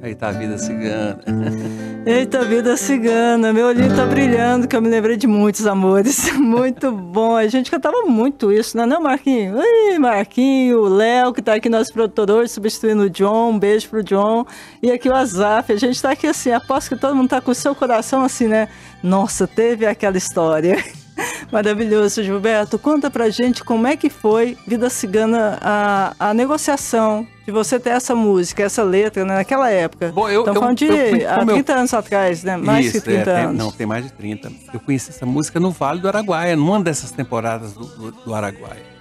Aí 0.03 0.15
tá 0.15 0.29
a 0.29 0.33
vida 0.33 0.59
cigana. 0.59 1.21
Eita, 2.07 2.45
vida 2.45 2.77
cigana, 2.77 3.51
meu 3.51 3.67
olhinho 3.67 3.97
tá 3.97 4.05
brilhando, 4.05 4.69
que 4.69 4.77
eu 4.77 4.83
me 4.83 4.91
lembrei 4.91 5.17
de 5.17 5.27
muitos 5.27 5.67
amores. 5.67 6.31
Muito 6.37 6.93
bom. 6.93 7.35
A 7.35 7.47
gente 7.47 7.71
cantava 7.71 8.03
muito 8.03 8.53
isso, 8.53 8.77
não 8.77 8.85
é 8.85 8.87
não, 8.87 9.01
Marquinho? 9.01 9.57
Ui, 9.57 9.99
Marquinho, 9.99 10.81
o 10.81 10.89
Léo, 10.89 11.33
que 11.33 11.41
tá 11.41 11.55
aqui, 11.55 11.71
nosso 11.71 11.95
produtor, 11.95 12.47
substituindo 12.47 13.05
o 13.05 13.11
John. 13.11 13.53
Um 13.53 13.59
beijo 13.59 13.89
pro 13.89 14.03
John. 14.03 14.45
E 14.83 14.91
aqui 14.91 15.09
o 15.09 15.15
Azaf. 15.15 15.73
A 15.73 15.77
gente 15.77 16.01
tá 16.01 16.11
aqui 16.11 16.27
assim, 16.27 16.51
aposto 16.51 16.91
que 16.91 17.01
todo 17.01 17.17
mundo 17.17 17.31
tá 17.31 17.41
com 17.41 17.53
o 17.53 17.55
seu 17.55 17.75
coração 17.75 18.23
assim, 18.23 18.49
né? 18.49 18.69
Nossa, 19.03 19.47
teve 19.47 19.87
aquela 19.87 20.19
história. 20.19 20.77
Maravilhoso, 21.51 22.23
Gilberto. 22.23 22.79
Conta 22.79 23.11
pra 23.11 23.31
gente 23.31 23.65
como 23.65 23.87
é 23.87 23.97
que 23.97 24.11
foi 24.11 24.57
Vida 24.67 24.91
Cigana, 24.91 25.59
a, 25.61 26.15
a 26.19 26.35
negociação 26.35 27.27
de 27.45 27.53
você 27.53 27.79
ter 27.79 27.91
essa 27.91 28.15
música, 28.15 28.63
essa 28.63 28.83
letra, 28.83 29.25
né, 29.25 29.37
naquela 29.37 29.71
época. 29.71 30.11
Bom, 30.13 30.29
eu, 30.29 30.41
Estamos 30.41 30.61
falando 30.61 30.77
de 30.79 30.87
eu, 30.87 31.31
há 31.31 31.45
30 31.45 31.73
eu... 31.73 31.79
anos 31.79 31.95
atrás, 31.95 32.43
né? 32.43 32.57
Mais 32.57 32.87
Isso, 32.87 32.99
que 32.99 33.01
30 33.03 33.31
é, 33.31 33.45
anos. 33.45 33.57
não, 33.57 33.71
tem 33.71 33.87
mais 33.87 34.05
de 34.05 34.13
30. 34.13 34.51
Eu 34.73 34.81
conheci 34.81 35.11
essa 35.11 35.27
música 35.27 35.61
no 35.61 35.71
Vale 35.71 36.01
do 36.01 36.09
Araguaia, 36.09 36.57
numa 36.57 36.81
dessas 36.81 37.11
temporadas 37.11 37.75
do, 37.75 37.85
do, 37.85 38.11
do 38.13 38.35
Araguaia. 38.35 38.95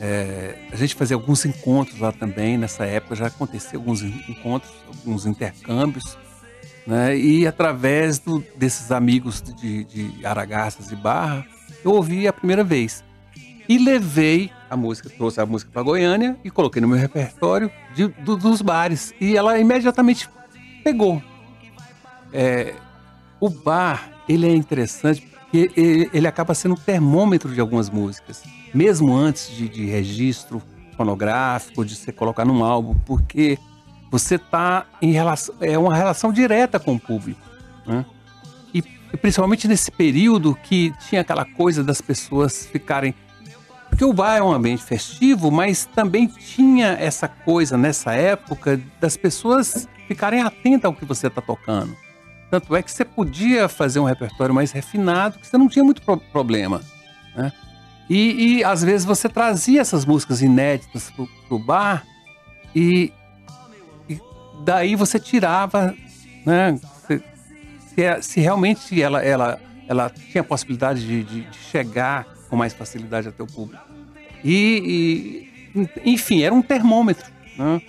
É, 0.00 0.56
a 0.72 0.76
gente 0.76 0.94
fazia 0.94 1.16
alguns 1.16 1.44
encontros 1.44 1.98
lá 1.98 2.12
também, 2.12 2.56
nessa 2.56 2.84
época 2.84 3.16
já 3.16 3.26
acontecia 3.26 3.78
alguns 3.78 4.02
encontros, 4.02 4.72
alguns 4.86 5.26
intercâmbios. 5.26 6.16
Né? 6.86 7.16
E 7.16 7.46
através 7.46 8.18
do, 8.18 8.42
desses 8.56 8.90
amigos 8.90 9.42
de, 9.42 9.84
de 9.84 10.26
Aragaças 10.26 10.90
e 10.90 10.96
Barra, 10.96 11.46
eu 11.84 11.92
ouvi 11.92 12.26
a 12.26 12.32
primeira 12.32 12.64
vez. 12.64 13.04
E 13.68 13.78
levei 13.78 14.50
a 14.70 14.76
música, 14.76 15.10
trouxe 15.10 15.40
a 15.40 15.46
música 15.46 15.70
para 15.72 15.82
Goiânia 15.82 16.36
e 16.42 16.50
coloquei 16.50 16.80
no 16.80 16.88
meu 16.88 16.96
repertório 16.96 17.70
de, 17.94 18.08
do, 18.08 18.36
dos 18.36 18.62
bares. 18.62 19.12
E 19.20 19.36
ela 19.36 19.58
imediatamente 19.58 20.28
pegou. 20.82 21.22
É, 22.32 22.74
o 23.40 23.48
bar, 23.48 24.10
ele 24.28 24.46
é 24.46 24.54
interessante 24.54 25.20
porque 25.20 25.70
ele, 25.76 26.10
ele, 26.12 26.26
acaba 26.26 26.54
sendo 26.54 26.74
um 26.74 26.78
termômetro 26.78 27.54
de 27.54 27.60
algumas 27.60 27.88
músicas. 27.88 28.42
Mesmo 28.74 29.14
antes 29.14 29.50
de, 29.50 29.68
de 29.68 29.86
registro 29.86 30.62
fonográfico, 30.96 31.84
de 31.84 31.94
você 31.94 32.12
colocar 32.12 32.44
num 32.44 32.62
álbum, 32.64 32.94
porque 33.06 33.58
você 34.10 34.34
está 34.34 34.86
em 35.00 35.12
relação, 35.12 35.54
é 35.60 35.78
uma 35.78 35.94
relação 35.94 36.32
direta 36.32 36.78
com 36.78 36.94
o 36.94 37.00
público, 37.00 37.40
né? 37.86 38.04
E, 39.12 39.14
e 39.14 39.16
principalmente 39.16 39.66
nesse 39.68 39.90
período 39.90 40.54
que 40.54 40.92
tinha 41.08 41.20
aquela 41.20 41.44
coisa 41.44 41.82
das 41.82 42.00
pessoas 42.00 42.66
ficarem 42.66 43.14
porque 43.88 44.04
o 44.04 44.12
bar 44.12 44.36
é 44.36 44.42
um 44.42 44.52
ambiente 44.52 44.82
festivo, 44.82 45.50
mas 45.50 45.86
também 45.86 46.26
tinha 46.26 46.88
essa 47.00 47.26
coisa 47.26 47.76
nessa 47.76 48.12
época 48.12 48.80
das 49.00 49.16
pessoas 49.16 49.88
ficarem 50.06 50.42
atentas 50.42 50.84
ao 50.84 50.94
que 50.94 51.04
você 51.04 51.26
está 51.26 51.40
tocando. 51.40 51.96
Tanto 52.50 52.76
é 52.76 52.82
que 52.82 52.90
você 52.90 53.04
podia 53.04 53.68
fazer 53.68 53.98
um 53.98 54.04
repertório 54.04 54.54
mais 54.54 54.72
refinado, 54.72 55.38
que 55.38 55.46
você 55.46 55.58
não 55.58 55.68
tinha 55.68 55.84
muito 55.84 56.00
pro 56.02 56.16
problema. 56.16 56.80
Né? 57.36 57.52
E, 58.08 58.58
e, 58.58 58.64
às 58.64 58.82
vezes 58.82 59.04
você 59.04 59.28
trazia 59.28 59.80
essas 59.80 60.06
músicas 60.06 60.40
inéditas 60.40 61.10
para 61.10 61.26
o 61.54 61.58
bar 61.58 62.06
e 62.74 63.12
daí 64.64 64.94
você 64.94 65.18
tirava, 65.18 65.94
né? 66.46 66.78
Se, 67.98 68.22
se, 68.22 68.22
se 68.22 68.40
realmente 68.40 69.02
ela, 69.02 69.22
ela 69.24 69.60
ela 69.88 70.10
tinha 70.10 70.42
a 70.42 70.44
possibilidade 70.44 71.04
de, 71.04 71.24
de, 71.24 71.40
de 71.50 71.58
chegar 71.58 72.26
com 72.50 72.56
mais 72.56 72.74
facilidade 72.74 73.26
até 73.26 73.42
o 73.42 73.46
público. 73.46 73.82
E, 74.44 75.48
e 75.74 76.12
enfim, 76.12 76.42
era 76.42 76.54
um 76.54 76.60
termômetro. 76.60 77.26
Né? 77.56 77.80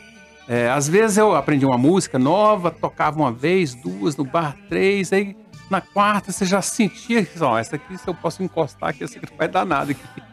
É, 0.48 0.70
às 0.70 0.88
vezes 0.88 1.18
eu 1.18 1.36
aprendi 1.36 1.66
uma 1.66 1.78
música 1.78 2.18
nova, 2.18 2.72
tocava 2.72 3.20
uma 3.20 3.32
vez, 3.32 3.76
duas, 3.76 4.16
no 4.16 4.24
bar, 4.24 4.56
três, 4.70 5.12
aí 5.12 5.36
na 5.70 5.82
quarta 5.82 6.32
você 6.32 6.46
já 6.46 6.62
sentia 6.62 7.24
que, 7.24 7.44
ó, 7.44 7.60
essa 7.60 7.76
aqui 7.76 7.98
se 7.98 8.08
eu 8.08 8.16
posso 8.16 8.42
encostar 8.42 8.90
aqui, 8.90 9.04
essa 9.04 9.18
aqui 9.18 9.30
não 9.30 9.38
vai 9.38 9.48
dar 9.48 9.66
nada 9.66 9.92
aqui. 9.92 10.24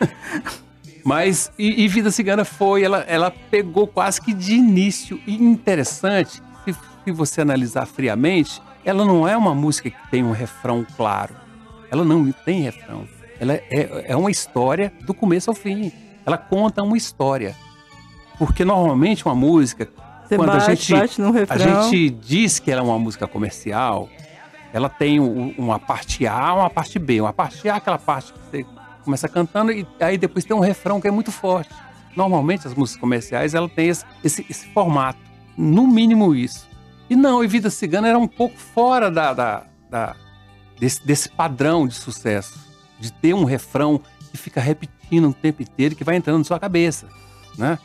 Mas, 1.02 1.50
e, 1.58 1.82
e, 1.82 1.88
Vida 1.88 2.10
Cigana 2.10 2.44
foi, 2.44 2.84
ela, 2.84 2.98
ela 3.08 3.30
pegou 3.50 3.86
quase 3.86 4.20
que 4.20 4.34
de 4.34 4.54
início. 4.54 5.18
E 5.26 5.34
interessante, 5.34 6.42
se 7.10 7.16
você 7.16 7.40
analisar 7.40 7.86
friamente, 7.86 8.62
ela 8.84 9.04
não 9.04 9.26
é 9.26 9.36
uma 9.36 9.54
música 9.54 9.90
que 9.90 10.10
tem 10.10 10.24
um 10.24 10.32
refrão 10.32 10.86
claro. 10.96 11.34
Ela 11.90 12.04
não 12.04 12.30
tem 12.32 12.62
refrão. 12.62 13.06
Ela 13.38 13.54
é, 13.54 14.04
é 14.08 14.16
uma 14.16 14.30
história 14.30 14.92
do 15.02 15.12
começo 15.12 15.50
ao 15.50 15.56
fim. 15.56 15.92
Ela 16.24 16.38
conta 16.38 16.82
uma 16.82 16.96
história. 16.96 17.56
Porque 18.38 18.64
normalmente 18.64 19.26
uma 19.26 19.34
música, 19.34 19.88
você 20.26 20.36
quando 20.36 20.52
bate, 20.52 20.70
a, 20.70 20.74
gente, 20.74 21.22
a 21.48 21.58
gente 21.58 22.10
diz 22.10 22.58
que 22.58 22.70
ela 22.70 22.80
é 22.80 22.84
uma 22.84 22.98
música 22.98 23.26
comercial, 23.26 24.08
ela 24.72 24.88
tem 24.88 25.18
uma 25.18 25.78
parte 25.78 26.26
A, 26.26 26.54
uma 26.54 26.70
parte 26.70 26.98
B. 26.98 27.20
Uma 27.20 27.32
parte 27.32 27.68
A 27.68 27.76
aquela 27.76 27.98
parte 27.98 28.32
que 28.32 28.38
você 28.50 28.66
começa 29.04 29.28
cantando 29.28 29.72
e 29.72 29.86
aí 29.98 30.16
depois 30.16 30.44
tem 30.44 30.56
um 30.56 30.60
refrão 30.60 31.00
que 31.00 31.08
é 31.08 31.10
muito 31.10 31.32
forte. 31.32 31.70
Normalmente 32.16 32.66
as 32.66 32.74
músicas 32.74 33.00
comerciais 33.00 33.54
ela 33.54 33.68
tem 33.68 33.88
esse, 33.88 34.04
esse, 34.22 34.46
esse 34.48 34.66
formato, 34.68 35.18
no 35.56 35.86
mínimo 35.86 36.34
isso. 36.34 36.69
E 37.10 37.16
não, 37.16 37.42
e 37.42 37.48
Vida 37.48 37.68
Cigana 37.68 38.08
era 38.08 38.18
um 38.18 38.28
pouco 38.28 38.56
fora 38.56 39.10
da, 39.10 39.34
da, 39.34 39.64
da 39.90 40.16
desse, 40.78 41.04
desse 41.04 41.28
padrão 41.28 41.86
de 41.86 41.94
sucesso, 41.94 42.58
de 43.00 43.12
ter 43.12 43.34
um 43.34 43.44
refrão 43.44 44.00
que 44.30 44.38
fica 44.38 44.60
repetindo 44.60 45.28
o 45.28 45.34
tempo 45.34 45.60
inteiro, 45.60 45.96
que 45.96 46.04
vai 46.04 46.14
entrando 46.14 46.38
na 46.38 46.44
sua 46.44 46.60
cabeça, 46.60 47.08
né? 47.58 47.78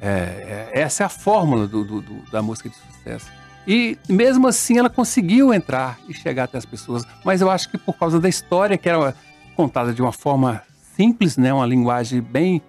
É, 0.00 0.70
é, 0.72 0.80
essa 0.80 1.02
é 1.02 1.06
a 1.06 1.08
fórmula 1.10 1.68
do, 1.68 1.84
do, 1.84 2.00
do, 2.00 2.30
da 2.30 2.42
música 2.42 2.70
de 2.70 2.76
sucesso. 2.76 3.30
E 3.66 3.98
mesmo 4.08 4.46
assim 4.48 4.78
ela 4.78 4.90
conseguiu 4.90 5.52
entrar 5.52 5.98
e 6.08 6.14
chegar 6.14 6.44
até 6.44 6.58
as 6.58 6.66
pessoas, 6.66 7.04
mas 7.24 7.40
eu 7.40 7.50
acho 7.50 7.70
que 7.70 7.78
por 7.78 7.96
causa 7.96 8.20
da 8.20 8.28
história 8.28 8.76
que 8.76 8.88
era 8.88 9.14
contada 9.54 9.92
de 9.92 10.02
uma 10.02 10.12
forma 10.12 10.62
simples, 10.96 11.36
né? 11.36 11.52
Uma 11.52 11.66
linguagem 11.66 12.20
bem 12.20 12.62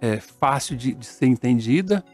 é, 0.00 0.18
fácil 0.20 0.76
de, 0.76 0.94
de, 0.94 1.06
ser 1.06 1.26
entendida, 1.26 2.04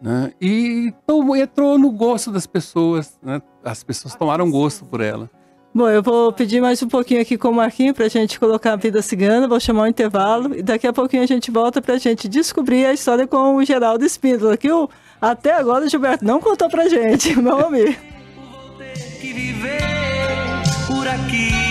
né? 0.00 0.32
E 0.40 0.88
então, 0.88 1.36
entrou 1.36 1.78
no 1.78 1.90
gosto 1.90 2.30
das 2.30 2.46
pessoas, 2.46 3.18
né? 3.22 3.40
As 3.64 3.82
pessoas 3.82 4.14
tomaram 4.14 4.50
gosto 4.50 4.84
por 4.84 5.00
ela. 5.00 5.30
Bom, 5.74 5.88
eu 5.88 6.02
vou 6.02 6.32
pedir 6.32 6.60
mais 6.60 6.82
um 6.82 6.88
pouquinho 6.88 7.20
aqui 7.20 7.36
com 7.36 7.48
o 7.48 7.54
Marquinho 7.54 7.94
para 7.94 8.06
a 8.06 8.08
gente 8.08 8.40
colocar 8.40 8.72
a 8.72 8.76
vida 8.76 9.02
cigana, 9.02 9.46
vou 9.46 9.60
chamar 9.60 9.82
um 9.82 9.86
intervalo 9.86 10.54
e 10.54 10.62
daqui 10.62 10.86
a 10.86 10.92
pouquinho 10.92 11.22
a 11.22 11.26
gente 11.26 11.50
volta 11.50 11.80
para 11.82 11.94
a 11.94 11.98
gente 11.98 12.26
descobrir 12.26 12.86
a 12.86 12.92
história 12.92 13.26
com 13.26 13.56
o 13.56 13.64
Geraldo 13.64 14.04
Espíndola, 14.04 14.56
que 14.56 14.72
o, 14.72 14.88
até 15.20 15.52
agora 15.52 15.84
o 15.84 15.88
Gilberto 15.88 16.24
não 16.24 16.40
contou 16.40 16.68
para 16.70 16.88
gente, 16.88 17.36
meu 17.38 17.66
amigo. 17.66 17.94
Vou 18.34 18.78
ter 18.78 19.20
que 19.20 19.32
viver 19.32 19.82
por 20.86 21.06
aqui, 21.06 21.67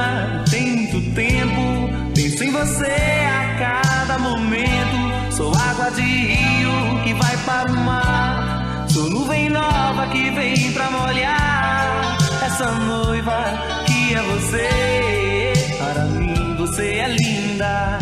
acompanha 0.00 0.44
tem 0.50 0.76
muito 0.76 1.14
tempo. 1.14 2.12
Penso 2.14 2.44
em 2.44 2.50
você 2.50 2.86
a 2.86 3.58
cada 3.58 4.18
momento. 4.18 5.36
Sou 5.36 5.52
água 5.54 5.90
de 5.90 6.02
rio 6.02 7.04
que 7.04 7.14
vai 7.14 7.36
para 7.38 7.70
o 7.70 7.76
mar. 7.76 8.86
Sou 8.88 9.08
nuvem 9.08 9.48
nova 9.48 10.06
que 10.08 10.30
vem 10.30 10.72
pra 10.72 10.90
molhar 10.90 12.16
essa 12.44 12.70
noiva 12.72 13.44
que 13.86 14.14
é 14.14 14.22
você. 14.22 15.52
Para 15.78 16.04
mim 16.04 16.56
você 16.56 16.94
é 16.94 17.08
linda. 17.08 17.98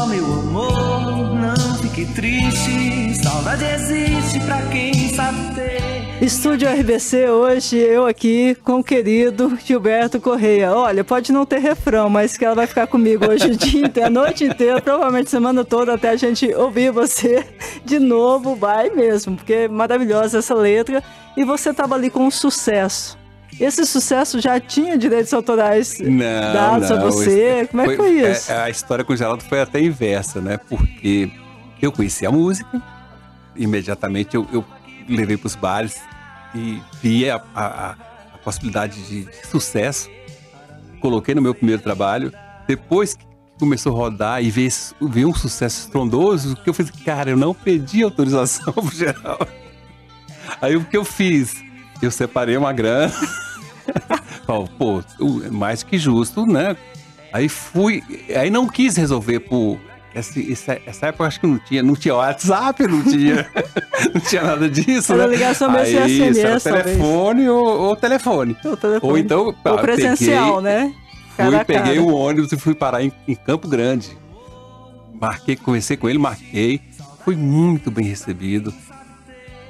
Oh 0.00 0.06
meu 0.06 0.24
amor, 0.24 1.34
não 1.34 1.77
fique 1.98 2.14
triste, 2.14 3.22
saudade 3.22 3.64
existe 3.64 4.40
pra 4.40 4.62
quem 4.70 5.08
sabe 5.14 5.54
ter. 5.54 5.78
Estúdio 6.24 6.68
RBC 6.68 7.28
hoje, 7.28 7.76
eu 7.76 8.06
aqui 8.06 8.56
com 8.64 8.80
o 8.80 8.84
querido 8.84 9.56
Gilberto 9.64 10.20
Correia. 10.20 10.72
Olha, 10.72 11.04
pode 11.04 11.32
não 11.32 11.46
ter 11.46 11.58
refrão, 11.58 12.10
mas 12.10 12.36
que 12.36 12.44
ela 12.44 12.54
vai 12.54 12.66
ficar 12.66 12.86
comigo 12.86 13.26
hoje 13.28 13.46
o 13.50 13.56
dia 13.56 13.86
inteiro, 13.86 14.08
a 14.08 14.10
noite 14.10 14.44
inteira, 14.44 14.80
provavelmente 14.80 15.30
semana 15.30 15.64
toda, 15.64 15.94
até 15.94 16.10
a 16.10 16.16
gente 16.16 16.52
ouvir 16.54 16.90
você 16.90 17.44
de 17.84 17.98
novo, 17.98 18.54
vai 18.54 18.90
mesmo, 18.90 19.36
porque 19.36 19.52
é 19.52 19.68
maravilhosa 19.68 20.38
essa 20.38 20.54
letra. 20.54 21.02
E 21.36 21.44
você 21.44 21.72
tava 21.72 21.94
ali 21.94 22.10
com 22.10 22.26
um 22.26 22.30
sucesso. 22.30 23.16
Esse 23.60 23.84
sucesso 23.86 24.40
já 24.40 24.60
tinha 24.60 24.96
direitos 24.98 25.32
autorais 25.32 25.98
não, 26.00 26.52
dados 26.52 26.90
não, 26.90 26.96
a 26.96 27.00
você? 27.00 27.66
Como 27.70 27.82
é 27.82 27.88
que 27.88 27.96
foi 27.96 28.10
isso? 28.10 28.52
É, 28.52 28.62
a 28.62 28.70
história 28.70 29.04
com 29.04 29.12
o 29.12 29.16
Geraldo 29.16 29.42
foi 29.44 29.60
até 29.60 29.80
inversa, 29.80 30.40
né? 30.40 30.58
Porque 30.68 31.30
eu 31.84 31.92
conheci 31.92 32.26
a 32.26 32.30
música, 32.30 32.82
imediatamente 33.56 34.34
eu, 34.34 34.46
eu 34.52 34.64
levei 35.08 35.36
para 35.36 35.46
os 35.46 35.54
bares 35.54 36.00
e 36.54 36.80
vi 37.02 37.28
a, 37.28 37.40
a, 37.54 37.90
a 38.34 38.38
possibilidade 38.38 39.00
de, 39.02 39.24
de, 39.24 39.46
sucesso. 39.46 40.10
Coloquei 41.00 41.34
no 41.34 41.42
meu 41.42 41.54
primeiro 41.54 41.82
trabalho. 41.82 42.32
Depois 42.66 43.14
que 43.14 43.24
começou 43.58 43.92
a 43.92 43.96
rodar 43.96 44.42
e 44.42 44.50
ver 44.50 45.24
um 45.24 45.34
sucesso 45.34 45.80
estrondoso, 45.80 46.56
que 46.56 46.68
eu 46.68 46.74
fiz, 46.74 46.90
cara, 46.90 47.30
eu 47.30 47.36
não 47.36 47.52
pedi 47.54 48.02
autorização 48.02 48.72
pro 48.72 48.90
Geraldo. 48.90 49.48
Aí 50.60 50.76
o 50.76 50.84
que 50.84 50.96
eu 50.96 51.04
fiz? 51.04 51.62
Eu 52.00 52.10
separei 52.10 52.56
uma 52.56 52.72
grana. 52.72 53.12
Pô, 54.78 55.02
mais 55.50 55.82
que 55.82 55.98
justo, 55.98 56.46
né? 56.46 56.76
Aí 57.32 57.48
fui, 57.48 58.02
aí 58.34 58.48
não 58.48 58.66
quis 58.66 58.96
resolver 58.96 59.40
por 59.40 59.78
esse, 60.14 60.52
essa, 60.52 60.80
essa 60.86 61.06
época 61.06 61.24
acho 61.24 61.40
que 61.40 61.46
não 61.46 61.58
tinha, 61.58 61.82
não 61.82 61.94
tinha 61.94 62.14
WhatsApp, 62.14 62.86
não 62.86 63.02
tinha, 63.02 63.48
não 64.14 64.20
tinha 64.20 64.42
nada 64.42 64.68
disso. 64.68 65.12
Era 65.12 65.26
né? 65.26 65.34
ligação 65.34 65.70
aí, 65.70 65.94
SMS, 65.94 66.38
era 66.38 66.60
telefone 66.60 67.48
ou, 67.48 67.66
ou, 67.66 67.96
telefone. 67.96 68.56
ou, 68.64 68.76
telefone. 68.76 69.12
Ou 69.12 69.18
então, 69.18 69.54
ou 69.64 69.78
presencial, 69.78 70.62
peguei, 70.62 70.62
né? 70.62 70.94
Cara 71.36 71.56
fui, 71.58 71.64
peguei 71.64 71.98
um 72.00 72.12
ônibus 72.12 72.52
e 72.52 72.56
fui 72.56 72.74
parar 72.74 73.02
em, 73.02 73.12
em 73.26 73.34
Campo 73.34 73.68
Grande. 73.68 74.16
Marquei, 75.20 75.56
conversei 75.56 75.96
com 75.96 76.08
ele, 76.08 76.18
marquei. 76.18 76.80
Fui 77.24 77.36
muito 77.36 77.90
bem 77.90 78.04
recebido. 78.04 78.72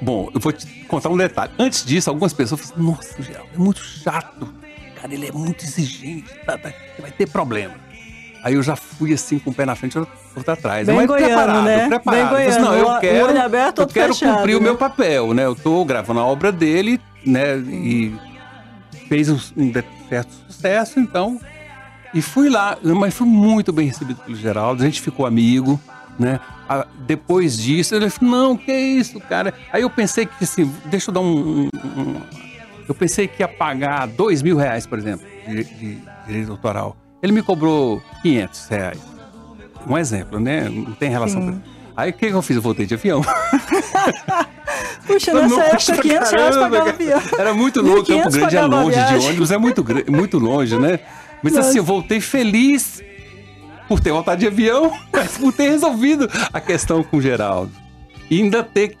Bom, 0.01 0.29
eu 0.33 0.39
vou 0.39 0.51
te 0.51 0.65
contar 0.85 1.09
um 1.09 1.17
detalhe. 1.17 1.51
Antes 1.59 1.83
disso, 1.83 2.09
algumas 2.09 2.33
pessoas 2.33 2.61
falaram 2.61 2.91
assim, 2.91 2.91
nossa, 2.91 3.21
Geraldo, 3.21 3.49
é 3.53 3.57
muito 3.57 3.83
chato. 3.83 4.53
Cara, 4.95 5.13
ele 5.13 5.27
é 5.27 5.31
muito 5.31 5.63
exigente, 5.63 6.33
tá, 6.45 6.57
tá, 6.57 6.73
vai 6.99 7.11
ter 7.11 7.27
problema. 7.27 7.75
Aí 8.43 8.53
eu 8.53 8.63
já 8.63 8.75
fui 8.75 9.13
assim 9.13 9.39
com 9.39 9.49
o 9.49 9.53
pé 9.53 9.65
na 9.65 9.75
frente 9.75 9.97
e 9.97 10.05
outro 10.39 10.53
atrás. 10.53 10.87
Bem 10.87 10.95
Mas 10.95 11.07
goiano, 11.07 11.27
preparado, 11.27 11.63
né? 11.63 11.87
preparado. 11.87 12.19
Bem 12.19 12.29
goiano. 12.29 12.65
Não, 12.65 12.73
eu 12.75 12.99
quero, 12.99 13.25
olho 13.27 13.41
aberto, 13.41 13.81
eu 13.81 13.87
quero 13.87 14.13
fechado, 14.13 14.37
cumprir 14.37 14.53
né? 14.53 14.59
o 14.59 14.63
meu 14.63 14.75
papel, 14.77 15.33
né? 15.33 15.45
Eu 15.45 15.55
tô 15.55 15.85
gravando 15.85 16.19
a 16.19 16.25
obra 16.25 16.51
dele, 16.51 16.99
né? 17.25 17.57
E 17.57 18.15
fez 19.07 19.29
um, 19.29 19.39
um 19.57 19.71
certo 20.07 20.31
sucesso, 20.47 20.99
então. 20.99 21.39
E 22.13 22.21
fui 22.21 22.49
lá, 22.49 22.77
mas 22.81 23.13
fui 23.13 23.27
muito 23.27 23.71
bem 23.71 23.87
recebido 23.87 24.19
pelo 24.21 24.35
Geraldo. 24.35 24.81
A 24.81 24.85
gente 24.85 25.01
ficou 25.01 25.25
amigo 25.25 25.79
né? 26.19 26.39
depois 27.07 27.57
disso, 27.57 27.95
ele 27.95 28.09
falou, 28.09 28.31
não, 28.31 28.57
que 28.57 28.71
isso, 28.71 29.19
cara? 29.21 29.53
Aí 29.71 29.81
eu 29.81 29.89
pensei 29.89 30.25
que, 30.25 30.43
assim, 30.43 30.71
deixa 30.85 31.09
eu 31.09 31.13
dar 31.13 31.21
um... 31.21 31.61
um, 31.63 31.69
um 31.97 32.21
eu 32.87 32.95
pensei 32.95 33.27
que 33.27 33.41
ia 33.43 33.47
pagar 33.47 34.07
dois 34.07 34.41
mil 34.41 34.57
reais, 34.57 34.85
por 34.85 34.97
exemplo, 34.97 35.25
de, 35.47 35.63
de 35.63 35.97
direito 36.25 36.51
autoral. 36.51 36.97
Ele 37.21 37.31
me 37.31 37.43
cobrou 37.43 38.01
500 38.23 38.67
reais. 38.67 38.99
Um 39.87 39.97
exemplo, 39.97 40.39
né? 40.39 40.69
Não 40.69 40.93
tem 40.93 41.09
relação. 41.09 41.61
Aí 41.95 42.11
o 42.11 42.13
que, 42.13 42.27
que 42.27 42.33
eu 42.33 42.41
fiz? 42.41 42.55
Eu 42.55 42.61
voltei 42.61 42.85
de 42.85 42.93
avião. 42.93 43.21
Puxa, 45.05 45.33
nessa 45.33 45.61
época, 45.61 46.01
500 46.01 46.31
reais 46.31 46.55
pagava 46.55 46.89
avião. 46.89 47.21
Era 47.37 47.53
muito 47.53 47.81
longe, 47.81 48.05
Campo 48.05 48.29
Grande 48.29 48.57
é 48.57 48.61
longe 48.61 49.03
de 49.03 49.15
ônibus, 49.27 49.51
é 49.51 49.57
muito, 49.57 49.85
muito 50.09 50.37
longe, 50.37 50.77
né? 50.77 50.99
Mas 51.41 51.53
Nossa. 51.53 51.69
assim, 51.69 51.77
eu 51.79 51.83
voltei 51.83 52.21
feliz 52.21 53.01
por 53.87 53.99
ter 53.99 54.11
voltado 54.11 54.39
de 54.39 54.47
avião, 54.47 54.93
mas 55.11 55.37
por 55.37 55.51
ter 55.51 55.69
resolvido 55.69 56.29
a 56.53 56.61
questão 56.61 57.03
com 57.03 57.17
o 57.17 57.21
Geraldo. 57.21 57.71
E 58.29 58.41
ainda 58.41 58.63
ter 58.63 58.95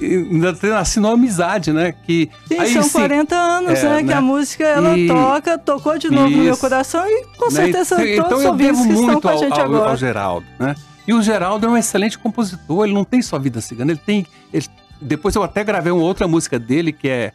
ainda 0.00 0.52
nascido 0.62 1.04
uma 1.04 1.14
amizade, 1.14 1.72
né? 1.72 1.92
Que, 1.92 2.30
Sim, 2.46 2.58
aí, 2.58 2.72
são 2.72 2.82
sim, 2.82 2.92
40 2.92 3.34
anos, 3.34 3.78
é, 3.78 3.88
né? 3.88 3.96
Que 3.98 4.04
né? 4.04 4.14
a 4.14 4.20
música 4.20 4.64
ela 4.64 4.96
e... 4.96 5.06
toca, 5.06 5.58
tocou 5.58 5.98
de 5.98 6.10
novo 6.10 6.28
isso, 6.28 6.38
no 6.38 6.44
meu 6.44 6.56
coração 6.56 7.04
e 7.06 7.26
com 7.36 7.46
né? 7.46 7.50
certeza 7.50 7.98
né? 7.98 8.12
então, 8.12 8.24
todos 8.24 8.40
os 8.40 8.50
ouvintes 8.50 8.86
que 8.86 8.92
estão 8.92 9.20
com 9.20 9.28
a 9.28 9.36
gente 9.36 9.52
ao, 9.52 9.64
agora. 9.66 9.90
Ao 9.90 9.96
Geraldo, 9.96 10.46
né? 10.58 10.74
E 11.06 11.12
o 11.12 11.22
Geraldo 11.22 11.66
é 11.66 11.68
um 11.68 11.76
excelente 11.76 12.18
compositor, 12.18 12.84
ele 12.84 12.94
não 12.94 13.04
tem 13.04 13.20
só 13.20 13.38
vida 13.38 13.60
cigana, 13.60 13.92
ele 13.92 14.00
tem. 14.04 14.26
Ele, 14.52 14.66
depois 15.00 15.34
eu 15.34 15.42
até 15.42 15.64
gravei 15.64 15.92
uma 15.92 16.04
outra 16.04 16.28
música 16.28 16.58
dele 16.58 16.92
que 16.92 17.08
é 17.08 17.32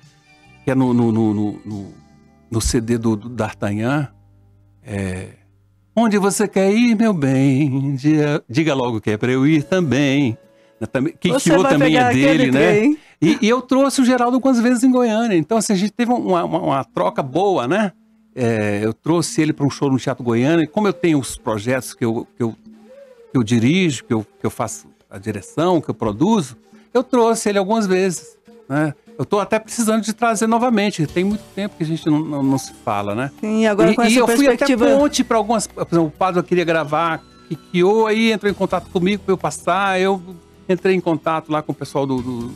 que 0.63 0.71
é 0.71 0.75
no, 0.75 0.93
no, 0.93 1.11
no, 1.11 1.33
no, 1.33 1.93
no 2.49 2.61
CD 2.61 2.97
do, 2.97 3.15
do 3.15 3.29
D'Artagnan. 3.29 4.09
É, 4.85 5.27
Onde 5.99 6.19
você 6.19 6.47
quer 6.47 6.71
ir, 6.71 6.95
meu 6.95 7.11
bem? 7.11 7.95
Diga, 7.95 8.43
diga 8.47 8.75
logo 8.75 9.01
que 9.01 9.09
é 9.09 9.17
para 9.17 9.31
eu 9.31 9.47
ir 9.47 9.63
também. 9.63 10.37
Que 11.19 11.31
Kikyo 11.31 11.63
também 11.63 11.97
é 11.97 12.13
dele, 12.13 12.51
né? 12.51 12.85
E, 13.19 13.39
e, 13.41 13.49
eu 13.49 13.61
trouxe 13.63 13.99
o 13.99 14.05
Geraldo 14.05 14.35
algumas 14.35 14.59
vezes 14.59 14.83
em 14.83 14.91
Goiânia. 14.91 15.35
Então, 15.35 15.57
assim, 15.57 15.73
a 15.73 15.75
gente 15.75 15.91
teve 15.91 16.11
uma, 16.11 16.43
uma, 16.43 16.59
uma 16.59 16.83
troca 16.83 17.23
boa, 17.23 17.67
né? 17.67 17.91
É, 18.35 18.81
eu 18.83 18.93
trouxe 18.93 19.41
ele 19.41 19.51
para 19.51 19.65
um 19.65 19.69
show 19.71 19.89
no 19.91 19.97
Teatro 19.97 20.23
Goiânia. 20.23 20.63
E 20.63 20.67
como 20.67 20.87
eu 20.87 20.93
tenho 20.93 21.19
os 21.19 21.35
projetos 21.35 21.95
que 21.95 22.05
eu, 22.05 22.27
que 22.37 22.43
eu, 22.43 22.55
que 23.31 23.37
eu 23.37 23.43
dirijo, 23.43 24.03
que 24.03 24.13
eu, 24.13 24.23
que 24.23 24.45
eu 24.45 24.51
faço 24.51 24.87
a 25.09 25.17
direção, 25.17 25.81
que 25.81 25.89
eu 25.89 25.95
produzo, 25.95 26.55
eu 26.93 27.03
trouxe 27.03 27.49
ele 27.49 27.57
algumas 27.57 27.87
vezes, 27.87 28.37
né? 28.69 28.93
Eu 29.17 29.23
estou 29.23 29.39
até 29.39 29.57
precisando 29.57 30.03
de 30.03 30.13
trazer 30.13 30.45
novamente. 30.45 31.07
Tem 31.07 31.23
muito 31.23 31.41
tempo 31.55 31.75
que 31.75 31.83
a 31.83 31.87
gente 31.87 32.05
não, 32.05 32.19
não, 32.19 32.43
não 32.43 32.57
se 32.59 32.71
fala, 32.85 33.15
né? 33.15 33.31
Sim, 33.39 33.65
agora 33.65 33.95
com 33.95 34.03
e, 34.03 34.05
essa 34.05 34.13
e 34.13 34.17
eu 34.17 34.27
perspectiva... 34.27 34.85
fui 34.85 34.93
até 34.93 34.99
ponte 34.99 35.23
para 35.23 35.37
algumas... 35.37 35.65
Por 35.65 35.87
exemplo, 35.89 36.05
o 36.05 36.11
Padre 36.11 36.43
queria 36.43 36.63
gravar, 36.63 37.23
que, 37.47 37.55
que 37.55 37.81
aí 38.07 38.31
entrou 38.31 38.51
em 38.51 38.53
contato 38.53 38.91
comigo 38.91 39.23
para 39.23 39.33
eu 39.33 39.37
passar, 39.37 39.99
eu 39.99 40.21
entrei 40.67 40.95
em 40.95 41.01
contato 41.01 41.51
lá 41.51 41.61
com 41.61 41.71
o 41.71 41.75
pessoal 41.75 42.05
do... 42.05 42.21
do 42.21 42.51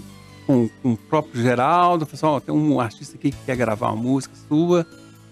com, 0.46 0.70
com, 0.82 0.94
o 0.94 0.98
próprio 0.98 1.42
Geraldo, 1.42 2.06
pessoal, 2.06 2.42
tem 2.42 2.54
um 2.54 2.80
artista 2.80 3.16
aqui 3.16 3.32
que 3.32 3.38
quer 3.46 3.56
gravar 3.56 3.92
uma 3.92 4.02
música 4.02 4.36
sua. 4.50 4.86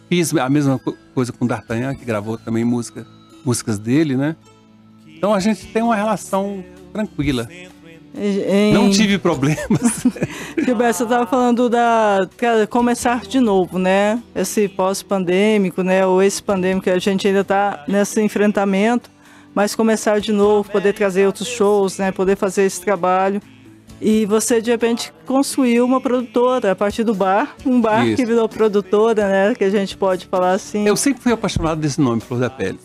Fiz 0.07 0.33
a 0.35 0.49
mesma 0.49 0.79
coisa 1.13 1.31
com 1.31 1.45
o 1.45 1.47
D'Artagnan, 1.47 1.95
que 1.95 2.05
gravou 2.05 2.37
também 2.37 2.63
música, 2.63 3.05
músicas 3.43 3.77
dele, 3.77 4.15
né? 4.15 4.35
Então 5.05 5.33
a 5.33 5.39
gente 5.39 5.67
tem 5.67 5.81
uma 5.81 5.95
relação 5.95 6.63
tranquila. 6.93 7.47
Em... 8.15 8.73
Não 8.73 8.89
tive 8.89 9.17
problemas. 9.17 10.03
Gilberto, 10.57 10.97
você 10.97 11.03
estava 11.03 11.27
falando 11.27 11.69
da 11.69 12.27
começar 12.69 13.21
de 13.21 13.39
novo, 13.39 13.77
né? 13.77 14.21
Esse 14.35 14.67
pós-pandêmico, 14.67 15.83
né? 15.83 16.05
Ou 16.05 16.21
esse 16.21 16.41
pandêmico 16.41 16.89
a 16.89 16.97
gente 16.97 17.27
ainda 17.27 17.41
está 17.41 17.83
nesse 17.87 18.21
enfrentamento, 18.21 19.09
mas 19.59 19.75
começar 19.75 20.21
de 20.21 20.31
novo, 20.31 20.71
poder 20.71 20.93
trazer 20.93 21.25
outros 21.25 21.49
shows, 21.49 21.97
né? 21.97 22.13
Poder 22.13 22.37
fazer 22.37 22.63
esse 22.63 22.79
trabalho. 22.79 23.41
E 23.99 24.25
você 24.25 24.61
de 24.61 24.71
repente 24.71 25.11
construiu 25.25 25.83
uma 25.83 25.99
produtora 25.99 26.71
a 26.71 26.75
partir 26.77 27.03
do 27.03 27.13
bar, 27.13 27.57
um 27.65 27.81
bar 27.81 28.07
Isso. 28.07 28.15
que 28.15 28.25
virou 28.25 28.47
produtora, 28.47 29.27
né? 29.27 29.53
Que 29.53 29.65
a 29.65 29.69
gente 29.69 29.97
pode 29.97 30.27
falar 30.27 30.51
assim. 30.51 30.87
Eu 30.87 30.95
sempre 30.95 31.21
fui 31.21 31.33
apaixonado 31.33 31.81
desse 31.81 31.99
nome, 31.99 32.21
Flor 32.21 32.39
da 32.39 32.49
Pele. 32.49 32.79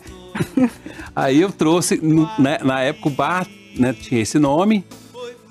Aí 1.15 1.39
eu 1.39 1.49
trouxe, 1.49 1.97
né, 2.37 2.57
na 2.61 2.81
época 2.81 3.07
o 3.07 3.11
bar 3.11 3.47
né, 3.77 3.93
tinha 3.93 4.21
esse 4.21 4.37
nome, 4.37 4.83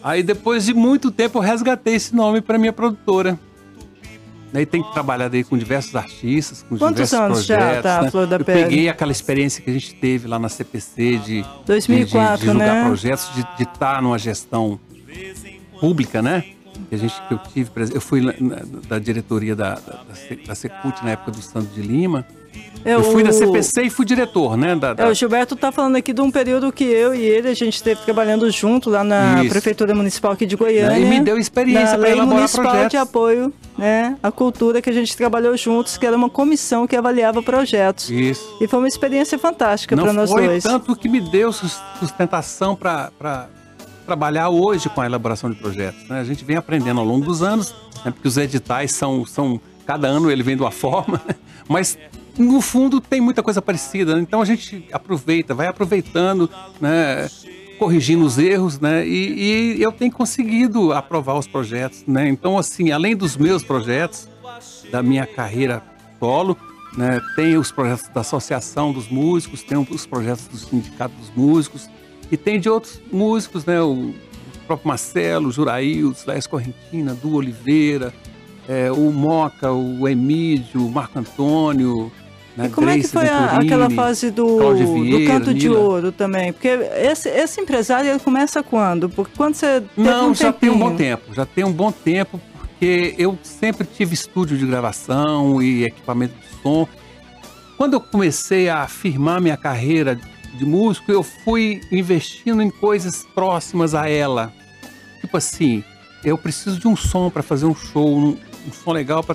Aí 0.02 0.22
depois 0.22 0.66
de 0.66 0.74
muito 0.74 1.10
tempo 1.10 1.38
eu 1.38 1.42
resgatei 1.42 1.94
esse 1.94 2.14
nome 2.14 2.42
para 2.42 2.58
minha 2.58 2.74
produtora. 2.74 3.40
Daí 4.54 4.64
tem 4.64 4.84
trabalhado 4.92 5.34
aí 5.34 5.42
com 5.42 5.58
diversos 5.58 5.96
artistas, 5.96 6.62
com 6.62 6.78
Quantos 6.78 7.10
diversos 7.10 7.12
anos 7.18 7.38
projetos. 7.44 7.74
Já 7.74 7.82
tá, 7.82 8.02
né? 8.02 8.10
Flor 8.12 8.24
da 8.28 8.36
eu 8.36 8.44
Pele? 8.44 8.62
peguei 8.62 8.88
aquela 8.88 9.10
experiência 9.10 9.60
que 9.60 9.68
a 9.68 9.72
gente 9.72 9.92
teve 9.96 10.28
lá 10.28 10.38
na 10.38 10.48
CPC 10.48 11.18
de 11.18 11.44
2004, 11.66 12.36
de, 12.36 12.36
de, 12.36 12.38
de 12.38 12.52
julgar 12.52 12.74
né? 12.74 12.84
projetos, 12.84 13.34
de 13.34 13.40
estar 13.64 13.96
tá 13.96 14.00
numa 14.00 14.16
gestão 14.16 14.78
pública, 15.80 16.22
né? 16.22 16.44
Que 16.88 16.94
a 16.94 16.98
gente 16.98 17.20
que 17.26 17.34
eu 17.34 17.38
tive, 17.52 17.70
eu 17.92 18.00
fui 18.00 18.20
na, 18.20 18.62
da 18.86 19.00
diretoria 19.00 19.56
da, 19.56 19.74
da, 19.74 20.04
da 20.46 20.54
Secult 20.54 21.02
na 21.02 21.10
época 21.10 21.32
do 21.32 21.42
Santo 21.42 21.74
de 21.74 21.82
Lima. 21.82 22.24
Eu, 22.84 22.98
eu 22.98 23.04
fui 23.04 23.22
da 23.22 23.32
CPC 23.32 23.84
e 23.84 23.90
fui 23.90 24.04
diretor, 24.04 24.58
né? 24.58 24.76
Da, 24.76 24.92
da... 24.92 25.04
É, 25.04 25.08
o 25.08 25.14
Gilberto 25.14 25.54
está 25.54 25.72
falando 25.72 25.96
aqui 25.96 26.12
de 26.12 26.20
um 26.20 26.30
período 26.30 26.70
que 26.70 26.84
eu 26.84 27.14
e 27.14 27.22
ele, 27.22 27.48
a 27.48 27.54
gente 27.54 27.76
esteve 27.76 28.02
trabalhando 28.02 28.50
junto 28.50 28.90
lá 28.90 29.02
na 29.02 29.40
Isso. 29.40 29.50
Prefeitura 29.50 29.94
Municipal 29.94 30.32
aqui 30.32 30.44
de 30.44 30.54
Goiânia. 30.54 30.98
E 30.98 31.08
me 31.08 31.20
deu 31.20 31.38
experiência 31.38 31.96
para 31.96 32.10
elaborar 32.10 32.36
municipal 32.36 32.64
projetos. 32.64 32.90
de 32.90 32.96
apoio 32.98 33.52
né, 33.78 34.16
à 34.22 34.30
cultura 34.30 34.82
que 34.82 34.90
a 34.90 34.92
gente 34.92 35.16
trabalhou 35.16 35.56
juntos, 35.56 35.96
que 35.96 36.06
era 36.06 36.14
uma 36.14 36.28
comissão 36.28 36.86
que 36.86 36.94
avaliava 36.94 37.42
projetos. 37.42 38.10
Isso. 38.10 38.56
E 38.60 38.68
foi 38.68 38.78
uma 38.80 38.88
experiência 38.88 39.38
fantástica 39.38 39.96
para 39.96 40.12
nós 40.12 40.30
foi 40.30 40.46
dois. 40.46 40.62
tanto 40.62 40.94
que 40.94 41.08
me 41.08 41.22
deu 41.22 41.52
sustentação 41.52 42.76
para 42.76 43.48
trabalhar 44.04 44.50
hoje 44.50 44.90
com 44.90 45.00
a 45.00 45.06
elaboração 45.06 45.50
de 45.50 45.56
projetos. 45.56 46.06
Né? 46.08 46.20
A 46.20 46.24
gente 46.24 46.44
vem 46.44 46.56
aprendendo 46.56 47.00
ao 47.00 47.06
longo 47.06 47.24
dos 47.24 47.42
anos, 47.42 47.74
né? 48.04 48.10
porque 48.10 48.28
os 48.28 48.36
editais 48.36 48.92
são, 48.92 49.24
são 49.24 49.58
cada 49.86 50.06
ano 50.06 50.30
ele 50.30 50.42
vem 50.42 50.54
de 50.54 50.62
uma 50.62 50.70
forma, 50.72 51.20
né? 51.26 51.34
mas 51.66 51.96
no 52.38 52.60
fundo 52.60 53.00
tem 53.00 53.20
muita 53.20 53.42
coisa 53.42 53.62
parecida. 53.62 54.14
Né? 54.16 54.22
Então 54.22 54.40
a 54.40 54.44
gente 54.44 54.86
aproveita, 54.92 55.54
vai 55.54 55.66
aproveitando, 55.66 56.50
né? 56.80 57.28
corrigindo 57.78 58.24
os 58.24 58.38
erros, 58.38 58.78
né? 58.78 59.06
E, 59.06 59.76
e, 59.76 59.82
eu 59.82 59.90
tenho 59.90 60.12
conseguido 60.12 60.92
aprovar 60.92 61.36
os 61.36 61.46
projetos, 61.46 62.04
né? 62.06 62.28
Então, 62.28 62.56
assim, 62.56 62.92
além 62.92 63.16
dos 63.16 63.36
meus 63.36 63.62
projetos, 63.62 64.28
da 64.90 65.02
minha 65.02 65.26
carreira 65.26 65.82
solo, 66.18 66.56
né? 66.96 67.20
Tem 67.34 67.56
os 67.56 67.72
projetos 67.72 68.08
da 68.08 68.20
Associação 68.20 68.92
dos 68.92 69.08
Músicos, 69.08 69.62
tem 69.62 69.76
os 69.78 70.06
projetos 70.06 70.46
do 70.46 70.56
Sindicato 70.56 71.14
dos 71.16 71.30
Músicos 71.34 71.90
e 72.30 72.36
tem 72.36 72.60
de 72.60 72.68
outros 72.68 73.00
músicos, 73.12 73.64
né? 73.64 73.80
O 73.82 74.14
próprio 74.66 74.88
Marcelo, 74.88 75.48
o 75.48 76.14
Silas 76.14 76.46
Correntina, 76.46 77.14
Du 77.14 77.34
Oliveira, 77.34 78.14
é, 78.68 78.90
o 78.90 79.12
Moca, 79.12 79.70
o 79.72 80.08
Emílio, 80.08 80.86
o 80.86 80.90
Marco 80.90 81.18
Antônio, 81.18 82.10
né? 82.56 82.66
E 82.66 82.68
como 82.68 82.86
Grace 82.86 83.00
é 83.00 83.02
que 83.02 83.08
foi 83.08 83.28
a, 83.28 83.56
aquela 83.56 83.90
fase 83.90 84.30
do, 84.30 84.74
Vieira, 84.74 85.18
do 85.18 85.26
canto 85.26 85.46
Nila. 85.48 85.58
de 85.58 85.68
ouro 85.68 86.12
também? 86.12 86.52
Porque 86.52 86.68
esse, 86.68 87.28
esse 87.28 87.60
empresário 87.60 88.10
ele 88.10 88.20
começa 88.20 88.62
quando? 88.62 89.08
Porque 89.08 89.32
quando 89.36 89.54
você 89.54 89.82
Não, 89.96 90.30
um 90.30 90.34
já 90.34 90.52
tem 90.52 90.70
um 90.70 90.78
bom 90.78 90.94
tempo. 90.94 91.34
Já 91.34 91.44
tem 91.44 91.64
um 91.64 91.72
bom 91.72 91.90
tempo, 91.90 92.40
porque 92.58 93.14
eu 93.18 93.38
sempre 93.42 93.86
tive 93.86 94.14
estúdio 94.14 94.56
de 94.56 94.66
gravação 94.66 95.60
e 95.60 95.84
equipamento 95.84 96.34
de 96.34 96.62
som. 96.62 96.88
Quando 97.76 97.94
eu 97.94 98.00
comecei 98.00 98.68
a 98.68 98.82
afirmar 98.82 99.40
minha 99.40 99.56
carreira 99.56 100.18
de 100.56 100.64
músico, 100.64 101.10
eu 101.10 101.22
fui 101.22 101.80
investindo 101.90 102.62
em 102.62 102.70
coisas 102.70 103.26
próximas 103.34 103.94
a 103.94 104.08
ela. 104.08 104.52
Tipo 105.20 105.36
assim, 105.36 105.82
eu 106.24 106.38
preciso 106.38 106.78
de 106.78 106.86
um 106.86 106.94
som 106.94 107.28
para 107.28 107.42
fazer 107.42 107.66
um 107.66 107.74
show, 107.74 108.16
um, 108.16 108.36
um 108.66 108.72
som 108.72 108.92
legal. 108.92 109.24
Pra... 109.24 109.34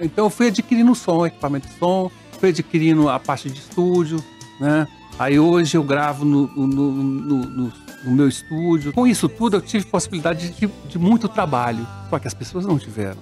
Então 0.00 0.24
eu 0.24 0.30
fui 0.30 0.48
adquirindo 0.48 0.94
som, 0.94 1.26
equipamento 1.26 1.68
de 1.68 1.74
som, 1.74 2.10
fui 2.44 2.50
adquirindo 2.50 3.08
a 3.08 3.18
parte 3.18 3.48
de 3.48 3.58
estúdio, 3.58 4.22
né? 4.60 4.86
Aí 5.18 5.38
hoje 5.38 5.78
eu 5.78 5.82
gravo 5.82 6.26
no, 6.26 6.46
no, 6.48 6.92
no, 6.92 7.72
no 8.04 8.10
meu 8.10 8.28
estúdio. 8.28 8.92
Com 8.92 9.06
isso 9.06 9.30
tudo 9.30 9.56
eu 9.56 9.62
tive 9.62 9.86
possibilidade 9.86 10.50
de, 10.50 10.66
de, 10.66 10.98
muito 10.98 11.26
trabalho, 11.26 11.86
só 12.10 12.18
que 12.18 12.28
as 12.28 12.34
pessoas 12.34 12.66
não 12.66 12.78
tiveram. 12.78 13.20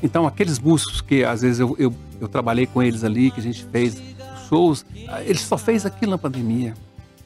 Então 0.00 0.28
aqueles 0.28 0.60
músicos 0.60 1.00
que 1.00 1.24
às 1.24 1.42
vezes 1.42 1.58
eu, 1.58 1.74
eu, 1.76 1.92
eu 2.20 2.28
trabalhei 2.28 2.66
com 2.66 2.80
eles 2.80 3.02
ali, 3.02 3.32
que 3.32 3.40
a 3.40 3.42
gente 3.42 3.64
fez 3.64 4.00
shows, 4.48 4.86
ele 5.24 5.38
só 5.38 5.58
fez 5.58 5.84
aquilo 5.84 6.12
na 6.12 6.18
pandemia, 6.18 6.74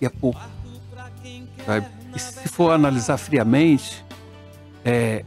e 0.01 0.07
é 0.07 0.09
pouco. 0.09 0.41
Sabe? 1.67 1.87
E 2.15 2.19
se 2.19 2.49
for 2.49 2.71
analisar 2.71 3.19
friamente, 3.19 4.03
é, 4.83 5.23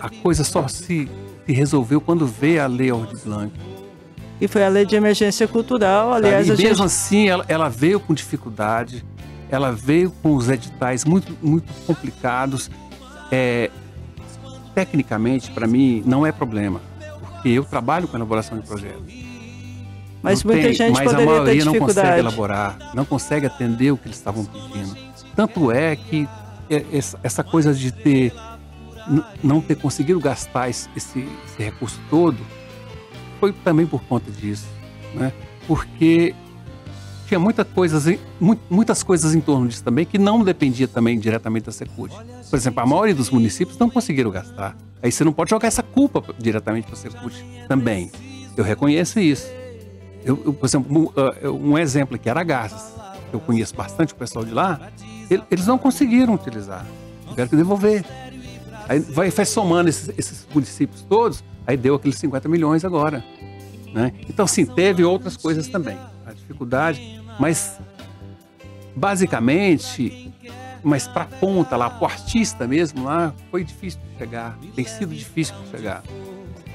a 0.00 0.08
coisa 0.08 0.44
só 0.44 0.68
se, 0.68 1.10
se 1.44 1.52
resolveu 1.52 2.00
quando 2.00 2.24
veio 2.24 2.62
a 2.62 2.66
Lei 2.68 2.90
Aldir 2.90 3.18
Blanc 3.24 3.71
e 4.42 4.48
foi 4.48 4.64
a 4.64 4.68
lei 4.68 4.84
de 4.84 4.96
emergência 4.96 5.46
cultural. 5.46 6.12
Aliás, 6.12 6.48
e 6.48 6.56
mesmo 6.56 6.84
assim, 6.84 7.28
ela, 7.28 7.44
ela, 7.46 7.68
veio 7.68 8.00
com 8.00 8.12
dificuldade, 8.12 9.04
ela 9.48 9.70
veio 9.70 10.10
com 10.20 10.34
os 10.34 10.48
editais 10.48 11.04
muito, 11.04 11.38
muito 11.40 11.72
complicados. 11.86 12.68
É, 13.30 13.70
tecnicamente, 14.74 15.52
para 15.52 15.64
mim, 15.68 16.02
não 16.04 16.26
é 16.26 16.32
problema, 16.32 16.80
porque 17.20 17.50
eu 17.50 17.64
trabalho 17.64 18.08
com 18.08 18.16
elaboração 18.16 18.58
de 18.58 18.66
projetos. 18.66 19.14
Mas 20.20 20.42
não 20.42 20.52
muita 20.52 20.66
tem, 20.66 20.74
gente 20.74 20.92
mas 20.92 21.14
a 21.14 21.20
maioria 21.20 21.64
não 21.64 21.78
consegue 21.78 22.18
elaborar, 22.18 22.78
não 22.94 23.04
consegue 23.04 23.46
atender 23.46 23.92
o 23.92 23.96
que 23.96 24.08
eles 24.08 24.18
estavam 24.18 24.44
pedindo. 24.44 24.96
Tanto 25.36 25.70
é 25.70 25.94
que 25.94 26.28
essa 27.22 27.44
coisa 27.44 27.72
de 27.72 27.92
ter 27.92 28.32
não 29.42 29.60
ter 29.60 29.76
conseguido 29.76 30.18
gastar 30.18 30.68
esse, 30.68 30.88
esse 30.96 31.28
recurso 31.58 32.00
todo 32.10 32.38
foi 33.42 33.52
também 33.52 33.84
por 33.84 34.00
conta 34.04 34.30
disso, 34.30 34.68
né? 35.14 35.32
Porque 35.66 36.32
tinha 37.26 37.40
muita 37.40 37.64
coisas, 37.64 38.06
muitas 38.70 39.02
coisas 39.02 39.34
em 39.34 39.40
torno 39.40 39.66
disso 39.66 39.82
também 39.82 40.06
que 40.06 40.16
não 40.16 40.44
dependia 40.44 40.86
também 40.86 41.18
diretamente 41.18 41.66
da 41.66 41.72
Secult. 41.72 42.14
Por 42.48 42.56
exemplo, 42.56 42.80
a 42.80 42.86
maioria 42.86 43.16
dos 43.16 43.30
municípios 43.30 43.76
não 43.78 43.90
conseguiram 43.90 44.30
gastar. 44.30 44.76
Aí 45.02 45.10
você 45.10 45.24
não 45.24 45.32
pode 45.32 45.50
jogar 45.50 45.66
essa 45.66 45.82
culpa 45.82 46.22
diretamente 46.38 46.86
para 46.86 46.94
a 46.94 46.96
Secult 46.96 47.34
também. 47.66 48.12
Eu 48.56 48.62
reconheço 48.62 49.18
isso. 49.18 49.48
Eu, 50.24 50.40
eu, 50.44 50.54
por 50.54 50.64
exemplo, 50.64 50.96
um, 50.96 51.48
uh, 51.48 51.50
um 51.50 51.76
exemplo 51.76 52.14
aqui, 52.14 52.30
Aragaças. 52.30 52.94
Eu 53.32 53.40
conheço 53.40 53.74
bastante 53.74 54.12
o 54.12 54.16
pessoal 54.16 54.44
de 54.44 54.52
lá. 54.52 54.92
Eles 55.50 55.66
não 55.66 55.78
conseguiram 55.78 56.34
utilizar. 56.34 56.86
Tiveram 57.30 57.48
que 57.48 57.56
devolver. 57.56 58.04
Aí 58.88 58.98
vai, 58.98 59.30
vai 59.30 59.46
somando 59.46 59.88
esses, 59.88 60.10
esses 60.16 60.46
municípios 60.52 61.02
todos, 61.02 61.42
Aí 61.66 61.76
deu 61.76 61.94
aqueles 61.94 62.18
50 62.18 62.48
milhões 62.48 62.84
agora. 62.84 63.24
Né? 63.92 64.12
Então, 64.28 64.44
assim, 64.44 64.64
teve 64.64 65.04
outras 65.04 65.36
coisas 65.36 65.68
também. 65.68 65.96
A 66.26 66.32
dificuldade, 66.32 67.22
mas 67.38 67.78
basicamente, 68.94 70.32
mas 70.82 71.06
para 71.06 71.22
a 71.22 71.26
ponta 71.26 71.76
lá, 71.76 71.88
para 71.90 72.02
o 72.02 72.10
artista 72.10 72.66
mesmo 72.66 73.04
lá, 73.04 73.32
foi 73.50 73.64
difícil 73.64 74.00
de 74.12 74.18
chegar. 74.18 74.58
Tem 74.74 74.84
sido 74.84 75.14
difícil 75.14 75.54
de 75.64 75.70
chegar. 75.70 76.02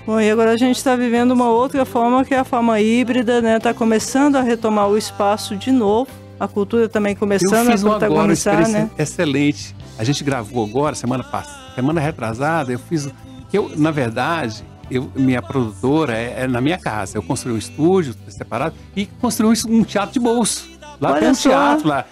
Bom, 0.05 0.19
e 0.21 0.31
agora 0.31 0.51
a 0.51 0.57
gente 0.57 0.77
está 0.77 0.95
vivendo 0.95 1.31
uma 1.31 1.49
outra 1.49 1.83
forma 1.83 2.23
que 2.23 2.33
é 2.33 2.39
a 2.39 2.45
forma 2.45 2.79
híbrida, 2.79 3.41
né? 3.41 3.57
Está 3.57 3.73
começando 3.73 4.37
a 4.37 4.41
retomar 4.41 4.87
o 4.87 4.97
espaço 4.97 5.55
de 5.57 5.71
novo. 5.71 6.09
A 6.39 6.47
cultura 6.47 6.87
também 6.87 7.15
começando 7.15 7.71
a 7.71 7.77
protagonizar, 7.77 8.59
agora, 8.59 8.71
né? 8.71 8.89
Excelente. 8.97 9.75
A 9.97 10.03
gente 10.03 10.23
gravou 10.23 10.63
agora, 10.63 10.95
semana 10.95 11.23
passada, 11.23 11.66
semana 11.77 12.01
retrasada, 12.01 12.71
eu 12.71 12.79
fiz. 12.79 13.07
Eu, 13.53 13.71
na 13.77 13.91
verdade, 13.91 14.63
eu, 14.89 15.11
minha 15.15 15.41
produtora 15.41 16.17
é, 16.17 16.43
é, 16.43 16.47
na 16.47 16.59
minha 16.59 16.77
casa. 16.77 17.17
Eu 17.17 17.21
construí 17.21 17.53
um 17.53 17.57
estúdio 17.57 18.15
separado 18.29 18.75
e 18.95 19.05
construí 19.05 19.55
um 19.67 19.83
teatro 19.83 20.13
de 20.13 20.19
bolso. 20.19 20.67
Lá 20.99 21.11
Olha 21.11 21.19
tem 21.19 21.29
um 21.29 21.35
só. 21.35 21.49
teatro 21.49 21.87
lá. 21.87 22.05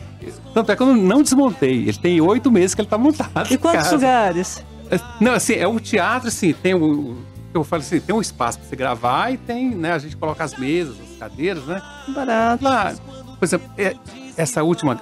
Tanto 0.54 0.72
é 0.72 0.76
que 0.76 0.84
eu 0.84 0.96
não 0.96 1.24
desmontei. 1.24 1.84
Ele 1.84 1.98
tem 1.98 2.22
oito 2.22 2.52
meses 2.52 2.76
que 2.76 2.82
ele 2.82 2.86
está 2.86 2.98
montado. 2.98 3.52
E 3.52 3.58
quantos 3.58 3.84
casa. 3.84 3.96
lugares? 3.96 4.64
É, 4.92 5.00
não, 5.20 5.34
assim, 5.34 5.54
é 5.54 5.68
um 5.68 5.80
teatro, 5.80 6.28
assim, 6.28 6.54
tem 6.54 6.76
o, 6.76 7.18
eu 7.52 7.64
falo 7.64 7.82
assim, 7.82 8.00
tem 8.00 8.16
um 8.16 8.22
espaço 8.22 8.60
para 8.60 8.68
você 8.68 8.76
gravar 8.76 9.32
e 9.34 9.38
tem, 9.38 9.70
né, 9.72 9.94
a 9.94 9.98
gente 9.98 10.16
coloca 10.16 10.44
as 10.44 10.56
mesas, 10.56 10.96
as 11.00 11.18
cadeiras, 11.18 11.66
né? 11.66 11.82
Barato. 12.10 12.64
Lá, 12.64 12.94
por 13.40 13.44
exemplo, 13.44 13.68
é, 13.80 13.96
essa 14.38 14.62
última, 14.62 15.02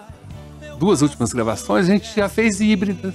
duas 0.79 1.01
últimas 1.01 1.33
gravações, 1.33 1.89
a 1.89 1.93
gente 1.93 2.15
já 2.15 2.29
fez 2.29 2.61
híbridas. 2.61 3.13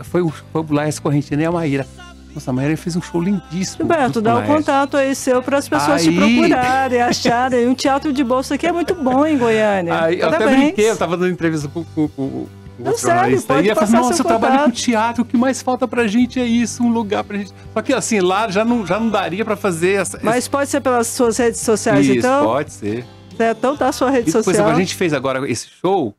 Foi 0.00 0.22
o, 0.22 0.30
foi 0.30 0.62
o 0.62 0.72
Laes 0.72 0.98
Correntina 0.98 1.42
e 1.42 1.44
a 1.44 1.52
Maíra. 1.52 1.86
Nossa, 2.34 2.50
a 2.50 2.54
Maíra 2.54 2.76
fez 2.76 2.96
um 2.96 3.02
show 3.02 3.20
lindíssimo. 3.20 3.78
Gilberto, 3.78 4.20
dá 4.20 4.36
o 4.36 4.40
um 4.40 4.46
contato 4.46 4.96
aí 4.96 5.14
seu 5.14 5.40
para 5.40 5.58
as 5.58 5.68
pessoas 5.68 6.02
aí... 6.02 6.08
te 6.08 6.16
procurarem, 6.16 7.00
acharem. 7.00 7.68
Um 7.68 7.74
teatro 7.74 8.12
de 8.12 8.24
bolsa 8.24 8.56
aqui 8.56 8.66
é 8.66 8.72
muito 8.72 8.94
bom 8.94 9.24
em 9.24 9.38
Goiânia. 9.38 10.02
Aí, 10.04 10.18
eu 10.18 10.28
até 10.28 10.46
brinquei, 10.46 10.88
eu 10.88 10.94
estava 10.94 11.16
dando 11.16 11.30
entrevista 11.30 11.68
com, 11.68 11.84
com, 11.84 12.08
com 12.08 12.46
não 12.76 12.96
sério, 12.96 13.40
pode 13.42 13.70
e 13.70 13.74
falei, 13.74 13.90
nossa, 13.92 14.20
eu 14.20 14.24
trabalho 14.24 14.64
com 14.64 14.70
teatro, 14.72 15.22
o 15.22 15.24
que 15.24 15.36
mais 15.36 15.62
falta 15.62 15.86
pra 15.86 16.08
gente 16.08 16.40
é 16.40 16.44
isso, 16.44 16.82
um 16.82 16.90
lugar 16.90 17.22
pra 17.22 17.38
gente. 17.38 17.52
Só 17.72 17.80
que 17.80 17.92
assim, 17.92 18.18
lá 18.18 18.50
já 18.50 18.64
não, 18.64 18.84
já 18.84 18.98
não 18.98 19.08
daria 19.08 19.44
pra 19.44 19.54
fazer 19.54 19.92
essa. 19.92 20.18
Mas 20.22 20.48
pode 20.48 20.68
ser 20.68 20.80
pelas 20.80 21.06
suas 21.06 21.36
redes 21.36 21.60
sociais, 21.60 22.04
isso, 22.04 22.18
então? 22.18 22.44
Pode 22.44 22.72
ser. 22.72 23.04
É, 23.38 23.52
então 23.52 23.76
tá 23.76 23.88
a 23.88 23.92
sua 23.92 24.10
rede 24.10 24.28
e, 24.28 24.32
social. 24.32 24.44
Por 24.44 24.54
exemplo, 24.54 24.72
a 24.72 24.74
gente 24.74 24.94
fez 24.96 25.12
agora 25.12 25.48
esse 25.48 25.68
show, 25.68 26.14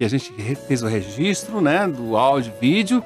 e 0.00 0.04
a 0.04 0.08
gente 0.08 0.32
fez 0.66 0.82
o 0.82 0.86
registro, 0.86 1.60
né, 1.60 1.86
do 1.86 2.16
áudio, 2.16 2.52
vídeo, 2.58 3.04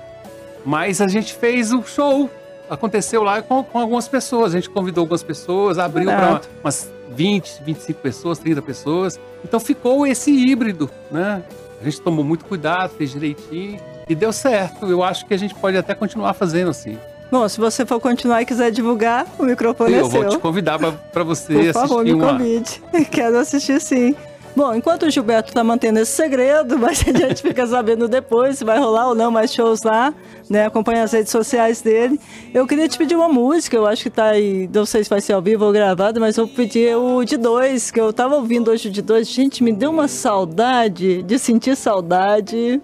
mas 0.65 1.01
a 1.01 1.09
gente 1.09 1.35
fez 1.35 1.73
o 1.73 1.83
show. 1.83 2.31
Aconteceu 2.69 3.23
lá 3.23 3.43
com, 3.43 3.63
com 3.63 3.79
algumas 3.79 4.09
pessoas. 4.09 4.53
A 4.53 4.57
gente 4.57 4.71
convidou 4.71 5.03
algumas 5.03 5.23
pessoas, 5.23 5.79
abriu 5.79 6.07
para 6.07 6.41
umas 6.63 6.91
20, 7.11 7.63
25 7.65 8.01
pessoas, 8.01 8.39
30 8.39 8.63
pessoas. 8.63 9.21
Então 9.45 9.61
ficou 9.61 10.07
esse 10.07 10.31
híbrido, 10.31 10.91
né? 11.11 11.43
A 11.81 11.85
gente 11.85 12.01
tomou 12.01 12.25
muito 12.25 12.45
cuidado, 12.45 12.91
fez 12.97 13.11
direitinho 13.11 13.81
e 14.09 14.15
deu 14.15 14.33
certo. 14.33 14.87
Eu 14.87 15.03
acho 15.03 15.27
que 15.27 15.35
a 15.35 15.37
gente 15.37 15.55
pode 15.55 15.77
até 15.77 15.95
continuar 15.95 16.33
fazendo 16.35 16.71
assim. 16.71 16.97
Bom, 17.31 17.49
se 17.49 17.59
você 17.59 17.87
for 17.87 17.99
continuar 17.99 18.43
e 18.43 18.47
quiser 18.47 18.71
divulgar, 18.71 19.27
o 19.39 19.43
microfone 19.43 19.95
eu 19.95 20.07
é 20.07 20.11
seu. 20.11 20.23
Eu 20.23 20.29
vou 20.29 20.37
te 20.37 20.43
convidar 20.43 20.79
para 20.79 21.25
você 21.25 21.55
Por 21.55 21.61
assistir 21.61 21.73
favor, 21.73 22.05
me 22.05 22.15
convide. 22.15 22.83
Quero 23.11 23.39
assistir 23.39 23.81
sim. 23.81 24.15
Bom, 24.55 24.75
enquanto 24.75 25.05
o 25.05 25.11
Gilberto 25.11 25.49
está 25.49 25.65
mantendo 25.65 25.99
esse 25.99 26.13
segredo, 26.13 26.77
mas 26.79 27.03
a 27.07 27.11
gente 27.11 27.43
fica 27.43 27.67
sabendo 27.67 28.07
depois 28.07 28.59
se 28.59 28.65
vai 28.65 28.79
rolar 28.79 29.09
ou 29.09 29.15
não 29.15 29.31
mais 29.31 29.53
shows 29.53 29.83
lá, 29.83 30.13
né? 30.49 30.67
Acompanha 30.67 31.05
as 31.05 31.13
redes 31.13 31.33
sociais 31.33 31.81
dele. 31.81 32.21
Eu 32.53 32.67
queria 32.67 32.87
te 32.87 32.99
pedir 32.99 33.17
uma 33.17 33.29
música, 33.29 33.77
eu 33.77 33.87
acho 33.87 34.03
que 34.03 34.09
está 34.09 34.27
aí, 34.27 34.69
não 34.73 34.85
sei 34.85 35.03
se 35.03 35.11
vai 35.11 35.21
ser 35.21 35.33
ao 35.33 35.41
vivo 35.41 35.65
ou 35.65 35.73
gravado, 35.73 36.21
mas 36.21 36.37
eu 36.37 36.47
pedi 36.47 36.95
o 36.95 37.25
de 37.25 37.37
dois, 37.37 37.91
que 37.91 38.01
eu 38.01 38.11
estava 38.11 38.37
ouvindo 38.37 38.71
hoje 38.71 38.89
o 38.89 38.93
de 38.93 39.01
dois. 39.01 39.29
Gente, 39.29 39.65
me 39.65 39.73
deu 39.73 39.91
uma 39.91 40.07
saudade 40.07 41.23
de 41.23 41.39
sentir 41.39 41.75
saudade. 41.77 42.81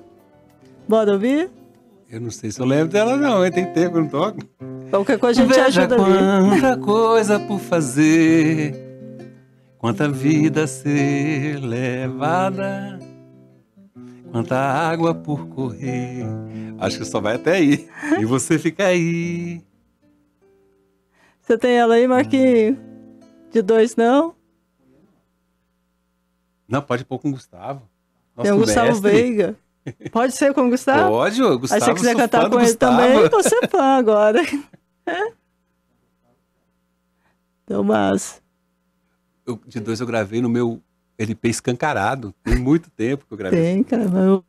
Bora 0.88 1.12
ouvir? 1.12 1.50
Eu 2.10 2.22
não 2.22 2.30
sei 2.30 2.50
se 2.50 2.58
eu 2.58 2.64
lembro 2.64 2.88
dela, 2.88 3.16
não, 3.18 3.48
tem 3.50 3.66
tempo, 3.66 3.98
eu 3.98 4.02
não 4.02 4.08
toco. 4.08 4.38
Qualquer 4.88 5.18
coisa 5.18 5.42
a 5.42 5.44
gente 5.44 5.54
Veja 5.54 5.66
ajuda 5.66 5.96
ali. 5.96 6.80
Coisa 6.80 7.38
por 7.38 7.58
fazer 7.58 8.87
Quanta 9.78 10.08
vida 10.08 10.64
a 10.64 10.66
ser 10.66 11.60
levada, 11.60 12.98
quanta 14.32 14.56
água 14.56 15.14
por 15.14 15.46
correr. 15.46 16.24
Acho 16.80 16.98
que 16.98 17.04
só 17.04 17.20
vai 17.20 17.36
até 17.36 17.52
aí. 17.52 17.88
E 18.18 18.24
você 18.24 18.58
fica 18.58 18.86
aí. 18.86 19.62
Você 21.40 21.56
tem 21.56 21.78
ela 21.78 21.94
aí, 21.94 22.08
Marquinhos? 22.08 22.76
De 23.52 23.62
dois, 23.62 23.94
não? 23.94 24.34
Não, 26.66 26.82
pode 26.82 27.04
pôr 27.04 27.20
com 27.20 27.28
o 27.28 27.32
Gustavo. 27.32 27.88
Nosso 28.36 28.50
tem 28.50 28.52
o 28.52 28.60
Gustavo 28.60 28.88
mestre. 28.88 29.10
Veiga. 29.10 29.56
Pode 30.10 30.32
ser 30.34 30.52
com 30.52 30.66
o 30.66 30.70
Gustavo? 30.70 31.08
Pode, 31.08 31.40
o 31.40 31.56
Gustavo. 31.56 31.82
Aí 31.82 31.86
se 31.86 31.92
você 31.92 31.94
quiser 31.94 32.16
cantar 32.16 32.50
com 32.50 32.60
ele 32.60 32.74
também, 32.74 33.28
você 33.28 33.54
é 33.62 33.68
fã 33.68 33.96
agora. 33.96 34.42
então, 37.64 37.84
mas 37.84 38.42
eu, 39.50 39.60
de 39.66 39.80
dois 39.80 40.00
eu 40.00 40.06
gravei 40.06 40.40
no 40.40 40.48
meu 40.48 40.80
LP 41.18 41.48
escancarado. 41.48 42.34
Tem 42.44 42.56
muito 42.56 42.90
tempo 42.90 43.24
que 43.26 43.32
eu 43.32 43.38
gravei. 43.38 43.60
Tem, 43.60 43.82
cara. 43.82 44.04
Eu... 44.04 44.44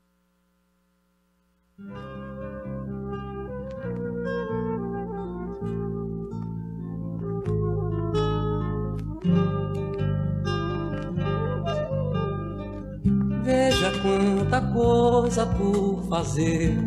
Veja 13.43 13.91
quanta 14.03 14.61
coisa 14.73 15.45
por 15.45 16.03
fazer, 16.07 16.77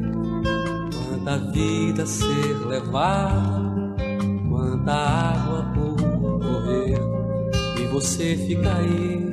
quanta 1.09 1.39
vida 1.51 2.07
ser 2.07 2.67
levada, 2.69 3.97
quanta 4.49 4.93
água 4.93 5.62
você 7.93 8.37
fica 8.47 8.75
aí. 8.75 9.31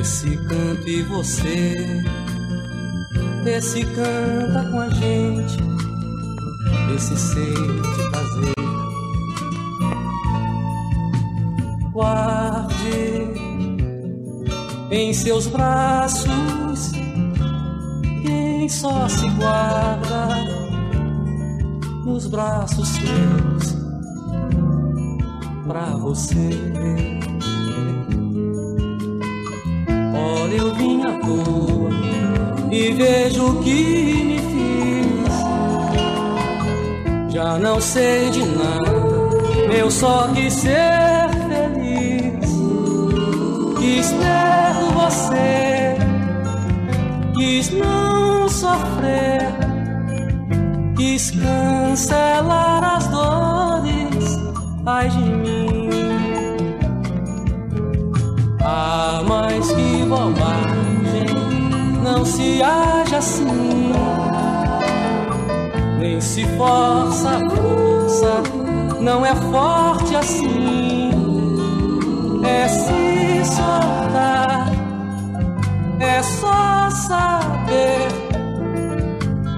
Esse 0.00 0.36
canto 0.46 0.88
e 0.88 1.02
você, 1.02 2.02
esse 3.44 3.84
canta 3.84 4.70
com 4.70 4.80
a 4.80 4.88
gente, 4.88 5.58
esse 6.94 7.16
sente 7.18 8.10
prazer. 8.10 8.54
Guarde 11.92 13.30
em 14.92 15.12
seus 15.12 15.48
braços 15.48 16.92
quem 18.22 18.68
só 18.68 19.08
se 19.08 19.28
guarda 19.30 20.28
nos 22.04 22.28
braços 22.28 22.88
seus 22.88 23.79
pra 25.66 25.86
você. 25.96 26.50
Olha, 30.14 30.56
eu 30.56 30.74
vim 30.74 31.02
à 31.02 31.12
toa 31.20 31.90
e 32.70 32.92
vejo 32.92 33.46
o 33.46 33.62
que 33.62 34.24
me 34.24 34.38
fiz. 34.38 35.34
Já 37.32 37.58
não 37.58 37.80
sei 37.80 38.30
de 38.30 38.44
nada, 38.44 39.74
eu 39.74 39.90
só 39.90 40.28
quis 40.34 40.52
ser 40.52 41.28
feliz. 41.48 42.50
Quis 43.78 44.10
ter 44.10 44.74
você, 44.94 45.96
quis 47.34 47.70
não 47.70 48.48
sofrer, 48.48 49.46
quis 50.96 51.30
cancelar 51.30 52.96
as 52.96 53.06
dores, 53.08 53.49
ai 54.90 55.08
de 55.08 55.18
mim. 55.18 55.90
Ah, 58.62 59.22
mas 59.26 59.70
que 59.72 60.04
bobagem, 60.04 61.26
não 62.02 62.24
se 62.24 62.62
age 62.62 63.14
assim. 63.14 63.92
Nem 65.98 66.20
se 66.20 66.44
força 66.56 67.28
a 67.36 67.50
força, 67.50 68.42
não 69.00 69.24
é 69.24 69.34
forte 69.34 70.16
assim. 70.16 71.10
É 72.44 72.68
se 72.68 73.44
soltar, 73.44 74.72
é 76.00 76.22
só 76.22 76.90
saber 76.90 78.08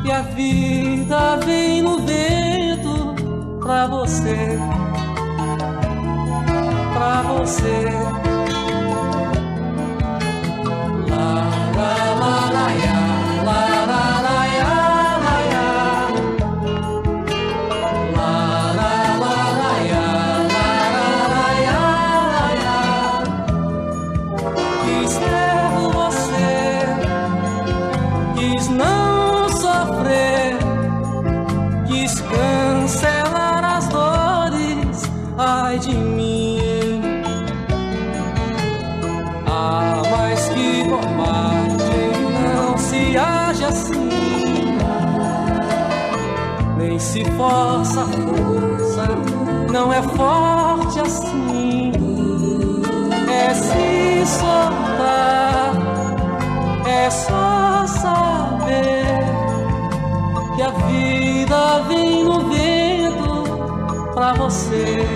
que 0.03 0.11
a 0.11 0.22
vida 0.22 1.37
vem 1.47 1.83
no 1.83 1.99
vento 2.01 3.14
pra 3.61 3.87
você, 3.87 4.59
você. 7.45 8.22
Não 49.73 49.91
é 49.91 50.03
forte 50.03 51.01
assim. 51.01 51.93
É 53.29 53.55
se 53.55 54.27
soltar, 54.27 55.73
é 56.87 57.11
só 57.11 57.87
saber 57.87 59.25
que 60.55 60.62
a 60.62 60.68
vida 60.68 61.83
vem 61.89 62.25
no 62.25 62.41
vento 62.51 64.12
pra 64.14 64.35
você, 64.35 65.07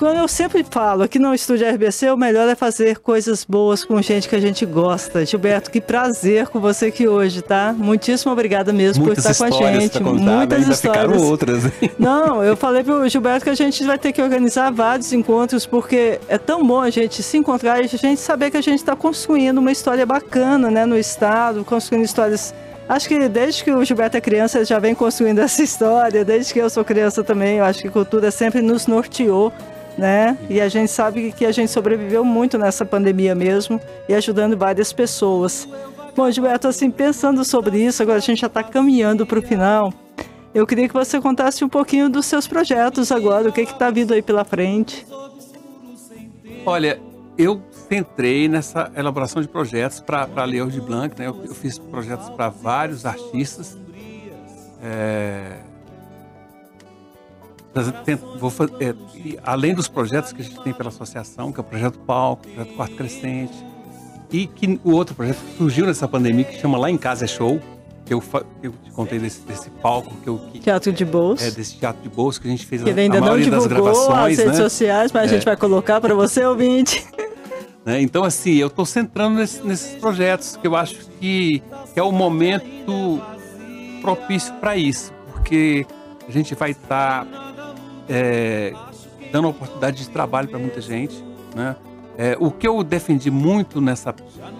Quando 0.00 0.16
eu 0.16 0.26
sempre 0.28 0.64
falo 0.64 1.02
aqui 1.02 1.18
no 1.18 1.34
estúdio 1.34 1.68
RBC, 1.68 2.10
o 2.10 2.16
melhor 2.16 2.48
é 2.48 2.54
fazer 2.54 3.00
coisas 3.00 3.44
boas 3.44 3.84
com 3.84 4.00
gente 4.00 4.30
que 4.30 4.34
a 4.34 4.40
gente 4.40 4.64
gosta. 4.64 5.26
Gilberto, 5.26 5.70
que 5.70 5.78
prazer 5.78 6.48
com 6.48 6.58
você 6.58 6.86
aqui 6.86 7.06
hoje, 7.06 7.42
tá? 7.42 7.74
Muitíssimo 7.76 8.32
obrigada 8.32 8.72
mesmo 8.72 9.04
Muitas 9.04 9.24
por 9.24 9.30
estar 9.30 9.46
com 9.50 9.62
a 9.62 9.72
gente. 9.72 10.00
Contar, 10.00 10.36
Muitas 10.38 10.58
ainda 10.58 10.72
histórias. 10.72 11.02
Ficaram 11.02 11.28
outras. 11.28 11.64
Não, 12.00 12.42
eu 12.42 12.56
falei 12.56 12.82
pro 12.82 13.06
Gilberto 13.10 13.44
que 13.44 13.50
a 13.50 13.54
gente 13.54 13.84
vai 13.84 13.98
ter 13.98 14.10
que 14.10 14.22
organizar 14.22 14.72
vários 14.72 15.12
encontros, 15.12 15.66
porque 15.66 16.18
é 16.28 16.38
tão 16.38 16.66
bom 16.66 16.80
a 16.80 16.88
gente 16.88 17.22
se 17.22 17.36
encontrar 17.36 17.82
e 17.82 17.84
a 17.84 17.86
gente 17.86 18.20
saber 18.20 18.50
que 18.50 18.56
a 18.56 18.62
gente 18.62 18.78
está 18.78 18.96
construindo 18.96 19.58
uma 19.58 19.70
história 19.70 20.06
bacana, 20.06 20.70
né, 20.70 20.86
no 20.86 20.96
estado, 20.96 21.62
construindo 21.62 22.06
histórias 22.06 22.54
Acho 22.90 23.06
que 23.06 23.28
desde 23.28 23.62
que 23.62 23.70
o 23.70 23.84
Gilberto 23.84 24.16
é 24.16 24.20
criança, 24.20 24.58
ele 24.58 24.64
já 24.64 24.80
vem 24.80 24.96
construindo 24.96 25.38
essa 25.44 25.62
história. 25.62 26.24
Desde 26.24 26.52
que 26.52 26.58
eu 26.58 26.68
sou 26.68 26.84
criança 26.84 27.22
também, 27.22 27.58
eu 27.58 27.64
acho 27.64 27.82
que 27.82 27.88
cultura 27.88 28.32
sempre 28.32 28.60
nos 28.60 28.88
norteou, 28.88 29.52
né? 30.00 30.36
E 30.48 30.60
a 30.60 30.68
gente 30.68 30.90
sabe 30.90 31.30
que 31.30 31.44
a 31.44 31.52
gente 31.52 31.70
sobreviveu 31.70 32.24
muito 32.24 32.56
nessa 32.56 32.84
pandemia 32.84 33.34
mesmo 33.34 33.78
e 34.08 34.14
ajudando 34.14 34.56
várias 34.56 34.92
pessoas. 34.92 35.68
Bom, 36.16 36.28
Gilberto, 36.30 36.66
assim, 36.66 36.90
pensando 36.90 37.44
sobre 37.44 37.84
isso, 37.84 38.02
agora 38.02 38.18
a 38.18 38.22
gente 38.22 38.40
já 38.40 38.46
está 38.46 38.62
caminhando 38.62 39.26
para 39.26 39.38
o 39.38 39.42
final. 39.42 39.92
Eu 40.52 40.66
queria 40.66 40.88
que 40.88 40.94
você 40.94 41.20
contasse 41.20 41.62
um 41.62 41.68
pouquinho 41.68 42.08
dos 42.08 42.26
seus 42.26 42.48
projetos 42.48 43.12
agora, 43.12 43.48
o 43.48 43.52
que 43.52 43.60
está 43.60 43.90
vindo 43.90 44.12
aí 44.12 44.22
pela 44.22 44.44
frente. 44.44 45.06
Olha, 46.66 46.98
eu 47.38 47.62
entrei 47.90 48.48
nessa 48.48 48.90
elaboração 48.96 49.40
de 49.40 49.48
projetos 49.48 50.00
para 50.00 50.28
a 50.34 50.44
Leo 50.44 50.68
de 50.70 50.80
Blanc. 50.80 51.16
Né? 51.18 51.28
Eu, 51.28 51.44
eu 51.44 51.54
fiz 51.54 51.78
projetos 51.78 52.28
para 52.30 52.48
vários 52.48 53.06
artistas. 53.06 53.78
É, 54.82 55.58
vou 58.38 58.50
fazer, 58.50 58.72
é, 58.80 58.94
além 59.42 59.74
dos 59.74 59.88
projetos 59.88 60.32
que 60.32 60.42
a 60.42 60.44
gente 60.44 60.60
tem 60.62 60.72
pela 60.72 60.88
associação, 60.88 61.52
que 61.52 61.60
é 61.60 61.62
o 61.62 61.64
Projeto 61.64 61.98
Palco, 62.00 62.46
o 62.46 62.50
Projeto 62.50 62.74
Quarto 62.74 62.96
Crescente, 62.96 63.54
e 64.32 64.46
que 64.46 64.80
o 64.84 64.92
outro 64.92 65.14
projeto 65.14 65.38
que 65.38 65.56
surgiu 65.56 65.86
nessa 65.86 66.06
pandemia, 66.06 66.44
que 66.44 66.60
chama 66.60 66.78
Lá 66.78 66.90
em 66.90 66.96
Casa 66.96 67.24
é 67.24 67.28
Show, 67.28 67.60
que 68.04 68.14
eu, 68.14 68.22
eu 68.62 68.72
te 68.82 68.90
contei 68.90 69.18
desse, 69.18 69.40
desse 69.42 69.70
palco 69.70 70.12
que 70.22 70.28
eu... 70.28 70.38
Que, 70.52 70.58
teatro 70.58 70.92
de 70.92 71.04
bolso. 71.04 71.44
É, 71.44 71.50
desse 71.50 71.76
teatro 71.76 72.02
de 72.02 72.08
bolso 72.08 72.40
que 72.40 72.48
a 72.48 72.50
gente 72.50 72.66
fez 72.66 72.82
que 72.82 72.90
a, 72.90 72.94
ainda 72.94 73.18
a 73.18 73.20
não 73.20 73.38
divulgou 73.38 74.12
as 74.12 74.36
redes 74.36 74.46
né? 74.46 74.54
sociais, 74.54 75.12
mas 75.12 75.22
é. 75.22 75.26
a 75.26 75.28
gente 75.28 75.44
vai 75.44 75.56
colocar 75.56 76.00
para 76.00 76.14
você, 76.14 76.44
ouvinte. 76.44 77.06
Né? 77.82 78.02
Então, 78.02 78.24
assim, 78.24 78.56
eu 78.56 78.66
estou 78.66 78.84
centrando 78.84 79.36
nesse, 79.38 79.66
nesses 79.66 79.98
projetos 79.98 80.54
que 80.54 80.66
eu 80.66 80.76
acho 80.76 80.96
que, 81.18 81.62
que 81.94 81.98
é 81.98 82.02
o 82.02 82.12
momento 82.12 83.18
propício 84.02 84.52
para 84.56 84.76
isso, 84.76 85.12
porque 85.32 85.86
a 86.28 86.30
gente 86.30 86.54
vai 86.54 86.72
estar 86.72 87.24
tá, 87.24 87.49
é, 88.10 88.72
dando 89.32 89.48
oportunidade 89.48 89.98
de 89.98 90.10
trabalho 90.10 90.48
para 90.48 90.58
muita 90.58 90.80
gente. 90.80 91.24
Né? 91.54 91.76
É, 92.18 92.36
o 92.38 92.50
que 92.50 92.66
eu 92.66 92.82
defendi 92.82 93.30
muito 93.30 93.80
nessa 93.80 94.12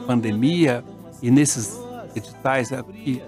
pandemia 0.07 0.85
e 1.21 1.31
nesses 1.31 1.79
editais 2.15 2.73
é, 2.73 2.83
que 2.83 3.23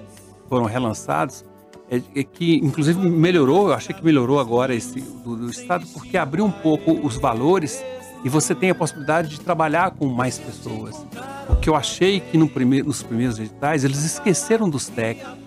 foram 0.49 0.65
relançados 0.65 1.45
é, 1.91 2.01
é, 2.17 2.25
que, 2.25 2.57
inclusive, 2.57 2.99
melhorou, 2.99 3.69
eu 3.69 3.75
achei 3.75 3.95
que 3.95 4.03
melhorou 4.03 4.41
agora 4.41 4.75
esse 4.75 5.01
do, 5.01 5.37
do 5.37 5.51
Estado, 5.51 5.87
porque 5.93 6.17
abriu 6.17 6.45
um 6.45 6.51
pouco 6.51 6.93
os 7.07 7.17
valores 7.17 7.85
e 8.25 8.29
você 8.31 8.55
tem 8.55 8.71
a 8.71 8.75
possibilidade 8.75 9.29
de 9.29 9.41
trabalhar 9.41 9.91
com 9.91 10.07
mais 10.07 10.39
pessoas. 10.39 11.05
O 11.51 11.57
que 11.57 11.69
eu 11.69 11.75
achei 11.75 12.21
que 12.21 12.39
no 12.39 12.49
primeiro, 12.49 12.87
nos 12.87 13.03
primeiros 13.03 13.39
editais 13.39 13.85
eles 13.85 14.05
esqueceram 14.05 14.71
dos 14.71 14.89
técnicos, 14.89 15.42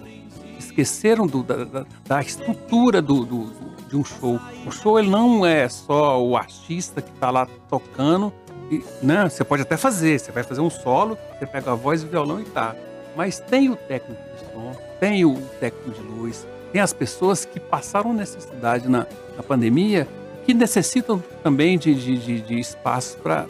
esqueceram 0.75 1.25
do, 1.25 1.41
da, 1.41 1.85
da, 2.05 2.21
estrutura 2.21 3.01
do, 3.01 3.25
do, 3.25 3.53
de 3.87 3.95
um 3.95 4.03
show. 4.03 4.39
O 4.65 4.71
show 4.71 4.99
ele 4.99 5.09
não 5.09 5.45
é 5.45 5.69
só 5.69 6.21
o 6.21 6.35
artista 6.35 7.01
que 7.01 7.11
está 7.11 7.31
lá 7.31 7.47
tocando, 7.69 8.33
e, 8.69 8.83
né? 9.01 9.29
Você 9.29 9.43
pode 9.43 9.61
até 9.61 9.77
fazer, 9.77 10.19
você 10.19 10.31
vai 10.31 10.43
fazer 10.43 10.61
um 10.61 10.69
solo, 10.69 11.17
você 11.37 11.45
pega 11.45 11.71
a 11.71 11.75
voz 11.75 12.03
o 12.03 12.07
violão 12.07 12.41
e 12.41 12.43
tá. 12.43 12.75
Mas 13.15 13.39
tem 13.39 13.69
o 13.69 13.75
técnico 13.75 14.21
de 14.35 14.51
som, 14.51 14.75
tem 14.99 15.23
o 15.23 15.35
técnico 15.59 15.91
de 15.91 16.01
luz, 16.01 16.45
tem 16.73 16.81
as 16.81 16.91
pessoas 16.91 17.45
que 17.45 17.59
passaram 17.59 18.13
necessidade 18.13 18.89
na, 18.89 19.07
na 19.37 19.43
pandemia 19.43 20.07
que 20.45 20.53
necessitam 20.53 21.23
também 21.41 21.77
de, 21.77 21.95
de, 21.95 22.41
de 22.41 22.59
espaço 22.59 23.17
para 23.17 23.47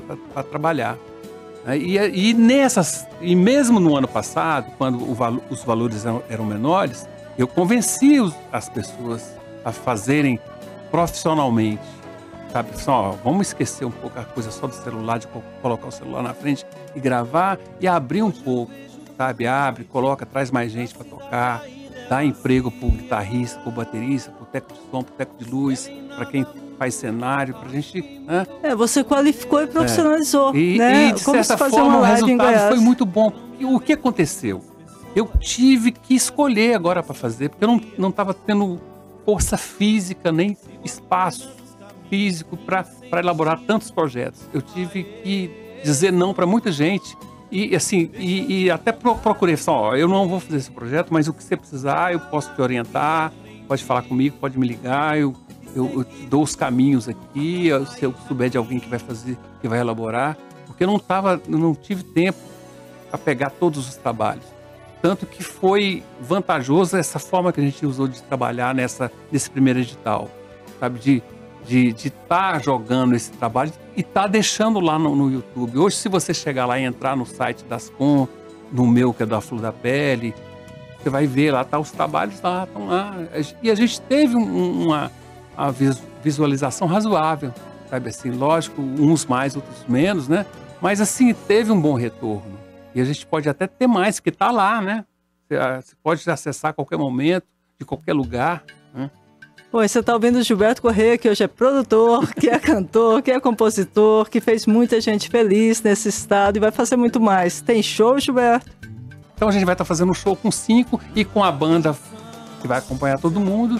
trabalhar. 0.49 0.97
Né? 1.65 1.77
E, 1.77 1.97
e, 1.97 2.33
nessas, 2.33 3.05
e 3.19 3.35
mesmo 3.35 3.79
no 3.79 3.97
ano 3.97 4.07
passado, 4.07 4.71
quando 4.77 5.05
os 5.49 5.63
valores 5.63 6.05
eram 6.29 6.45
menores, 6.45 7.07
eu 7.37 7.47
convenci 7.47 8.17
as 8.51 8.69
pessoas 8.69 9.35
a 9.63 9.71
fazerem 9.71 10.39
profissionalmente. 10.91 11.83
Sabe, 12.51 12.79
só, 12.79 13.17
vamos 13.23 13.47
esquecer 13.47 13.83
um 13.83 13.91
pouco 13.91 14.17
a 14.17 14.23
coisa 14.23 14.49
só 14.49 14.65
do 14.65 14.73
celular, 14.73 15.19
de 15.19 15.27
colocar 15.61 15.87
o 15.87 15.91
celular 15.91 16.23
na 16.23 16.33
frente 16.33 16.65
e 16.95 16.99
gravar 17.01 17.59
e 17.81 17.87
abrir 17.87 18.23
um 18.23 18.31
pouco, 18.31 18.71
sabe? 19.17 19.45
Abre, 19.45 19.83
coloca, 19.83 20.25
traz 20.25 20.51
mais 20.51 20.71
gente 20.71 20.95
para 20.95 21.03
tocar, 21.03 21.63
dá 22.09 22.23
emprego 22.23 22.71
para 22.71 22.87
o 22.87 22.91
guitarrista, 22.91 23.59
para 23.59 23.69
o 23.69 23.71
baterista, 23.73 24.31
para 24.31 24.43
o 24.43 24.45
técnico 24.45 24.81
de 24.81 24.89
som, 24.89 25.01
para 25.03 25.13
o 25.13 25.17
técnico 25.17 25.43
de 25.43 25.51
luz, 25.51 25.91
para 26.15 26.25
quem 26.27 26.45
faz 26.77 26.95
cenário, 26.95 27.53
para 27.55 27.67
a 27.67 27.71
gente. 27.71 28.01
Né? 28.25 28.47
É, 28.63 28.73
você 28.73 29.03
qualificou 29.03 29.61
e 29.61 29.67
profissionalizou. 29.67 30.55
É. 30.55 30.57
E, 30.57 30.77
né? 30.77 31.09
e, 31.09 31.11
de 31.11 31.23
Como 31.25 31.43
certa 31.43 31.69
forma, 31.69 31.99
o 31.99 32.03
resultado 32.03 32.69
foi 32.69 32.79
muito 32.79 33.05
bom. 33.05 33.33
E 33.59 33.65
o 33.65 33.79
que 33.81 33.91
aconteceu? 33.91 34.63
Eu 35.15 35.27
tive 35.39 35.91
que 35.91 36.13
escolher 36.13 36.75
agora 36.75 37.01
para 37.01 37.13
fazer, 37.13 37.49
porque 37.49 37.63
eu 37.63 37.81
não 37.97 38.09
estava 38.09 38.33
tendo 38.33 38.79
força 39.25 39.57
física 39.57 40.31
nem 40.31 40.57
espaço 40.83 41.49
físico 42.09 42.57
para 42.57 42.85
elaborar 43.19 43.59
tantos 43.61 43.89
projetos. 43.89 44.41
Eu 44.53 44.61
tive 44.61 45.03
que 45.03 45.79
dizer 45.83 46.11
não 46.11 46.33
para 46.33 46.45
muita 46.45 46.71
gente 46.71 47.17
e 47.51 47.75
assim 47.75 48.11
e, 48.15 48.65
e 48.65 48.71
até 48.71 48.91
procurei 48.91 49.55
só, 49.55 49.95
eu 49.95 50.07
não 50.07 50.27
vou 50.27 50.39
fazer 50.39 50.57
esse 50.57 50.71
projeto, 50.71 51.13
mas 51.13 51.27
o 51.27 51.33
que 51.33 51.43
você 51.43 51.55
precisar 51.55 52.11
eu 52.11 52.19
posso 52.19 52.53
te 52.53 52.61
orientar, 52.61 53.31
pode 53.67 53.83
falar 53.83 54.01
comigo, 54.01 54.35
pode 54.39 54.59
me 54.59 54.67
ligar, 54.67 55.17
eu 55.17 55.33
eu, 55.75 55.91
eu 55.93 56.05
dou 56.29 56.41
os 56.41 56.55
caminhos 56.55 57.09
aqui, 57.09 57.67
se 57.93 58.05
eu 58.05 58.13
souber 58.27 58.49
de 58.49 58.57
alguém 58.57 58.79
que 58.79 58.87
vai 58.87 58.97
fazer, 58.97 59.37
que 59.59 59.67
vai 59.67 59.79
elaborar, 59.79 60.37
porque 60.65 60.85
eu 60.85 60.87
não 60.87 60.97
tava, 60.97 61.41
eu 61.47 61.57
não 61.57 61.75
tive 61.75 62.01
tempo 62.01 62.39
para 63.09 63.17
pegar 63.17 63.49
todos 63.49 63.85
os 63.89 63.95
trabalhos. 63.95 64.54
Tanto 65.05 65.27
que 65.27 65.43
foi 65.43 66.01
vantajoso 66.19 66.97
essa 66.97 67.19
forma 67.19 67.53
que 67.53 67.61
a 67.61 67.63
gente 67.63 67.85
usou 67.85 68.07
de 68.07 68.23
trabalhar 68.23 68.73
nessa, 68.73 69.11
nesse 69.31 69.51
primeiro 69.51 69.77
edital, 69.77 70.27
sabe? 70.79 70.97
De 70.97 71.23
de 71.63 71.89
estar 71.89 72.53
tá 72.53 72.59
jogando 72.59 73.15
esse 73.15 73.31
trabalho 73.31 73.71
e 73.95 74.01
estar 74.01 74.23
tá 74.23 74.27
deixando 74.27 74.79
lá 74.79 74.97
no, 74.97 75.15
no, 75.15 75.31
YouTube. 75.31 75.77
Hoje, 75.77 75.95
se 75.95 76.09
você 76.09 76.33
chegar 76.33 76.65
lá 76.65 76.79
e 76.79 76.83
entrar 76.83 77.15
no 77.15 77.25
site 77.25 77.63
das 77.65 77.89
Com, 77.89 78.27
no 78.71 78.87
meu, 78.87 79.13
que 79.13 79.21
é 79.21 79.25
da 79.27 79.41
Flor 79.41 79.61
da 79.61 79.71
Pele, 79.71 80.33
você 80.99 81.09
vai 81.09 81.27
ver 81.27 81.51
lá, 81.51 81.63
tá 81.63 81.77
os 81.77 81.91
trabalhos 81.91 82.41
lá, 82.41 82.63
estão 82.63 82.87
lá. 82.87 83.15
E 83.61 83.69
a 83.69 83.75
gente 83.75 84.01
teve 84.01 84.35
um, 84.35 84.85
uma, 84.85 85.11
a 85.55 85.71
visualização 86.23 86.87
razoável, 86.87 87.53
sabe 87.89 88.09
assim, 88.09 88.31
lógico, 88.31 88.81
uns 88.81 89.25
mais, 89.25 89.55
outros 89.55 89.85
menos, 89.87 90.27
né? 90.27 90.47
Mas 90.81 90.99
assim, 90.99 91.31
teve 91.33 91.71
um 91.71 91.79
bom 91.79 91.93
retorno. 91.93 92.54
E 92.95 93.01
a 93.01 93.03
gente 93.03 93.27
pode 93.27 93.49
até 93.49 93.67
ter 93.67 93.87
mais, 93.87 94.15
porque 94.15 94.29
está 94.29 94.49
lá, 94.49 94.81
né? 94.81 95.05
Você 95.49 95.57
ah, 95.57 95.83
pode 96.01 96.27
acessar 96.29 96.71
a 96.71 96.73
qualquer 96.73 96.97
momento, 96.97 97.45
de 97.77 97.85
qualquer 97.85 98.13
lugar. 98.13 98.63
Né? 98.93 99.11
Bom, 99.69 99.85
você 99.85 99.99
está 99.99 100.13
ouvindo 100.13 100.39
o 100.39 100.41
Gilberto 100.41 100.81
Corrêa, 100.81 101.17
que 101.17 101.29
hoje 101.29 101.43
é 101.43 101.47
produtor, 101.47 102.31
que 102.33 102.49
é 102.49 102.57
cantor, 102.57 103.21
que 103.21 103.31
é 103.31 103.39
compositor, 103.39 104.29
que 104.29 104.39
fez 104.39 104.65
muita 104.65 105.01
gente 105.01 105.29
feliz 105.29 105.81
nesse 105.81 106.07
estado 106.07 106.55
e 106.55 106.59
vai 106.61 106.71
fazer 106.71 106.95
muito 106.95 107.19
mais. 107.19 107.59
Tem 107.59 107.83
show, 107.83 108.17
Gilberto? 108.17 108.71
Então 109.35 109.49
a 109.49 109.51
gente 109.51 109.65
vai 109.65 109.73
estar 109.73 109.83
tá 109.83 109.87
fazendo 109.87 110.11
um 110.11 110.13
show 110.13 110.33
com 110.33 110.49
cinco 110.49 110.99
e 111.13 111.25
com 111.25 111.43
a 111.43 111.51
banda 111.51 111.93
que 112.61 112.67
vai 112.67 112.79
acompanhar 112.79 113.19
todo 113.19 113.41
mundo. 113.41 113.79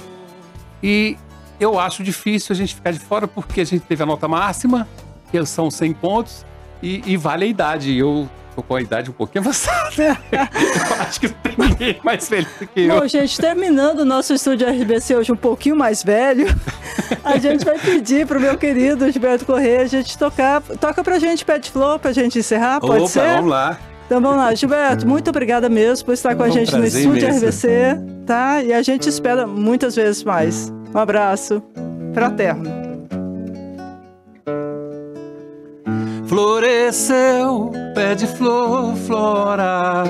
E 0.84 1.18
eu 1.58 1.80
acho 1.80 2.04
difícil 2.04 2.52
a 2.52 2.56
gente 2.56 2.76
ficar 2.76 2.92
de 2.92 3.00
fora 3.00 3.30
porque 3.30 3.62
a 3.62 3.66
gente 3.66 3.86
teve 3.86 4.04
a 4.04 4.06
nota 4.06 4.28
máxima, 4.28 4.86
que 5.32 5.46
são 5.46 5.72
100 5.72 5.94
pontos, 5.94 6.46
e, 6.84 7.02
e 7.06 7.16
vale 7.16 7.46
a 7.46 7.48
idade. 7.48 7.98
Eu 7.98 8.30
tô 8.56 8.64
com 8.64 8.76
a 8.76 8.82
idade 8.82 9.10
um 9.10 9.14
pouquinho 9.14 9.44
avançada. 9.44 10.18
eu 10.32 11.02
acho 11.02 11.20
que 11.20 11.28
não 11.28 11.36
tem 11.36 11.56
ninguém 11.58 12.00
mais 12.04 12.30
velho 12.30 12.48
do 12.60 12.68
que 12.68 12.82
eu. 12.82 13.00
Bom, 13.00 13.08
gente, 13.08 13.40
terminando 13.40 14.00
o 14.00 14.06
nosso 14.06 14.34
estúdio 14.34 14.68
RBC 14.68 15.16
hoje 15.16 15.32
um 15.32 15.36
pouquinho 15.36 15.76
mais 15.76 16.04
velho, 16.04 16.48
a 17.24 17.38
gente 17.38 17.66
vai 17.66 17.78
pedir 17.78 18.26
pro 18.26 18.40
meu 18.40 18.58
querido 18.58 19.12
Gilberto 19.12 19.46
Corrêa 19.46 19.82
a 19.82 19.88
gente 19.88 20.18
tocar. 20.18 20.62
Toca 20.80 21.04
pra 21.04 21.20
gente 21.20 21.44
Pet 21.44 21.70
Flow 21.70 22.00
pra 22.00 22.14
gente 22.14 22.40
encerrar, 22.40 22.80
pode 22.80 23.02
Opa, 23.02 23.08
ser? 23.08 23.36
vamos 23.36 23.50
lá. 23.50 23.78
Então 24.06 24.22
vamos 24.22 24.38
lá, 24.38 24.54
Gilberto, 24.54 25.08
muito 25.08 25.30
obrigada 25.30 25.68
mesmo 25.68 26.06
por 26.06 26.14
estar 26.14 26.36
com 26.36 26.44
a 26.44 26.50
gente 26.50 26.76
no 26.76 26.86
estúdio 26.86 27.28
imenso. 27.28 27.40
RBC, 27.40 27.68
tá? 28.26 28.62
E 28.62 28.72
a 28.72 28.82
gente 28.82 29.10
espera 29.10 29.48
muitas 29.48 29.96
vezes 29.96 30.24
mais. 30.24 30.72
Um 30.94 31.00
abraço 31.00 31.62
fraterno. 32.14 32.85
Floresceu, 36.28 37.72
pé 37.94 38.16
de 38.16 38.26
flor, 38.26 38.96
flora, 38.96 40.04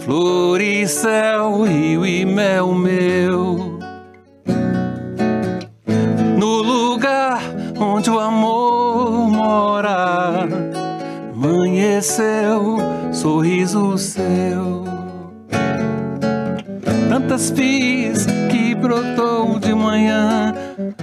flor 0.00 0.60
e 0.60 0.86
céu, 0.86 1.62
rio 1.62 2.06
e 2.06 2.24
mel 2.24 2.72
meu. 2.72 3.78
No 6.38 6.62
lugar 6.62 7.42
onde 7.76 8.08
o 8.08 8.20
amor 8.20 9.28
mora 9.28 10.46
amanheceu, 11.34 12.78
sorriso 13.12 13.98
seu. 13.98 14.84
Tantas 17.08 17.50
fiz 17.50 18.26
que 18.48 18.76
brotou 18.76 19.58
de 19.58 19.74
manhã 19.74 20.54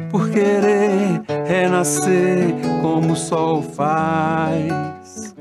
por 0.09 0.29
querer 0.29 1.21
renascer 1.45 2.53
como 2.81 3.13
o 3.13 3.15
sol 3.15 3.61
faz. 3.61 5.35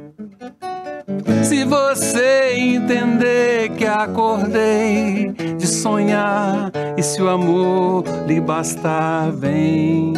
Se 1.44 1.64
você 1.64 2.54
entender 2.56 3.70
que 3.70 3.84
acordei 3.86 5.32
de 5.56 5.66
sonhar 5.66 6.72
e 6.96 7.02
se 7.02 7.22
o 7.22 7.28
amor 7.28 8.04
lhe 8.26 8.40
bastar, 8.40 9.30
vem. 9.30 10.12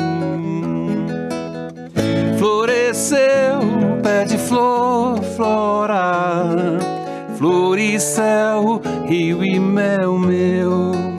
Floresceu 2.38 3.78
pé 4.02 4.24
de 4.24 4.38
flor, 4.38 5.22
flora, 5.36 6.78
flor 7.36 7.78
e 7.78 8.00
céu, 8.00 8.80
rio 9.06 9.44
e 9.44 9.58
mel 9.58 10.18
meu. 10.18 11.17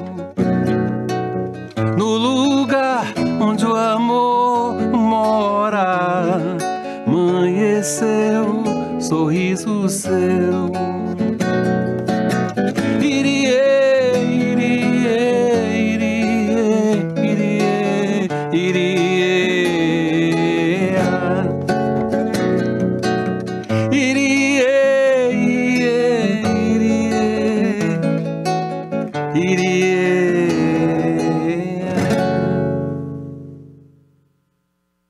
Onde 3.70 3.72
o 3.72 3.76
amor 3.76 4.76
mora, 4.91 6.57
amanheceu, 7.05 8.63
sorriso 8.99 9.88
seu. 9.88 10.72